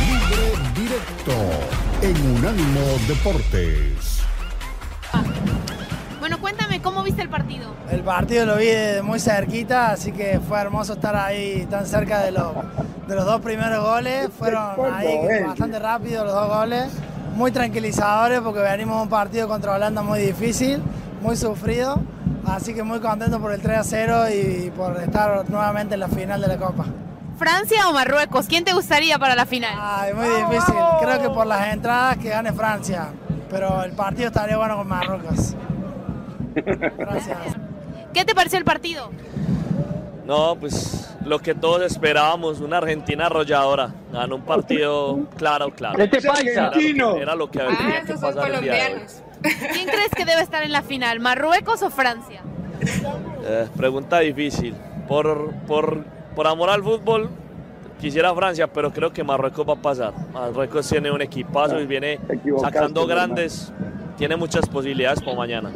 Libre 0.01 0.70
directo 0.74 1.32
en 2.03 2.37
Unánimo 2.37 2.80
Deportes. 3.09 4.20
Bueno, 6.20 6.41
cuéntame, 6.41 6.80
¿cómo 6.80 7.03
viste 7.03 7.22
el 7.22 7.28
partido? 7.28 7.74
El 7.91 8.03
partido 8.03 8.47
lo 8.47 8.57
vi 8.57 8.66
de 8.66 9.03
muy 9.03 9.18
cerquita, 9.18 9.93
así 9.93 10.12
que 10.12 10.41
fue 10.41 10.61
hermoso 10.61 10.95
estar 10.95 11.16
ahí 11.16 11.66
tan 11.70 11.87
cerca 11.87 12.20
de 12.22 12.32
los, 12.32 12.53
de 13.07 13.14
los 13.14 13.24
dos 13.24 13.41
primeros 13.41 13.85
goles. 13.85 14.28
Fueron 14.39 14.62
ahí 14.93 15.43
bastante 15.47 15.78
rápidos 15.78 16.24
los 16.26 16.35
dos 16.35 16.49
goles 16.49 16.91
muy 17.35 17.51
tranquilizadores 17.51 18.41
porque 18.41 18.61
venimos 18.61 19.03
un 19.03 19.09
partido 19.09 19.49
contra 19.49 19.74
Holanda 19.74 20.03
muy 20.03 20.20
difícil, 20.20 20.82
muy 21.20 21.37
sufrido, 21.37 22.01
así 22.47 22.74
que 22.74 22.82
muy 22.82 23.01
contento 23.01 23.41
por 23.41 23.53
el 23.53 23.61
3 23.61 23.78
a 23.78 23.85
0 23.85 24.24
y 24.30 24.70
por 24.70 24.97
estar 25.01 25.49
nuevamente 25.51 25.95
en 25.95 26.01
la 26.01 26.09
final 26.09 26.41
de 26.41 26.49
la 26.49 26.57
Copa. 26.57 26.87
¿Francia 27.37 27.89
o 27.89 27.93
Marruecos? 27.93 28.47
¿Quién 28.47 28.64
te 28.64 28.72
gustaría 28.72 29.18
para 29.18 29.35
la 29.35 29.45
final? 29.45 29.74
Ay, 29.76 30.14
muy 30.14 30.26
difícil. 30.28 30.74
Creo 31.01 31.20
que 31.20 31.28
por 31.30 31.47
las 31.47 31.72
entradas 31.72 32.16
que 32.18 32.28
gane 32.28 32.53
Francia, 32.53 33.09
pero 33.51 33.82
el 33.82 33.93
partido 33.93 34.28
estaría 34.28 34.57
bueno 34.57 34.76
con 34.76 34.89
Marruecos. 34.89 35.55
Gracias. 36.55 37.39
¿Qué 38.12 38.24
te 38.24 38.35
pareció 38.35 38.59
el 38.61 38.64
partido? 38.64 39.11
No, 40.24 40.55
pues 40.55 41.13
lo 41.25 41.39
que 41.39 41.55
todos 41.55 41.83
esperábamos, 41.83 42.61
una 42.61 42.79
Argentina 42.79 43.27
arrolladora. 43.27 43.95
Ganó 44.12 44.37
un 44.37 44.43
partido 44.43 45.20
claro, 45.37 45.70
claro. 45.70 46.03
Este 46.03 46.20
paisa. 46.20 46.70
Era, 47.18 47.35
lo 47.35 47.51
que 47.51 47.61
había 47.61 47.79
ah, 47.81 48.03
que 48.07 48.14
pasar 48.14 48.51
el 48.51 48.61
día 48.61 49.07
¿Quién 49.43 49.87
crees 49.87 50.11
que 50.16 50.25
debe 50.25 50.43
estar 50.43 50.62
en 50.62 50.72
la 50.72 50.83
final, 50.83 51.20
Marruecos 51.20 51.83
o 51.83 51.91
Francia? 51.91 52.43
Eh, 53.45 53.68
pregunta 53.77 54.20
difícil. 54.20 54.75
Por, 55.07 55.53
por, 55.66 56.03
por 56.35 56.47
amor 56.47 56.70
al 56.70 56.83
fútbol, 56.83 57.29
quisiera 58.01 58.35
Francia, 58.35 58.66
pero 58.66 58.91
creo 58.91 59.12
que 59.12 59.22
Marruecos 59.22 59.68
va 59.68 59.75
a 59.75 59.83
pasar. 59.83 60.14
Marruecos 60.33 60.89
tiene 60.89 61.11
un 61.11 61.20
equipazo 61.20 61.79
y 61.79 61.87
viene 61.87 62.18
sacando 62.61 63.07
grandes, 63.07 63.72
tiene 64.16 64.37
muchas 64.37 64.66
posibilidades 64.66 65.20
para 65.20 65.37
mañana. 65.37 65.70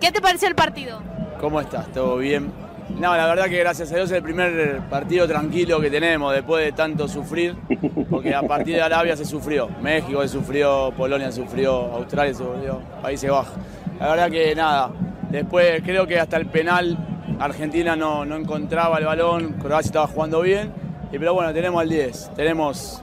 ¿Qué 0.00 0.12
te 0.12 0.20
pareció 0.20 0.46
el 0.48 0.54
partido? 0.54 1.00
¿Cómo 1.40 1.60
estás? 1.60 1.90
¿Todo 1.92 2.18
bien? 2.18 2.52
No, 2.98 3.14
la 3.14 3.26
verdad 3.26 3.44
que 3.44 3.58
gracias 3.58 3.92
a 3.92 3.96
Dios 3.96 4.10
es 4.10 4.16
el 4.16 4.22
primer 4.22 4.80
partido 4.88 5.28
tranquilo 5.28 5.78
que 5.80 5.90
tenemos 5.90 6.32
después 6.32 6.64
de 6.64 6.72
tanto 6.72 7.06
sufrir, 7.06 7.54
porque 8.08 8.34
a 8.34 8.40
partir 8.40 8.74
de 8.76 8.80
Arabia 8.82 9.14
se 9.14 9.26
sufrió, 9.26 9.68
México 9.82 10.22
se 10.22 10.28
sufrió, 10.28 10.92
Polonia 10.96 11.30
sufrió, 11.30 11.92
Australia 11.92 12.32
sufrió, 12.32 12.80
Países 13.02 13.30
Bajos. 13.30 13.52
La 14.00 14.08
verdad 14.08 14.30
que 14.30 14.54
nada, 14.54 14.90
después 15.28 15.82
creo 15.84 16.06
que 16.06 16.18
hasta 16.18 16.38
el 16.38 16.46
penal 16.46 16.96
Argentina 17.38 17.96
no, 17.96 18.24
no 18.24 18.36
encontraba 18.36 18.96
el 18.96 19.04
balón, 19.04 19.52
Croacia 19.60 19.88
estaba 19.88 20.06
jugando 20.06 20.40
bien, 20.40 20.72
y, 21.12 21.18
pero 21.18 21.34
bueno, 21.34 21.52
tenemos 21.52 21.82
al 21.82 21.90
10, 21.90 22.34
tenemos, 22.34 23.02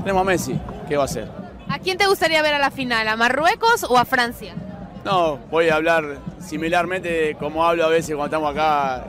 tenemos 0.00 0.22
a 0.22 0.24
Messi, 0.24 0.60
¿qué 0.88 0.96
va 0.96 1.02
a 1.02 1.06
hacer? 1.06 1.28
¿A 1.68 1.78
quién 1.78 1.96
te 1.96 2.06
gustaría 2.08 2.42
ver 2.42 2.54
a 2.54 2.58
la 2.58 2.72
final, 2.72 3.06
a 3.06 3.14
Marruecos 3.16 3.84
o 3.84 3.96
a 3.96 4.04
Francia? 4.04 4.54
No, 5.04 5.38
voy 5.50 5.68
a 5.68 5.76
hablar 5.76 6.04
similarmente 6.40 7.36
como 7.38 7.64
hablo 7.64 7.84
a 7.84 7.88
veces 7.88 8.14
cuando 8.16 8.36
estamos 8.36 8.52
acá, 8.52 9.06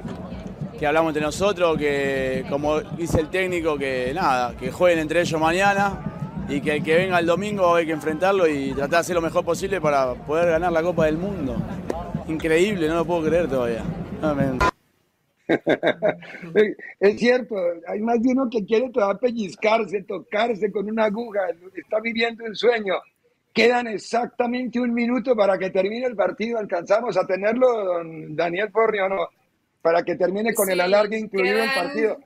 que 0.82 0.88
hablamos 0.88 1.12
entre 1.12 1.22
nosotros, 1.22 1.78
que 1.78 2.44
como 2.50 2.82
dice 2.82 3.22
el 3.22 3.30
técnico, 3.30 3.78
que 3.78 4.12
nada, 4.16 4.58
que 4.58 4.72
jueguen 4.72 4.98
entre 4.98 5.22
ellos 5.22 5.40
mañana 5.40 6.44
y 6.50 6.60
que 6.60 6.78
el 6.78 6.84
que 6.84 6.96
venga 6.96 7.20
el 7.20 7.28
domingo 7.28 7.76
hay 7.76 7.86
que 7.86 7.92
enfrentarlo 7.92 8.48
y 8.48 8.72
tratar 8.72 8.90
de 8.90 8.98
hacer 8.98 9.16
lo 9.16 9.22
mejor 9.22 9.46
posible 9.46 9.80
para 9.80 10.16
poder 10.16 10.50
ganar 10.50 10.72
la 10.72 10.82
Copa 10.82 11.06
del 11.06 11.20
Mundo. 11.20 11.56
Increíble, 12.28 12.88
no 12.88 12.96
lo 12.96 13.06
puedo 13.06 13.28
creer 13.28 13.48
todavía. 13.48 13.84
es 17.00 17.20
cierto, 17.20 17.56
hay 17.88 18.00
más 18.00 18.20
de 18.20 18.32
uno 18.32 18.50
que 18.50 18.66
quiere 18.66 18.90
todavía 18.90 19.20
pellizcarse, 19.20 20.02
tocarse 20.02 20.72
con 20.72 20.90
una 20.90 21.06
aguja, 21.06 21.42
está 21.76 22.00
viviendo 22.00 22.44
un 22.44 22.56
sueño. 22.56 22.96
Quedan 23.54 23.86
exactamente 23.86 24.80
un 24.80 24.96
minuto 24.96 25.36
para 25.36 25.60
que 25.60 25.70
termine 25.70 26.08
el 26.08 26.16
partido. 26.16 26.58
¿Alcanzamos 26.58 27.16
a 27.18 27.28
tenerlo, 27.28 27.68
don 27.86 28.36
Daniel 28.36 28.72
Forni, 28.72 29.00
o 29.02 29.10
no? 29.10 29.28
Para 29.82 30.04
que 30.04 30.16
termine 30.16 30.54
con 30.54 30.70
el 30.70 30.80
alargue 30.80 31.18
incluido 31.18 31.64
el 31.64 31.74
partido. 31.74 32.20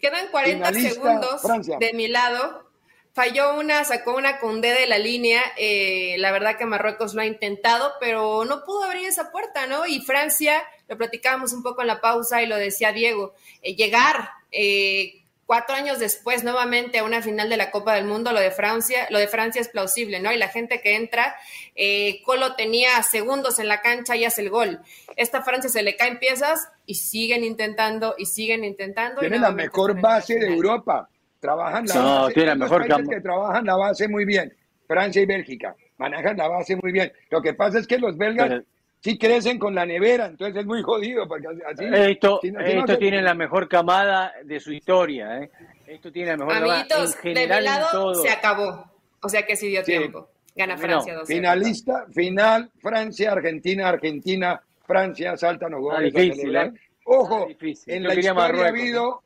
quedan 0.00 0.28
40 0.30 0.72
segundos 0.74 1.42
de 1.78 1.92
mi 1.94 2.08
lado. 2.08 2.70
Falló 3.14 3.58
una, 3.58 3.84
sacó 3.84 4.16
una 4.16 4.38
con 4.38 4.62
D 4.62 4.72
de 4.72 4.86
la 4.86 4.98
línea. 4.98 5.42
Eh, 5.58 6.16
la 6.18 6.32
verdad 6.32 6.56
que 6.56 6.64
Marruecos 6.64 7.14
lo 7.14 7.20
ha 7.20 7.26
intentado, 7.26 7.92
pero 8.00 8.46
no 8.46 8.64
pudo 8.64 8.84
abrir 8.84 9.06
esa 9.06 9.30
puerta, 9.30 9.66
¿no? 9.66 9.86
Y 9.86 10.00
Francia, 10.00 10.62
lo 10.88 10.96
platicábamos 10.96 11.52
un 11.52 11.62
poco 11.62 11.82
en 11.82 11.88
la 11.88 12.00
pausa 12.00 12.42
y 12.42 12.46
lo 12.46 12.56
decía 12.56 12.92
Diego, 12.92 13.34
eh, 13.62 13.74
llegar. 13.74 14.30
Eh, 14.50 15.21
cuatro 15.52 15.76
años 15.76 15.98
después, 15.98 16.44
nuevamente 16.44 17.00
a 17.00 17.04
una 17.04 17.20
final 17.20 17.50
de 17.50 17.58
la 17.58 17.70
Copa 17.70 17.94
del 17.94 18.06
Mundo, 18.06 18.32
lo 18.32 18.40
de 18.40 18.50
Francia, 18.50 19.06
lo 19.10 19.18
de 19.18 19.28
Francia 19.28 19.60
es 19.60 19.68
plausible, 19.68 20.18
¿no? 20.18 20.32
Y 20.32 20.38
la 20.38 20.48
gente 20.48 20.80
que 20.80 20.96
entra, 20.96 21.34
eh, 21.74 22.22
Colo 22.24 22.54
tenía 22.54 23.02
segundos 23.02 23.58
en 23.58 23.68
la 23.68 23.82
cancha 23.82 24.16
y 24.16 24.24
hace 24.24 24.40
el 24.40 24.48
gol. 24.48 24.80
Esta 25.14 25.42
Francia 25.42 25.68
se 25.68 25.82
le 25.82 25.94
caen 25.94 26.18
piezas 26.18 26.70
y 26.86 26.94
siguen 26.94 27.44
intentando 27.44 28.14
y 28.16 28.24
siguen 28.24 28.64
intentando. 28.64 29.20
Tiene 29.20 29.38
la 29.38 29.50
mejor 29.50 30.00
base 30.00 30.38
de 30.38 30.46
Europa. 30.46 31.10
Trabajan 31.38 31.84
la 31.84 31.94
no, 31.96 32.22
base. 32.22 32.32
Tiene 32.32 32.48
la 32.48 32.54
mejor 32.54 32.86
que 33.10 33.20
trabajan 33.20 33.66
la 33.66 33.76
base 33.76 34.08
muy 34.08 34.24
bien. 34.24 34.56
Francia 34.86 35.20
y 35.20 35.26
Bélgica 35.26 35.76
manejan 35.98 36.38
la 36.38 36.48
base 36.48 36.76
muy 36.76 36.92
bien. 36.92 37.12
Lo 37.28 37.42
que 37.42 37.52
pasa 37.52 37.78
es 37.78 37.86
que 37.86 37.98
los 37.98 38.16
belgas 38.16 38.62
sí 39.02 39.18
crecen 39.18 39.58
con 39.58 39.74
la 39.74 39.84
nevera, 39.84 40.26
entonces 40.26 40.56
es 40.56 40.66
muy 40.66 40.82
jodido. 40.82 41.26
Porque 41.26 41.48
así, 41.48 41.84
esto 41.90 42.40
esto 42.42 42.98
tiene 42.98 43.22
la 43.22 43.34
mejor 43.34 43.68
camada 43.68 44.32
de 44.44 44.60
su 44.60 44.72
historia. 44.72 45.42
¿eh? 45.42 45.50
Esto 45.86 46.10
tiene 46.12 46.30
la 46.30 46.36
mejor 46.38 46.56
Amiguitos, 46.56 47.16
camada. 47.16 47.40
de 47.40 47.46
mi 47.46 47.64
lado 47.64 48.14
se 48.14 48.30
acabó. 48.30 48.90
O 49.20 49.28
sea 49.28 49.44
que 49.44 49.56
sí 49.56 49.68
dio 49.68 49.82
tiempo. 49.82 50.28
Gana 50.54 50.76
Francia 50.76 51.14
no, 51.14 51.24
Finalista, 51.24 52.06
final, 52.12 52.70
Francia, 52.78 53.32
Argentina, 53.32 53.88
Argentina, 53.88 54.60
Francia, 54.86 55.36
saltan 55.36 55.72
los 55.72 55.80
goles. 55.80 56.12
Ah, 56.14 56.20
difícil, 56.20 56.54
¿eh? 56.54 56.72
Ojo, 57.04 57.48
en 57.86 58.02
la 58.04 58.14
historia 58.14 58.64
ha 58.64 58.68
habido, 58.68 59.22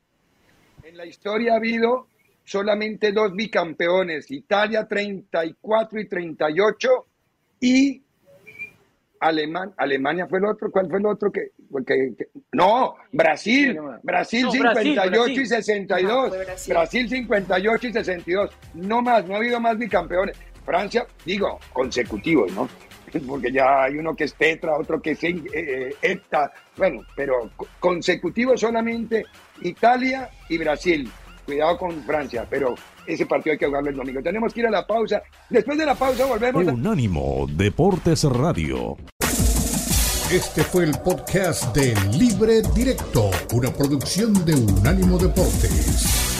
en 0.85 0.97
la 0.97 1.05
historia 1.05 1.53
ha 1.53 1.57
habido 1.57 2.07
solamente 2.45 3.13
dos 3.13 3.35
bicampeones, 3.35 4.31
Italia 4.31 4.87
34 4.87 6.01
y 6.01 6.09
38 6.09 7.07
y 7.61 8.03
Alemania 9.21 10.27
fue 10.27 10.39
el 10.39 10.47
otro, 10.47 10.71
¿cuál 10.71 10.89
fue 10.89 10.99
el 10.99 11.07
otro 11.07 11.31
que, 11.31 11.53
no, 12.53 12.97
Brasil, 13.13 13.79
Brasil 14.03 14.47
58 14.51 15.41
y 15.41 15.47
62, 15.47 16.33
Brasil. 16.69 17.09
58 17.09 17.87
y 17.87 17.93
62, 17.93 18.51
no 18.75 19.03
más, 19.03 19.27
no 19.27 19.35
ha 19.35 19.39
habido 19.39 19.61
más 19.61 19.77
bicampeones. 19.79 20.37
Francia, 20.65 21.07
digo, 21.25 21.61
consecutivos, 21.73 22.53
¿no? 22.53 22.69
Porque 23.27 23.53
ya 23.53 23.85
hay 23.85 23.99
uno 23.99 24.15
que 24.17 24.25
es 24.25 24.35
Tetra, 24.35 24.77
otro 24.77 25.01
que 25.01 25.13
es 25.13 25.23
eh, 25.23 25.95
eh 26.03 26.21
bueno, 26.77 27.03
pero 27.15 27.51
consecutivos 27.79 28.61
solamente 28.61 29.25
Italia 29.63 30.29
y 30.49 30.59
Brasil. 30.59 31.11
Cuidado 31.47 31.79
con 31.79 32.03
Francia, 32.03 32.45
pero 32.51 32.75
ese 33.07 33.25
partido 33.25 33.53
hay 33.53 33.59
que 33.59 33.67
jugarlo 33.67 33.91
el 33.91 33.97
domingo. 33.97 34.21
Tenemos 34.21 34.53
que 34.53 34.61
ir 34.61 34.67
a 34.67 34.71
la 34.71 34.87
pausa. 34.87 35.23
Después 35.49 35.79
de 35.79 35.87
la 35.87 35.95
pausa 35.95 36.27
volvemos. 36.27 36.65
Unánimo 36.67 37.47
Deportes 37.49 38.25
Radio. 38.25 38.97
Este 40.33 40.65
fue 40.65 40.85
el 40.85 40.99
podcast 40.99 41.73
de 41.77 41.95
Libre 42.19 42.61
Directo, 42.75 43.31
una 43.53 43.71
producción 43.71 44.45
de 44.45 44.55
Unánimo 44.57 45.19
Deportes. 45.19 46.36